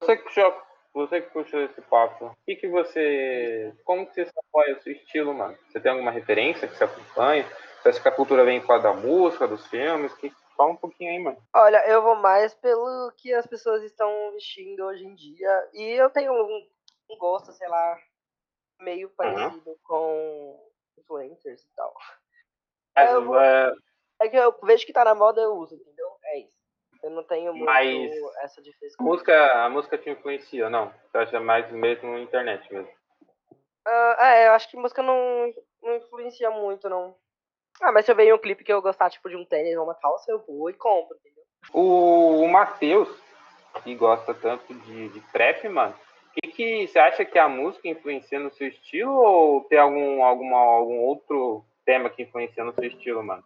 Você 0.00 0.16
que 0.18 0.34
já 0.34 0.62
você 0.92 1.20
que 1.20 1.30
puxou 1.30 1.60
esse 1.60 1.80
papo, 1.82 2.26
o 2.26 2.36
que, 2.44 2.56
que 2.56 2.68
você. 2.68 3.72
Como 3.84 4.06
que 4.06 4.14
você 4.14 4.26
se 4.26 4.32
apoia 4.36 4.76
o 4.76 4.82
seu 4.82 4.92
estilo, 4.92 5.32
mano? 5.32 5.56
Você 5.68 5.80
tem 5.80 5.92
alguma 5.92 6.10
referência 6.10 6.66
que 6.66 6.74
você 6.76 6.84
acompanha? 6.84 7.46
Acha 7.84 8.00
que 8.00 8.08
a 8.08 8.12
cultura 8.12 8.44
vem 8.44 8.60
por 8.60 8.68
causa 8.68 8.82
da 8.84 8.92
música, 8.94 9.46
dos 9.48 9.66
filmes? 9.66 10.12
Que... 10.14 10.32
Fala 10.56 10.70
um 10.72 10.76
pouquinho 10.76 11.10
aí, 11.12 11.18
mano. 11.20 11.38
Olha, 11.54 11.88
eu 11.88 12.02
vou 12.02 12.16
mais 12.16 12.52
pelo 12.54 13.12
que 13.16 13.32
as 13.32 13.46
pessoas 13.46 13.82
estão 13.84 14.32
vestindo 14.32 14.84
hoje 14.84 15.04
em 15.04 15.14
dia. 15.14 15.68
E 15.72 15.92
eu 15.92 16.10
tenho 16.10 16.32
um, 16.32 16.68
um 17.10 17.16
gosto, 17.16 17.52
sei 17.52 17.68
lá, 17.68 17.96
meio 18.80 19.08
parecido 19.10 19.78
com 19.84 20.68
influencers 20.98 21.62
e 21.62 21.68
tal. 21.76 21.94
Mas, 22.96 23.12
eu 23.12 23.24
vou- 23.24 23.40
é, 23.40 23.72
É 24.20 24.28
que 24.28 24.36
eu 24.36 24.52
vejo 24.64 24.84
que 24.84 24.92
tá 24.92 25.04
na 25.04 25.14
moda, 25.14 25.40
eu 25.40 25.52
uso, 25.52 25.76
entendeu? 25.76 26.08
É 26.24 26.40
isso. 26.40 26.58
Eu 27.04 27.10
não 27.10 27.22
tenho 27.22 27.52
muito 27.52 27.64
Mas- 27.64 28.12
essa 28.42 28.60
a, 28.60 28.64
frescura. 28.64 29.08
música, 29.10 29.64
a 29.64 29.70
música 29.70 29.96
te 29.96 30.10
influencia, 30.10 30.68
não? 30.68 30.92
Você 31.12 31.18
acha 31.18 31.38
mais 31.38 31.70
mesmo 31.70 32.10
na 32.10 32.18
internet 32.18 32.70
mesmo? 32.72 32.90
Ah, 33.86 34.34
é, 34.34 34.48
eu 34.48 34.52
acho 34.52 34.68
que 34.68 34.76
música 34.76 35.00
não, 35.04 35.54
não 35.80 35.94
influencia 35.94 36.50
muito, 36.50 36.88
não. 36.88 37.16
Ah, 37.80 37.92
mas 37.92 38.04
se 38.04 38.10
eu 38.10 38.16
ver 38.16 38.34
um 38.34 38.38
clipe 38.38 38.64
que 38.64 38.72
eu 38.72 38.82
gostar, 38.82 39.10
tipo, 39.10 39.28
de 39.28 39.36
um 39.36 39.44
tênis 39.44 39.76
ou 39.76 39.84
uma 39.84 39.94
calça, 39.94 40.30
eu 40.30 40.44
vou 40.46 40.68
e 40.68 40.74
compro, 40.74 41.16
entendeu? 41.16 41.44
O, 41.72 42.42
o 42.42 42.48
Matheus, 42.48 43.08
que 43.84 43.94
gosta 43.94 44.34
tanto 44.34 44.74
de, 44.74 45.08
de 45.10 45.20
trap, 45.32 45.68
mano, 45.68 45.94
o 46.26 46.40
que, 46.40 46.48
que 46.52 46.86
você 46.86 46.98
acha 46.98 47.24
que 47.24 47.38
a 47.38 47.48
música 47.48 47.88
influencia 47.88 48.38
no 48.38 48.50
seu 48.50 48.68
estilo 48.68 49.12
ou 49.12 49.64
tem 49.64 49.78
algum, 49.78 50.24
alguma, 50.24 50.56
algum 50.56 50.98
outro 51.00 51.64
tema 51.84 52.10
que 52.10 52.22
influencia 52.22 52.64
no 52.64 52.72
seu 52.72 52.84
estilo, 52.84 53.22
mano? 53.22 53.44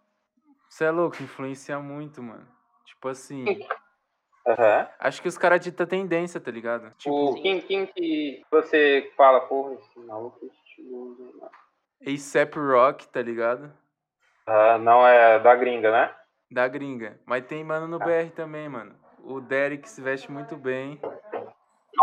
Você 0.69 0.85
é 0.85 0.91
louco, 0.91 1.21
influencia 1.21 1.79
muito, 1.79 2.21
mano. 2.21 2.47
Tipo 2.85 3.09
assim, 3.09 3.45
Aham. 4.45 4.89
acho 4.99 5.21
que 5.21 5.27
os 5.27 5.37
caras 5.37 5.61
ditam 5.61 5.85
tendência, 5.85 6.39
tá 6.39 6.51
ligado? 6.51 6.93
Tipo, 6.97 7.31
O, 7.31 7.41
quem, 7.41 7.61
quem 7.61 7.85
que 7.85 8.43
você 8.51 9.11
fala, 9.15 9.41
porra, 9.41 9.75
esse 9.75 9.99
maluco 9.99 10.39
é 10.43 10.47
estiloso, 10.47 11.23
mano. 11.39 11.51
A$AP 12.05 12.55
Rock, 12.57 13.07
tá 13.07 13.21
ligado? 13.21 13.71
Ah, 14.45 14.77
não 14.77 15.05
é 15.07 15.39
da 15.39 15.55
gringa, 15.55 15.91
né? 15.91 16.15
Da 16.51 16.67
gringa. 16.67 17.19
Mas 17.25 17.45
tem 17.45 17.63
mano 17.63 17.87
no 17.87 17.99
BR 17.99 18.29
também, 18.35 18.67
mano. 18.67 18.95
O 19.19 19.39
Derek 19.39 19.89
se 19.89 20.01
veste 20.01 20.31
muito 20.31 20.57
bem. 20.57 20.99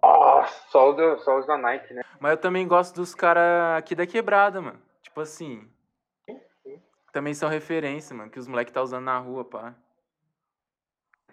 Nossa, 0.03 0.69
só 0.71 0.93
do- 0.93 1.19
só 1.19 1.39
os 1.39 1.47
da 1.47 1.57
Nike, 1.59 1.93
né? 1.93 2.03
Mas 2.19 2.33
eu 2.33 2.39
também 2.39 2.67
gosto 2.67 2.95
dos 2.95 3.15
caras 3.15 3.79
aqui 3.79 3.95
da 3.95 4.07
quebrada, 4.07 4.61
mano. 4.61 4.81
Tipo 5.03 5.21
assim. 5.21 5.71
Também 7.13 7.35
são 7.35 7.49
referência, 7.49 8.15
mano, 8.15 8.31
que 8.31 8.39
os 8.39 8.47
moleques 8.47 8.73
tá 8.73 8.81
usando 8.81 9.05
na 9.05 9.19
rua, 9.19 9.45
pá. 9.45 9.75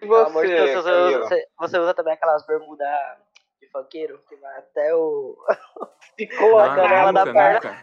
E 0.00 0.06
de 0.06 0.08
Deus, 0.08 0.32
você, 0.32 0.72
você, 0.74 0.90
usa, 0.92 1.18
você, 1.20 1.48
você 1.58 1.78
usa 1.78 1.94
também 1.94 2.12
aquelas 2.14 2.44
bermudas 2.46 2.88
de 3.60 3.68
funkeiro, 3.70 4.18
que 4.28 4.36
vai 4.36 4.58
até 4.58 4.94
o... 4.94 5.36
Ciclonado, 6.18 6.70
a 6.70 6.74
canela 6.74 7.12
da 7.12 7.24
perna. 7.24 7.82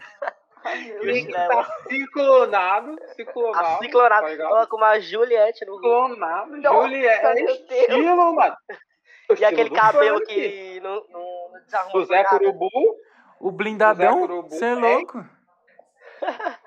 Que 0.66 1.32
Tá 1.32 1.64
ciclonado, 1.88 2.96
ciclonado. 3.14 3.66
A 3.66 3.78
ciclonada. 3.78 4.36
tá? 4.36 4.48
Coloca 4.48 4.76
uma 4.76 5.00
Juliette 5.00 5.64
no. 5.64 5.74
Ciclonado, 5.76 6.62
Juliette, 6.62 7.26
é 7.26 7.44
estilo, 7.44 8.34
mano. 8.34 8.56
E 9.38 9.44
aquele 9.44 9.70
cabelo 9.70 10.18
funk. 10.20 10.26
que 10.32 10.80
não, 10.80 11.04
não, 11.10 11.60
desarruma 11.64 12.06
nada. 12.08 12.28
Curubu. 12.28 12.70
O 13.40 13.50
blindadão, 13.50 14.20
Curubu 14.20 14.48
você 14.48 14.64
é 14.64 14.74
tem. 14.74 14.80
louco? 14.80 15.24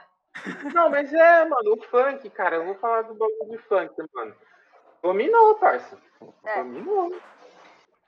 Não, 0.74 0.90
mas 0.90 1.12
é, 1.12 1.44
mano, 1.44 1.74
o 1.74 1.82
funk, 1.84 2.30
cara. 2.30 2.58
Eu 2.58 2.66
vou 2.66 2.76
falar 2.76 3.02
do 3.02 3.14
bagulho 3.14 3.50
de 3.52 3.58
funk, 3.58 3.94
mano. 4.14 4.34
Dominou, 5.02 5.56
parça. 5.56 5.98
É. 6.46 6.56
Dominou. 6.58 7.14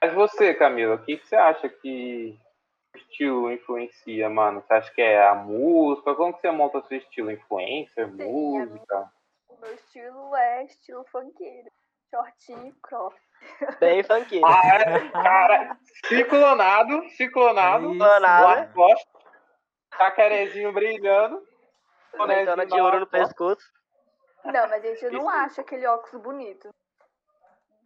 Mas 0.00 0.14
você, 0.14 0.54
Camila, 0.54 0.94
o 0.94 0.98
que, 1.04 1.18
que 1.18 1.26
você 1.26 1.36
acha 1.36 1.68
que 1.68 2.38
estilo 2.96 3.50
influencia, 3.50 4.28
mano? 4.28 4.62
Você 4.62 4.74
acha 4.74 4.92
que 4.92 5.02
é 5.02 5.26
a 5.26 5.34
música? 5.34 6.14
Como 6.14 6.34
que 6.34 6.40
você 6.40 6.50
monta 6.50 6.78
o 6.78 6.86
seu 6.86 6.98
estilo? 6.98 7.30
Influencer, 7.30 8.08
Sim, 8.08 8.24
música? 8.24 9.12
O 9.48 9.60
meu 9.60 9.74
estilo 9.74 10.36
é 10.36 10.64
estilo 10.64 11.04
funkeiro. 11.10 11.70
Shortinho 12.10 12.66
e 12.66 12.72
crop. 12.82 13.16
Bem 13.80 14.02
funkeiro. 14.02 14.46
Ah, 14.46 14.60
é? 14.66 15.08
Cara, 15.10 15.78
ciclonado, 16.06 17.08
ciclonado. 17.10 17.92
Ciclonado. 17.92 18.72
cacarezinho 19.90 20.72
brilhando. 20.72 21.42
Ventana 22.26 22.66
de 22.66 22.78
ouro 22.80 23.00
no 23.00 23.06
pescoço. 23.06 23.66
Não, 24.44 24.68
mas 24.68 24.72
a 24.72 24.78
gente 24.80 25.08
não 25.10 25.20
Isso. 25.20 25.28
acha 25.28 25.60
aquele 25.62 25.86
óculos 25.86 26.22
bonito. 26.22 26.68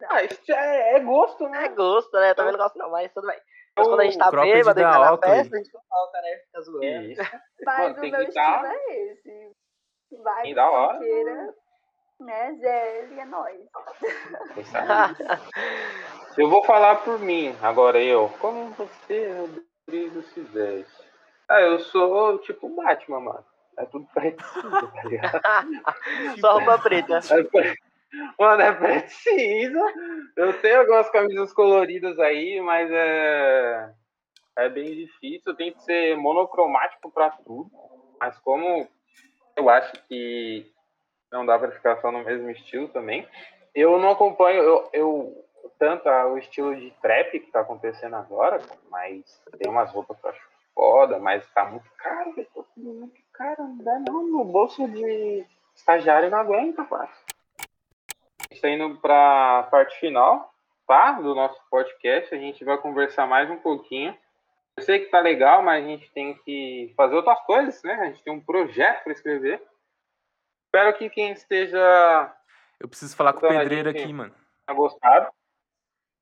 Ah, 0.09 0.21
isso 0.23 0.51
é, 0.51 0.95
é 0.95 0.99
gosto, 0.99 1.45
É 1.45 1.49
né? 1.49 1.69
gosto, 1.69 2.13
né? 2.19 2.31
Eu 2.31 2.35
também 2.35 2.51
não 2.51 2.59
gosto 2.59 2.77
não, 2.77 2.91
mas 2.91 3.11
tudo 3.13 3.27
bem. 3.27 3.39
Mas 3.77 3.87
quando 3.87 3.99
a 3.99 4.03
gente 4.05 4.17
tá 4.17 4.31
bêbado 4.31 4.79
e 4.79 4.83
dá 4.83 4.91
tá 4.91 4.99
na 4.99 5.17
festa, 5.17 5.55
a 5.55 5.59
gente 5.59 5.73
não 5.73 5.81
coloca, 5.87 6.21
né? 6.21 6.37
Fica 6.37 6.61
zoando. 6.61 6.83
Mas 7.65 7.95
Mano, 7.95 7.97
o 7.97 8.11
meu 8.11 8.21
estilo 8.23 8.65
é 8.65 8.95
esse. 9.11 9.51
Vai 10.23 10.53
da 10.53 10.69
hora. 10.69 10.97
funkeira, 10.97 11.53
né? 12.21 12.55
Zé, 12.55 13.07
e 13.11 13.19
é 13.19 13.25
nóis. 13.25 13.59
Eu 16.37 16.49
vou 16.49 16.63
falar 16.63 16.97
por 16.97 17.19
mim, 17.19 17.55
agora 17.63 17.99
eu. 17.99 18.29
Como 18.39 18.69
você, 18.71 19.33
Rodrigo, 19.87 20.21
se 20.21 20.41
veste? 20.41 21.03
Ah, 21.49 21.61
eu 21.61 21.79
sou 21.79 22.37
tipo 22.39 22.69
Batman, 22.69 23.19
mano. 23.21 23.45
É 23.75 23.85
tudo 23.85 24.07
preto 24.13 24.43
e 24.43 24.47
cinza, 24.61 24.87
tá 24.87 25.03
ligado? 25.03 25.41
Só 26.39 26.53
roupa 26.53 26.77
preta. 26.77 27.17
É 27.17 27.43
Mano, 28.39 28.61
é 28.61 29.07
cinza. 29.07 29.93
Eu 30.35 30.53
tenho 30.61 30.79
algumas 30.79 31.09
camisas 31.09 31.53
coloridas 31.53 32.17
aí, 32.19 32.61
mas 32.61 32.89
é. 32.91 33.93
É 34.57 34.69
bem 34.69 34.95
difícil. 34.95 35.51
Eu 35.51 35.55
tento 35.55 35.79
ser 35.81 36.17
monocromático 36.17 37.11
pra 37.11 37.29
tudo. 37.29 37.69
Mas 38.19 38.37
como 38.39 38.87
eu 39.55 39.69
acho 39.69 39.93
que 40.07 40.65
não 41.31 41.45
dá 41.45 41.59
pra 41.59 41.71
ficar 41.71 41.97
só 41.97 42.11
no 42.11 42.23
mesmo 42.23 42.49
estilo 42.49 42.87
também, 42.87 43.27
eu 43.75 43.99
não 43.99 44.11
acompanho. 44.11 44.61
Eu, 44.63 44.89
eu 44.93 45.45
tanto 45.77 46.09
o 46.09 46.37
estilo 46.37 46.75
de 46.75 46.91
trap 47.01 47.39
que 47.39 47.51
tá 47.51 47.59
acontecendo 47.59 48.15
agora, 48.15 48.59
mas 48.89 49.41
tem 49.59 49.69
umas 49.69 49.91
roupas 49.91 50.19
que 50.19 50.25
eu 50.25 50.31
acho 50.31 50.41
foda, 50.73 51.19
mas 51.19 51.47
tá 51.53 51.65
muito 51.65 51.89
caro, 51.97 52.33
velho. 52.33 52.47
Muito 52.77 53.21
caro, 53.33 53.63
não 53.63 53.77
dá 53.77 53.99
não. 53.99 54.27
No 54.27 54.43
bolso 54.43 54.87
de 54.87 55.45
estagiário 55.75 56.29
não 56.29 56.39
aguenta, 56.39 56.83
parça. 56.83 57.36
A 58.49 58.53
gente 58.53 58.61
tá 58.61 58.69
indo 58.69 58.97
pra 58.99 59.67
parte 59.69 59.99
final, 59.99 60.53
tá? 60.87 61.13
Do 61.13 61.35
nosso 61.35 61.59
podcast. 61.69 62.33
A 62.33 62.37
gente 62.37 62.63
vai 62.63 62.77
conversar 62.77 63.27
mais 63.27 63.49
um 63.49 63.57
pouquinho. 63.57 64.17
Eu 64.77 64.83
sei 64.83 64.99
que 64.99 65.11
tá 65.11 65.19
legal, 65.19 65.61
mas 65.61 65.83
a 65.83 65.87
gente 65.87 66.09
tem 66.11 66.35
que 66.45 66.93
fazer 66.95 67.15
outras 67.15 67.39
coisas, 67.41 67.83
né? 67.83 67.93
A 67.93 68.05
gente 68.05 68.23
tem 68.23 68.31
um 68.31 68.39
projeto 68.39 69.03
para 69.03 69.11
escrever. 69.11 69.61
Espero 70.65 70.97
que 70.97 71.09
quem 71.09 71.31
esteja 71.31 72.33
Eu 72.79 72.87
preciso 72.87 73.15
falar 73.15 73.33
com 73.33 73.45
o 73.45 73.49
a 73.49 73.49
pedreiro 73.49 73.89
aqui, 73.89 74.13
mano. 74.13 74.33
tenha 74.65 74.77
gostado. 74.77 75.29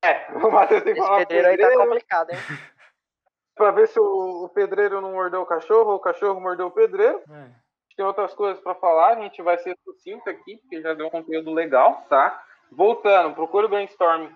É, 0.03 0.32
o 0.32 0.51
Matheus 0.51 0.84
tem 0.84 0.93
que 0.93 0.99
Esse 0.99 1.07
falar 1.07 1.26
pro 1.26 1.28
pedreiro 1.28 1.47
aí 1.47 1.57
tá 1.57 1.67
pedreiro 1.67 1.84
complicado, 1.84 2.30
hein? 2.32 2.38
pra 3.55 3.71
ver 3.71 3.88
se 3.88 3.99
o, 3.99 4.45
o 4.45 4.49
pedreiro 4.49 5.01
não 5.01 5.11
mordeu 5.11 5.41
o 5.41 5.45
cachorro 5.45 5.91
ou 5.91 5.95
o 5.97 5.99
cachorro 5.99 6.39
mordeu 6.39 6.67
o 6.67 6.71
pedreiro. 6.71 7.21
É. 7.30 7.64
Tem 7.95 8.05
outras 8.05 8.33
coisas 8.33 8.61
para 8.61 8.75
falar, 8.75 9.17
a 9.17 9.21
gente 9.21 9.41
vai 9.41 9.57
ser 9.57 9.77
sucinto 9.83 10.29
aqui, 10.29 10.57
porque 10.57 10.81
já 10.81 10.93
deu 10.93 11.07
um 11.07 11.09
conteúdo 11.09 11.53
legal, 11.53 12.05
tá? 12.09 12.43
Voltando, 12.71 13.33
procura 13.33 13.67
o 13.67 13.69
Brainstorm. 13.69 14.29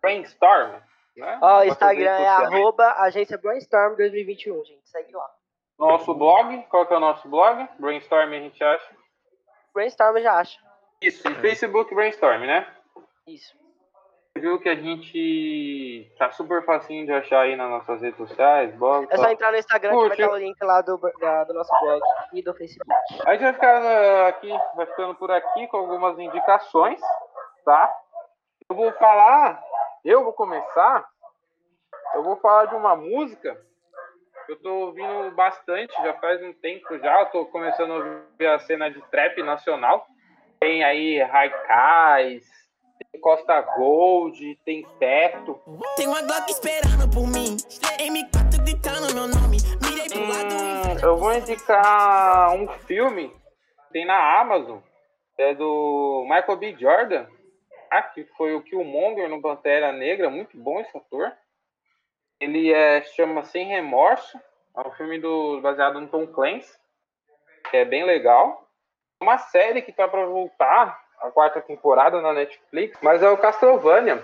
Brainstorm, 0.00 0.80
né? 1.16 1.38
Ó, 1.42 1.60
o 1.60 1.64
Instagram 1.64 2.10
é 2.10 2.28
arroba 2.28 2.92
agência 2.98 3.36
Brainstorm 3.36 3.96
2021, 3.96 4.64
gente. 4.64 4.88
Segue 4.88 5.12
lá. 5.12 5.28
Nosso 5.78 6.14
blog, 6.14 6.62
qual 6.68 6.86
que 6.86 6.94
é 6.94 6.96
o 6.96 7.00
nosso 7.00 7.28
blog? 7.28 7.68
Brainstorm 7.78 8.32
a 8.32 8.38
gente 8.38 8.62
acha. 8.62 8.96
Brainstorm 9.74 10.16
eu 10.16 10.22
já 10.22 10.38
acha. 10.38 10.58
Isso, 11.00 11.28
e 11.28 11.34
Facebook 11.34 11.94
Brainstorm, 11.94 12.46
né? 12.46 12.66
Isso. 13.26 13.54
Viu 14.36 14.58
que 14.58 14.68
a 14.68 14.74
gente 14.74 16.10
tá 16.18 16.28
super 16.32 16.64
facinho 16.64 17.06
de 17.06 17.12
achar 17.12 17.42
aí 17.42 17.54
nas 17.54 17.70
nossas 17.70 18.02
redes 18.02 18.16
sociais, 18.16 18.74
blog. 18.74 19.06
É 19.08 19.16
só 19.16 19.30
entrar 19.30 19.52
no 19.52 19.58
Instagram 19.58 19.90
que 19.90 19.96
Curte. 19.96 20.08
vai 20.08 20.26
estar 20.26 20.32
o 20.32 20.36
link 20.38 20.60
lá 20.64 20.80
do, 20.82 20.98
da- 21.20 21.44
do 21.44 21.54
nosso 21.54 21.70
blog 21.80 22.02
e 22.32 22.42
do 22.42 22.52
Facebook. 22.52 22.90
A 23.24 23.32
gente 23.32 23.42
vai 23.44 23.52
ficar 23.52 23.80
uh, 23.80 24.26
aqui, 24.26 24.50
vai 24.74 24.86
ficando 24.86 25.14
por 25.14 25.30
aqui 25.30 25.68
com 25.68 25.76
algumas 25.76 26.18
indicações, 26.18 27.00
tá? 27.64 27.88
Eu 28.68 28.74
vou 28.74 28.90
falar, 28.94 29.62
eu 30.04 30.24
vou 30.24 30.32
começar, 30.32 31.08
eu 32.14 32.24
vou 32.24 32.34
falar 32.36 32.64
de 32.64 32.74
uma 32.74 32.96
música 32.96 33.56
que 34.46 34.52
eu 34.52 34.60
tô 34.60 34.74
ouvindo 34.86 35.30
bastante, 35.30 35.94
já 36.02 36.12
faz 36.14 36.42
um 36.42 36.52
tempo 36.54 36.98
já, 36.98 37.20
eu 37.20 37.26
tô 37.26 37.46
começando 37.46 37.92
a 37.92 37.96
ouvir 37.96 38.46
a 38.48 38.58
cena 38.58 38.90
de 38.90 39.00
trap 39.10 39.40
nacional. 39.44 40.04
Tem 40.58 40.82
aí 40.82 41.22
Raikais, 41.22 42.44
tem 42.98 43.20
Costa 43.20 43.60
Gold, 43.60 44.58
tem 44.64 44.86
Teto. 44.98 45.60
Tem 45.96 46.06
uma 46.06 46.22
Glock 46.22 46.50
esperando 46.50 47.10
por 47.10 47.26
mim. 47.26 47.56
M4 47.98 48.62
gritando 48.64 49.14
meu 49.14 49.28
nome. 49.28 49.58
Mirei 49.82 50.08
pro 50.08 50.28
lado 50.28 50.54
Hum, 50.94 50.98
eu 51.02 51.16
vou 51.16 51.34
indicar 51.34 52.54
um 52.54 52.68
filme 52.86 53.28
que 53.28 53.92
tem 53.92 54.04
na 54.04 54.40
Amazon, 54.40 54.78
é 55.38 55.54
do 55.54 56.24
Michael 56.28 56.56
B. 56.56 56.76
Jordan, 56.78 57.26
ah, 57.90 58.02
que 58.02 58.24
foi 58.36 58.54
o 58.54 58.62
Killmonger 58.62 59.28
no 59.28 59.40
Pantera 59.40 59.92
Negra, 59.92 60.30
muito 60.30 60.56
bom 60.56 60.80
esse 60.80 60.96
ator. 60.96 61.32
Ele 62.40 62.72
é, 62.72 63.02
chama 63.02 63.44
Sem 63.44 63.66
Remorso. 63.66 64.38
É 64.76 64.88
um 64.88 64.92
filme 64.92 65.18
do, 65.18 65.60
baseado 65.60 66.00
no 66.00 66.08
Tom 66.08 66.26
Clancy, 66.26 66.76
que 67.70 67.76
é 67.76 67.84
bem 67.84 68.04
legal. 68.04 68.68
Uma 69.22 69.38
série 69.38 69.82
que 69.82 69.92
tá 69.92 70.06
para 70.06 70.26
voltar, 70.26 71.03
a 71.24 71.30
quarta 71.30 71.60
temporada 71.60 72.20
na 72.20 72.32
Netflix, 72.32 72.98
mas 73.02 73.22
é 73.22 73.30
o 73.30 73.38
Castlevania. 73.38 74.22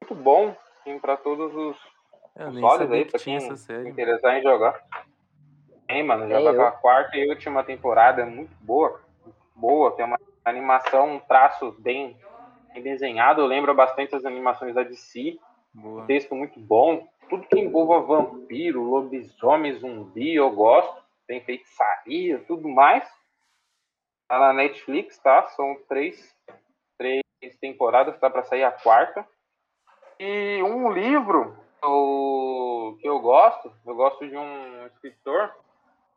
Muito 0.00 0.14
bom, 0.14 0.54
para 1.00 1.16
todos 1.16 1.52
os, 1.54 1.76
os 2.36 2.54
nem 2.54 2.64
olhos 2.64 2.90
aí, 2.92 3.04
pra 3.04 3.18
tinha 3.18 3.38
quem 3.38 3.46
essa 3.46 3.56
se 3.56 3.64
série. 3.64 3.88
interessar 3.88 4.36
em 4.38 4.42
jogar. 4.42 4.80
Tem, 5.88 6.02
mano, 6.02 6.28
já 6.28 6.36
Nem 6.36 6.44
vai 6.44 6.54
eu. 6.54 6.56
pra 6.58 6.70
quarta 6.70 7.16
e 7.16 7.28
última 7.28 7.64
temporada, 7.64 8.22
é 8.22 8.24
muito 8.24 8.54
boa. 8.60 9.00
Muito 9.24 9.36
boa, 9.56 9.90
tem 9.92 10.04
uma 10.04 10.18
animação, 10.44 11.16
um 11.16 11.18
traço 11.18 11.74
bem, 11.78 12.16
bem 12.72 12.82
desenhado, 12.82 13.44
lembra 13.44 13.74
bastante 13.74 14.14
as 14.14 14.24
animações 14.24 14.74
da 14.74 14.82
DC. 14.82 15.38
Boa. 15.72 16.06
texto 16.06 16.34
muito 16.36 16.60
bom. 16.60 17.08
Tudo 17.28 17.48
que 17.48 17.58
envolva 17.58 18.00
vampiro, 18.00 18.82
lobisomem, 18.84 19.72
zumbi, 19.72 20.36
eu 20.36 20.50
gosto. 20.52 21.02
Tem 21.26 21.40
feitiçaria, 21.40 22.38
tudo 22.46 22.68
mais. 22.68 23.04
Tá 24.28 24.38
na 24.38 24.52
Netflix, 24.52 25.18
tá? 25.18 25.42
São 25.48 25.76
três, 25.88 26.34
três 26.98 27.22
temporadas, 27.60 28.18
tá 28.18 28.30
para 28.30 28.42
sair 28.44 28.64
a 28.64 28.72
quarta. 28.72 29.26
E 30.18 30.62
um 30.62 30.90
livro 30.92 31.56
o- 31.82 32.96
que 33.00 33.06
eu 33.08 33.18
gosto, 33.20 33.70
eu 33.86 33.94
gosto 33.94 34.26
de 34.26 34.36
um 34.36 34.86
escritor 34.86 35.54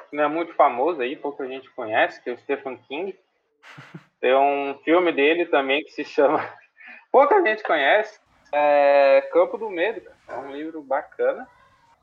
que 0.10 0.16
não 0.16 0.24
é 0.24 0.28
muito 0.28 0.53
famoso 0.53 1.01
aí, 1.01 1.16
pouca 1.16 1.45
gente 1.47 1.70
conhece, 1.72 2.22
que 2.24 2.30
é 2.30 2.34
o 2.34 2.38
Stephen 2.38 2.78
King. 2.88 3.18
Tem 4.22 4.34
um 4.36 4.78
filme 4.84 5.12
dele 5.12 5.45
também 5.45 5.84
que 5.84 5.91
se 5.91 6.03
chama. 6.05 6.39
Pouca 7.12 7.41
gente 7.41 7.64
conhece, 7.64 8.20
é 8.53 9.22
Campo 9.34 9.58
do 9.58 9.70
Medo, 9.70 10.01
cara. 10.01 10.18
É 10.30 10.38
um 10.38 10.51
livro 10.51 10.82
bacana. 10.82 11.47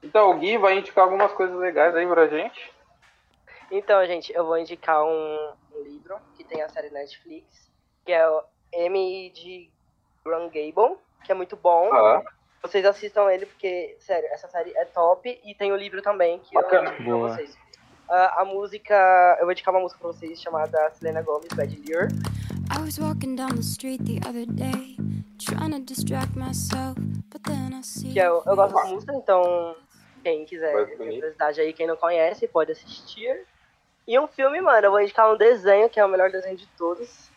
Então, 0.02 0.30
o 0.30 0.34
Gui 0.38 0.58
vai 0.58 0.78
indicar 0.78 1.04
algumas 1.04 1.32
coisas 1.32 1.56
legais 1.58 1.94
aí 1.94 2.06
pra 2.06 2.26
gente. 2.26 2.72
Então, 3.70 4.04
gente, 4.06 4.32
eu 4.34 4.44
vou 4.44 4.58
indicar 4.58 5.02
um, 5.04 5.52
um 5.74 5.82
livro 5.82 6.16
que 6.36 6.44
tem 6.44 6.62
a 6.62 6.68
série 6.68 6.90
Netflix, 6.90 7.70
que 8.04 8.12
é 8.12 8.28
o 8.28 8.42
M 8.72 9.30
de 9.30 9.70
Grant 10.24 10.52
Gable, 10.52 10.96
que 11.24 11.32
é 11.32 11.34
muito 11.34 11.56
bom. 11.56 11.90
Ah, 11.92 12.22
Vocês 12.62 12.84
assistam 12.84 13.30
ele 13.30 13.46
porque, 13.46 13.96
sério, 14.00 14.28
essa 14.32 14.48
série 14.48 14.72
é 14.76 14.84
top 14.86 15.40
e 15.44 15.54
tem 15.54 15.72
o 15.72 15.76
livro 15.76 16.00
também 16.02 16.38
que 16.40 16.54
Bacana. 16.54 16.90
eu 16.90 16.94
indico 16.94 17.10
Boa. 17.10 17.26
pra 17.28 17.36
vocês. 17.36 17.56
Ah, 18.08 18.42
a 18.42 18.44
música, 18.44 19.36
eu 19.38 19.44
vou 19.46 19.52
indicar 19.52 19.72
uma 19.74 19.80
música 19.80 19.98
pra 20.00 20.08
vocês 20.12 20.40
chamada 20.40 20.90
Selena 20.92 21.22
Gomez, 21.22 21.48
Bad 21.54 21.74
Liar. 21.76 22.08
I 22.76 22.80
was 22.82 22.98
walking 22.98 23.36
down 23.36 23.54
the 23.54 23.62
street 23.62 24.00
the 24.04 24.26
other 24.28 24.46
day, 24.46 24.96
trying 25.38 25.72
to 25.72 25.80
distract 25.80 26.34
myself, 26.36 26.98
but 27.30 27.42
then 27.44 27.74
I 27.78 27.82
see. 27.82 28.12
Que 28.12 28.18
eu, 28.18 28.42
eu 28.46 28.56
gosto 28.56 28.74
dessa 28.74 28.88
música, 28.88 29.14
então 29.14 29.76
quem 30.22 30.44
quiser 30.44 30.96
curiosidade 30.96 31.60
aí, 31.60 31.72
quem 31.72 31.86
não 31.86 31.96
conhece, 31.96 32.48
pode 32.48 32.72
assistir. 32.72 33.46
E 34.06 34.18
um 34.18 34.26
filme, 34.26 34.60
mano, 34.60 34.86
eu 34.86 34.90
vou 34.90 35.00
indicar 35.00 35.32
um 35.32 35.36
desenho, 35.36 35.88
que 35.88 35.98
é 35.98 36.04
o 36.04 36.08
melhor 36.08 36.30
desenho 36.30 36.56
de 36.56 36.66
todos. 36.76 37.30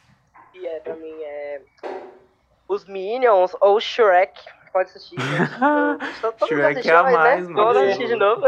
Que 0.51 0.67
é, 0.67 0.79
pra 0.79 0.95
mim, 0.95 1.15
é. 1.23 1.61
Os 2.67 2.85
Minions 2.85 3.55
ou 3.61 3.79
Shrek. 3.79 4.39
Pode 4.73 4.89
assistir. 4.89 5.15
todo 6.21 6.47
Shrek 6.47 6.79
assistiu, 6.79 6.93
é 6.93 6.97
a 6.97 7.03
mas, 7.03 7.13
né, 7.13 7.19
mais, 7.19 7.47
mano. 7.47 7.55
Vamos 7.55 7.77
assistir 7.83 8.07
de 8.07 8.15
novo. 8.15 8.41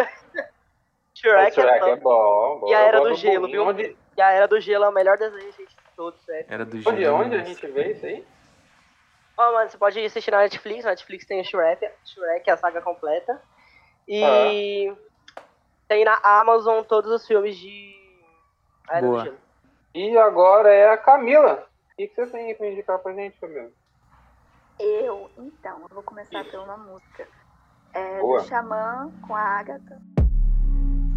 Shrek, 1.14 1.54
Shrek 1.56 1.60
é 1.60 1.76
é 1.76 1.80
top. 1.80 2.02
bom. 2.02 2.60
bom. 2.60 2.70
E 2.70 2.74
a 2.74 2.80
Era 2.80 3.02
do 3.02 3.16
Gelo, 3.16 3.48
viu? 3.48 3.66
Onde, 3.66 3.98
E 4.18 4.22
a 4.22 4.32
Era 4.32 4.48
do 4.48 4.60
Gelo 4.60 4.86
é 4.86 4.90
o 4.90 4.94
melhor 4.94 5.18
desenho, 5.18 5.52
gente, 5.54 5.70
de 5.70 5.76
todos, 5.96 6.20
sério. 6.26 6.46
Era 6.50 6.66
do 6.66 6.78
onde, 6.78 6.84
gênero, 6.84 7.16
onde 7.16 7.36
a 7.36 7.44
gente 7.44 7.68
vê 7.68 7.94
isso 7.94 8.06
aí? 8.06 8.26
Ó, 9.38 9.54
mano, 9.54 9.70
você 9.70 9.78
pode 9.78 9.98
assistir 10.04 10.32
na 10.32 10.40
Netflix. 10.40 10.84
Na 10.84 10.90
Netflix 10.90 11.26
tem 11.26 11.40
o 11.40 11.46
Shrek, 11.46 11.90
Shrek, 12.04 12.50
a 12.52 12.58
saga 12.58 12.82
completa. 12.82 13.42
E 14.06 14.94
tem 15.88 16.04
na 16.04 16.20
Amazon 16.24 16.84
todos 16.84 17.12
os 17.12 17.26
filmes 17.26 17.58
de. 17.58 17.99
A 18.90 18.98
Era 18.98 19.06
do 19.06 19.12
Boa. 19.12 19.38
E 19.94 20.18
agora 20.18 20.74
é 20.74 20.90
a 20.90 20.98
Camila. 20.98 21.68
O 21.94 21.96
que 21.96 22.12
você 22.16 22.28
tem 22.28 22.56
pra 22.56 22.68
indicar 22.68 23.00
pra 23.00 23.14
gente, 23.14 23.40
Camila? 23.40 23.70
Eu, 24.80 25.30
então, 25.38 25.82
eu 25.82 25.88
vou 25.94 26.04
começar 26.04 26.44
pela 26.46 26.64
uma 26.64 26.78
música. 26.78 27.28
É 27.94 28.20
Boa. 28.20 28.42
do 28.42 28.48
Xamã 28.48 29.12
com 29.28 29.36
a 29.36 29.42
Agatha. 29.42 30.00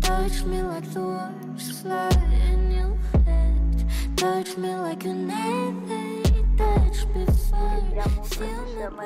Touch 0.00 0.44
me 0.46 0.62
like 0.62 0.88
the 0.88 1.00
water 1.00 1.58
slide 1.58 2.16
in 2.32 2.72
your 2.72 2.96
head. 3.24 4.16
Touch 4.16 4.58
me 4.58 4.74
like 4.76 5.06
you 5.06 5.14
never 5.14 6.22
touched 6.56 7.06
before. 7.12 7.42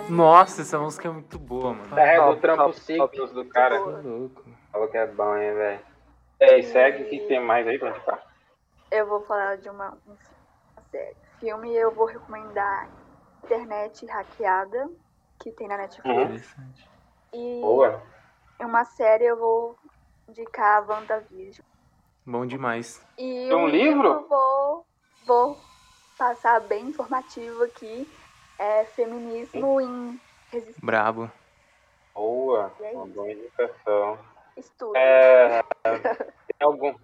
Nossa, 0.09 0.63
essa 0.63 0.79
música 0.79 1.09
é 1.09 1.11
muito 1.11 1.39
boa, 1.39 1.75
mano. 1.75 1.99
É, 1.99 2.17
do 2.17 2.27
Top, 2.27 2.41
Trampo 2.41 2.73
Simples 2.73 3.31
do 3.33 3.45
cara. 3.45 3.79
Louco. 3.79 4.45
Falou 4.73 4.89
que 4.89 4.97
é 4.97 5.07
bom, 5.07 5.37
hein, 5.37 5.55
velho. 5.55 5.81
É, 6.41 6.59
e 6.59 6.63
segue, 6.63 7.03
o 7.03 7.09
que 7.09 7.19
que 7.19 7.27
tem 7.27 7.41
mais 7.41 7.67
aí 7.67 7.79
pra 7.79 7.91
indicar? 7.91 8.23
Eu 8.91 9.07
vou 9.07 9.21
falar 9.23 9.57
de 9.57 9.69
uma, 9.69 9.91
um 10.07 10.13
uma 10.13 10.83
série. 10.91 11.17
Filme 11.41 11.75
eu 11.75 11.91
vou 11.95 12.07
recomendar 12.07 12.89
Internet 13.45 14.07
Hackeada, 14.07 14.89
que 15.39 15.51
tem 15.53 15.69
na 15.69 15.77
Netflix. 15.77 16.07
Uhum. 16.17 16.23
Interessante. 16.23 16.91
E 17.33 17.61
Boa. 17.61 18.03
uma 18.61 18.85
série 18.85 19.25
eu 19.25 19.37
vou 19.37 19.77
indicar 20.29 20.83
a 20.83 20.87
WandaVision. 20.87 21.65
Bom 22.25 22.47
demais. 22.47 23.05
E 23.19 23.49
Tem 23.49 23.55
um 23.55 23.69
livro? 23.69 24.09
eu 24.09 24.29
vou, 24.29 24.87
vou 25.27 25.57
passar 26.19 26.61
bem 26.61 26.87
informativo 26.89 27.63
aqui. 27.65 28.11
É 28.59 28.85
Feminismo 28.87 29.81
em 29.81 30.21
Resistência. 30.51 30.81
Brabo. 30.83 31.31
Boa. 32.15 32.73
É 32.81 32.93
Uma 32.93 33.07
boa 33.07 33.31
indicação. 33.31 34.19
Estudo. 34.57 34.97
É, 34.97 35.63
tem 35.85 36.67
algum 36.67 36.95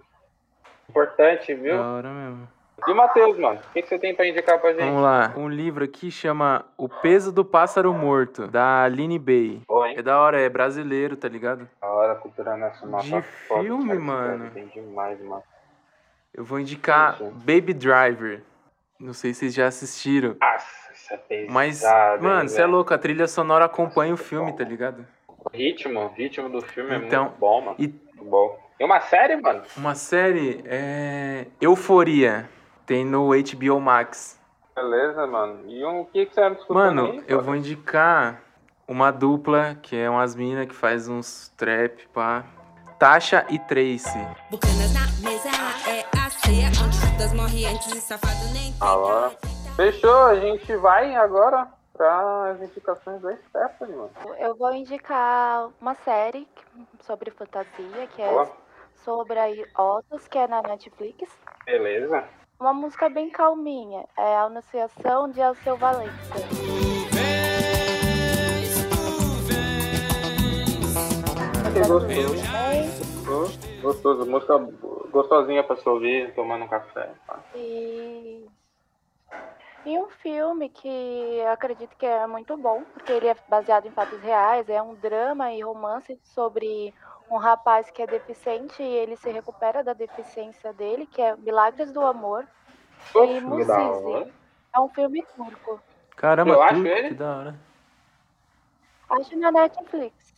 importante, 0.92 1.54
viu? 1.54 1.78
Da 1.78 1.86
hora 1.86 2.10
mesmo. 2.10 2.48
E 2.86 2.90
o 2.90 2.96
Matheus, 2.96 3.38
mano? 3.38 3.60
O 3.60 3.72
que, 3.72 3.82
que 3.82 3.88
você 3.88 3.98
tem 3.98 4.14
pra 4.14 4.26
indicar 4.26 4.60
pra 4.60 4.70
gente? 4.72 4.80
Vamos 4.82 5.02
lá. 5.02 5.32
Um 5.36 5.48
livro 5.48 5.84
aqui 5.84 6.10
chama 6.10 6.64
O 6.76 6.88
Peso 6.88 7.30
do 7.32 7.44
Pássaro 7.44 7.92
Morto, 7.94 8.48
da 8.48 8.82
Aline 8.82 9.18
Bay. 9.18 9.62
Boa, 9.68 9.88
hein? 9.88 9.94
É 9.96 10.02
da 10.02 10.18
hora, 10.20 10.40
é 10.40 10.48
brasileiro, 10.48 11.16
tá 11.16 11.28
ligado? 11.28 11.68
Da 11.80 11.88
hora, 11.88 12.14
cultura 12.16 12.56
nacional. 12.56 13.00
De 13.00 13.10
tá 13.12 13.22
foda, 13.22 13.62
filme, 13.62 13.88
cara, 13.88 14.00
mano. 14.00 14.50
Tem 14.50 14.66
demais, 14.66 15.20
mano. 15.22 15.42
Eu 16.34 16.44
vou 16.44 16.58
indicar 16.58 17.16
Sim. 17.18 17.30
Baby 17.30 17.72
Driver. 17.72 18.42
Não 18.98 19.12
sei 19.12 19.32
se 19.32 19.40
vocês 19.40 19.54
já 19.54 19.66
assistiram. 19.66 20.36
Nossa, 20.40 20.92
isso 20.92 21.14
é 21.14 21.16
pesado. 21.16 21.52
Mas, 21.52 21.82
mano, 22.20 22.48
você 22.48 22.62
é 22.62 22.66
louco, 22.66 22.92
a 22.92 22.98
trilha 22.98 23.28
sonora 23.28 23.64
acompanha 23.66 24.12
o 24.14 24.16
filme, 24.16 24.52
tá 24.56 24.64
ligado? 24.64 25.06
O 25.28 25.48
ritmo, 25.52 26.00
o 26.00 26.08
ritmo 26.08 26.48
do 26.48 26.62
filme 26.62 26.96
Então, 26.96 27.24
é 27.24 27.28
muito 27.28 27.38
bom, 27.38 27.60
mano. 27.60 27.76
e- 27.78 27.88
Muito 27.88 28.24
bom. 28.24 28.61
Tem 28.82 28.86
uma 28.88 29.00
série, 29.00 29.36
mano? 29.36 29.62
Uma 29.76 29.94
série 29.94 30.60
é. 30.66 31.46
Euforia. 31.60 32.50
Tem 32.84 33.04
no 33.04 33.28
HBO 33.28 33.80
Max. 33.80 34.40
Beleza, 34.74 35.24
mano. 35.24 35.70
E 35.70 35.84
um, 35.84 36.00
o 36.00 36.04
que, 36.06 36.26
que 36.26 36.34
você 36.34 36.40
anda 36.40 36.58
escutando 36.58 36.96
Mano, 36.96 37.12
aí, 37.12 37.24
eu 37.28 37.40
vou 37.40 37.54
indicar 37.54 38.42
uma 38.88 39.12
dupla 39.12 39.76
que 39.80 39.94
é 39.94 40.10
umas 40.10 40.34
minas 40.34 40.66
que 40.66 40.74
faz 40.74 41.06
uns 41.06 41.52
trap, 41.56 42.08
pá. 42.08 42.44
Tasha 42.98 43.46
e 43.48 43.56
Tracy. 43.60 44.18
Bucanas 44.50 44.92
na 44.92 45.30
mesa, 45.30 45.48
é 45.88 46.04
a 46.18 46.30
ceia 46.30 46.66
onde 46.84 46.98
frutas 46.98 47.32
morre 47.34 47.66
antes 47.66 47.94
e 47.94 48.00
safado 48.00 48.52
nem 48.52 48.74
hora. 48.80 49.30
Fechou, 49.76 50.24
a 50.24 50.34
gente 50.40 50.74
vai 50.74 51.14
agora 51.14 51.68
para 51.92 52.50
as 52.50 52.60
indicações 52.60 53.22
da 53.22 53.36
Stephanie, 53.36 53.94
mano. 53.94 54.10
Eu 54.40 54.56
vou 54.56 54.74
indicar 54.74 55.68
uma 55.80 55.94
série 55.94 56.48
sobre 57.02 57.30
fantasia, 57.30 58.08
que 58.16 58.20
é 58.20 58.28
Boa. 58.28 58.61
Sobre 59.04 59.38
a 59.38 59.82
Otos, 59.82 60.26
que 60.28 60.38
é 60.38 60.46
na 60.46 60.62
Netflix. 60.62 61.30
Beleza. 61.64 62.24
Uma 62.58 62.72
música 62.72 63.08
bem 63.08 63.30
calminha, 63.30 64.06
é 64.16 64.36
a 64.36 64.42
Anunciação 64.44 65.30
de 65.30 65.42
Alceu 65.42 65.76
Valença. 65.76 66.12
Que 71.72 71.80
gostoso. 71.88 73.58
Gostoso. 73.82 74.30
Música 74.30 74.58
gostosinha 75.12 75.62
pra 75.62 75.76
se 75.76 75.88
ouvir, 75.88 76.34
tomando 76.34 76.64
um 76.64 76.68
café. 76.68 77.10
pá. 77.26 77.38
E... 77.54 78.46
e 79.84 79.98
um 79.98 80.08
filme 80.22 80.68
que 80.70 80.88
eu 80.88 81.50
acredito 81.50 81.94
que 81.96 82.06
é 82.06 82.26
muito 82.26 82.56
bom, 82.56 82.82
porque 82.94 83.12
ele 83.12 83.28
é 83.28 83.36
baseado 83.48 83.86
em 83.86 83.92
fatos 83.92 84.20
reais, 84.20 84.68
é 84.68 84.82
um 84.82 84.94
drama 84.94 85.52
e 85.52 85.62
romance 85.62 86.18
sobre 86.24 86.92
um 87.32 87.38
rapaz 87.38 87.90
que 87.90 88.02
é 88.02 88.06
deficiente 88.06 88.82
e 88.82 88.86
ele 88.86 89.16
se 89.16 89.30
recupera 89.30 89.82
da 89.82 89.92
deficiência 89.94 90.72
dele, 90.72 91.06
que 91.06 91.20
é 91.22 91.34
Milagres 91.36 91.90
do 91.90 92.02
Amor. 92.02 92.46
E. 93.14 93.40
Musizi. 93.40 94.32
É 94.74 94.80
um 94.80 94.88
filme 94.88 95.24
turco. 95.34 95.80
Caramba, 96.16 96.52
Eu 96.52 96.62
acho 96.62 96.86
ele. 96.86 97.08
que 97.08 97.14
da 97.14 97.36
hora. 97.36 97.54
Acho 99.10 99.36
na 99.38 99.50
Netflix. 99.50 100.34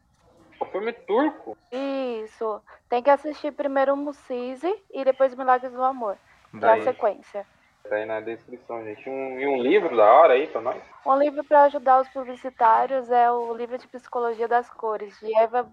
O 0.61 0.65
filme 0.67 0.93
turco. 0.93 1.59
Isso. 1.71 2.63
Tem 2.89 3.03
que 3.03 3.11
assistir 3.11 3.53
primeiro 3.53 3.93
o 3.93 3.97
Musizi 3.97 4.73
e 4.93 5.05
depois 5.05 5.35
Milagres 5.35 5.73
do 5.73 5.83
Amor. 5.83 6.17
É 6.55 6.59
Daí. 6.59 6.83
sequência. 6.83 7.47
Tá 7.89 7.97
aí 7.97 8.07
na 8.07 8.21
descrição, 8.21 8.83
gente. 8.83 9.09
Um, 9.09 9.39
e 9.41 9.47
um 9.47 9.61
livro 9.61 9.95
da 9.97 10.05
hora 10.05 10.35
aí 10.35 10.47
pra 10.47 10.61
nós? 10.61 10.83
Um 11.05 11.19
livro 11.19 11.45
para 11.45 11.65
ajudar 11.65 12.01
os 12.01 12.09
publicitários 12.09 13.11
é 13.11 13.31
o 13.31 13.53
livro 13.55 13.77
de 13.77 13.87
Psicologia 13.89 14.49
das 14.49 14.71
Cores, 14.71 15.19
de 15.21 15.37
Eva 15.37 15.69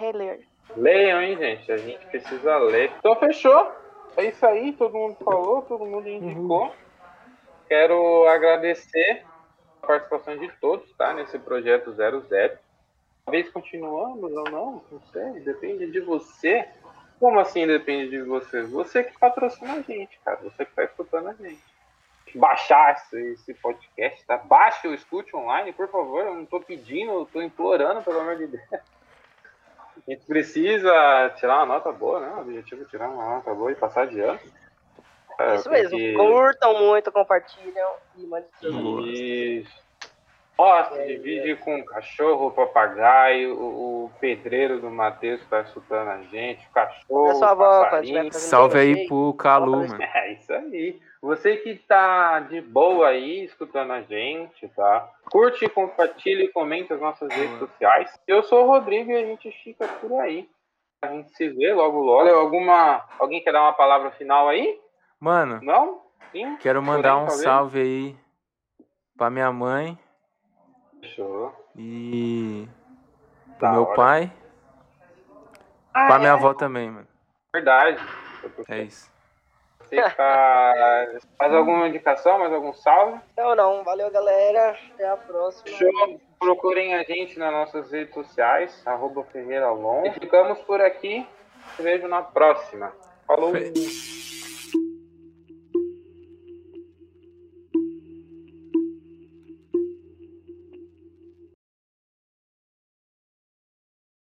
Heller. 0.00 0.40
Leiam, 0.76 1.20
hein, 1.20 1.36
gente? 1.36 1.70
A 1.70 1.76
gente 1.76 2.06
precisa 2.06 2.56
ler. 2.58 2.92
Então, 2.98 3.14
fechou. 3.16 3.72
É 4.16 4.24
isso 4.24 4.44
aí. 4.46 4.72
Todo 4.72 4.96
mundo 4.96 5.16
falou, 5.24 5.62
todo 5.62 5.84
mundo 5.84 6.08
indicou. 6.08 6.72
Quero 7.68 8.26
agradecer 8.26 9.24
a 9.82 9.86
participação 9.86 10.36
de 10.36 10.48
todos, 10.60 10.90
tá? 10.94 11.12
Nesse 11.14 11.38
projeto 11.38 11.92
00. 11.92 12.22
Talvez 13.24 13.48
continuamos 13.50 14.32
ou 14.32 14.44
não, 14.50 14.84
não 14.90 15.00
sei. 15.12 15.40
Depende 15.40 15.90
de 15.90 16.00
você. 16.00 16.68
Como 17.20 17.38
assim 17.38 17.66
depende 17.66 18.10
de 18.10 18.22
você? 18.22 18.62
Você 18.62 19.04
que 19.04 19.18
patrocina 19.18 19.74
a 19.74 19.80
gente, 19.80 20.18
cara. 20.24 20.40
Você 20.42 20.64
que 20.64 20.74
tá 20.74 20.84
escutando 20.84 21.28
a 21.28 21.34
gente. 21.34 21.62
Baixar 22.34 22.94
esse, 22.94 23.32
esse 23.32 23.54
podcast, 23.54 24.24
tá? 24.24 24.38
Baixe 24.38 24.88
o 24.88 24.94
Escute 24.94 25.36
Online, 25.36 25.72
por 25.72 25.88
favor. 25.88 26.24
Eu 26.24 26.34
não 26.34 26.46
tô 26.46 26.60
pedindo, 26.60 27.12
eu 27.12 27.28
tô 27.30 27.42
implorando, 27.42 28.02
pelo 28.02 28.20
amor 28.20 28.36
de 28.36 28.46
Deus. 28.46 28.62
A 30.06 30.10
gente 30.10 30.26
precisa 30.26 31.30
tirar 31.36 31.58
uma 31.58 31.66
nota 31.74 31.92
boa, 31.92 32.20
né? 32.20 32.32
O 32.36 32.40
objetivo 32.40 32.82
é 32.82 32.86
tirar 32.86 33.08
uma 33.08 33.36
nota 33.36 33.54
boa 33.54 33.70
e 33.70 33.74
passar 33.76 34.06
de 34.06 34.20
ano. 34.20 34.38
É, 35.38 35.54
Isso 35.54 35.70
mesmo. 35.70 35.96
que- 35.96 36.14
Curtam 36.14 36.78
muito, 36.80 37.12
compartilham 37.12 37.90
e 38.16 38.26
mandem 38.26 38.48
seus 38.60 38.74
amigos. 38.74 39.08
Isso. 39.08 39.82
Nossa, 40.58 41.04
divide 41.06 41.56
com 41.56 41.80
o 41.80 41.84
cachorro, 41.84 42.46
o 42.48 42.50
papagaio, 42.50 43.58
o, 43.58 44.04
o 44.04 44.10
pedreiro 44.20 44.80
do 44.80 44.90
Matheus 44.90 45.40
que 45.40 45.46
tá 45.48 45.62
escutando 45.62 46.08
a 46.08 46.18
gente, 46.24 46.64
o 46.68 46.70
cachorro, 46.72 47.30
É 47.30 47.34
sua 47.34 47.48
o 47.48 47.50
avó, 47.50 47.84
passarinho. 47.84 48.32
Salve 48.32 48.78
aí 48.78 49.06
pro 49.08 49.32
Calu, 49.34 49.88
mano. 49.88 50.02
É 50.02 50.32
isso 50.34 50.52
aí. 50.52 51.00
Você 51.22 51.56
que 51.58 51.76
tá 51.76 52.40
de 52.40 52.60
boa 52.60 53.06
aí 53.08 53.44
escutando 53.44 53.92
a 53.92 54.02
gente, 54.02 54.66
tá? 54.70 55.08
Curte, 55.30 55.68
compartilha 55.68 56.42
e 56.42 56.48
comenta 56.48 56.94
as 56.94 57.00
nossas 57.00 57.32
redes 57.32 57.58
sociais. 57.60 58.18
Eu 58.26 58.42
sou 58.42 58.64
o 58.64 58.66
Rodrigo 58.66 59.12
e 59.12 59.16
a 59.16 59.24
gente 59.24 59.50
fica 59.62 59.86
por 59.86 60.20
aí. 60.20 60.50
A 61.00 61.06
gente 61.08 61.30
se 61.36 61.48
vê 61.50 61.72
logo 61.72 62.00
logo. 62.00 62.28
Alguma. 62.28 63.04
Alguém 63.20 63.40
quer 63.42 63.52
dar 63.52 63.62
uma 63.62 63.72
palavra 63.72 64.10
final 64.12 64.48
aí? 64.48 64.80
Mano, 65.20 65.60
Não? 65.62 66.02
Sim? 66.32 66.56
quero 66.56 66.82
mandar 66.82 67.16
um 67.16 67.26
talvez? 67.26 67.42
salve 67.42 67.80
aí 67.80 68.16
pra 69.16 69.30
minha 69.30 69.52
mãe 69.52 69.96
Fechou. 71.00 71.54
e 71.76 72.66
pro 73.58 73.60
Da 73.60 73.72
meu 73.72 73.82
hora. 73.84 73.94
pai. 73.94 74.32
Ah, 75.94 76.06
Pra 76.08 76.18
minha 76.18 76.30
é? 76.30 76.34
avó 76.34 76.52
também, 76.54 76.90
mano. 76.90 77.06
Verdade. 77.54 78.02
É 78.68 78.78
isso. 78.82 79.11
Tá... 80.16 81.06
Faz 81.38 81.54
alguma 81.54 81.88
indicação, 81.88 82.38
mais 82.38 82.52
algum 82.52 82.72
salve? 82.72 83.20
Não, 83.36 83.54
não. 83.54 83.84
Valeu, 83.84 84.10
galera. 84.10 84.76
Até 84.94 85.08
a 85.08 85.16
próxima. 85.16 85.76
Show. 85.76 86.20
Procurem 86.38 86.94
a 86.94 87.02
gente 87.02 87.38
nas 87.38 87.52
nossas 87.52 87.90
redes 87.92 88.12
sociais, 88.14 88.82
arroba 88.86 89.22
Ferreira. 89.24 89.68
E 90.04 90.10
ficamos 90.12 90.58
por 90.60 90.80
aqui. 90.80 91.26
Te 91.76 91.82
vejo 91.82 92.08
na 92.08 92.22
próxima. 92.22 92.92
Falou! 93.26 93.52
Fe- 93.52 93.72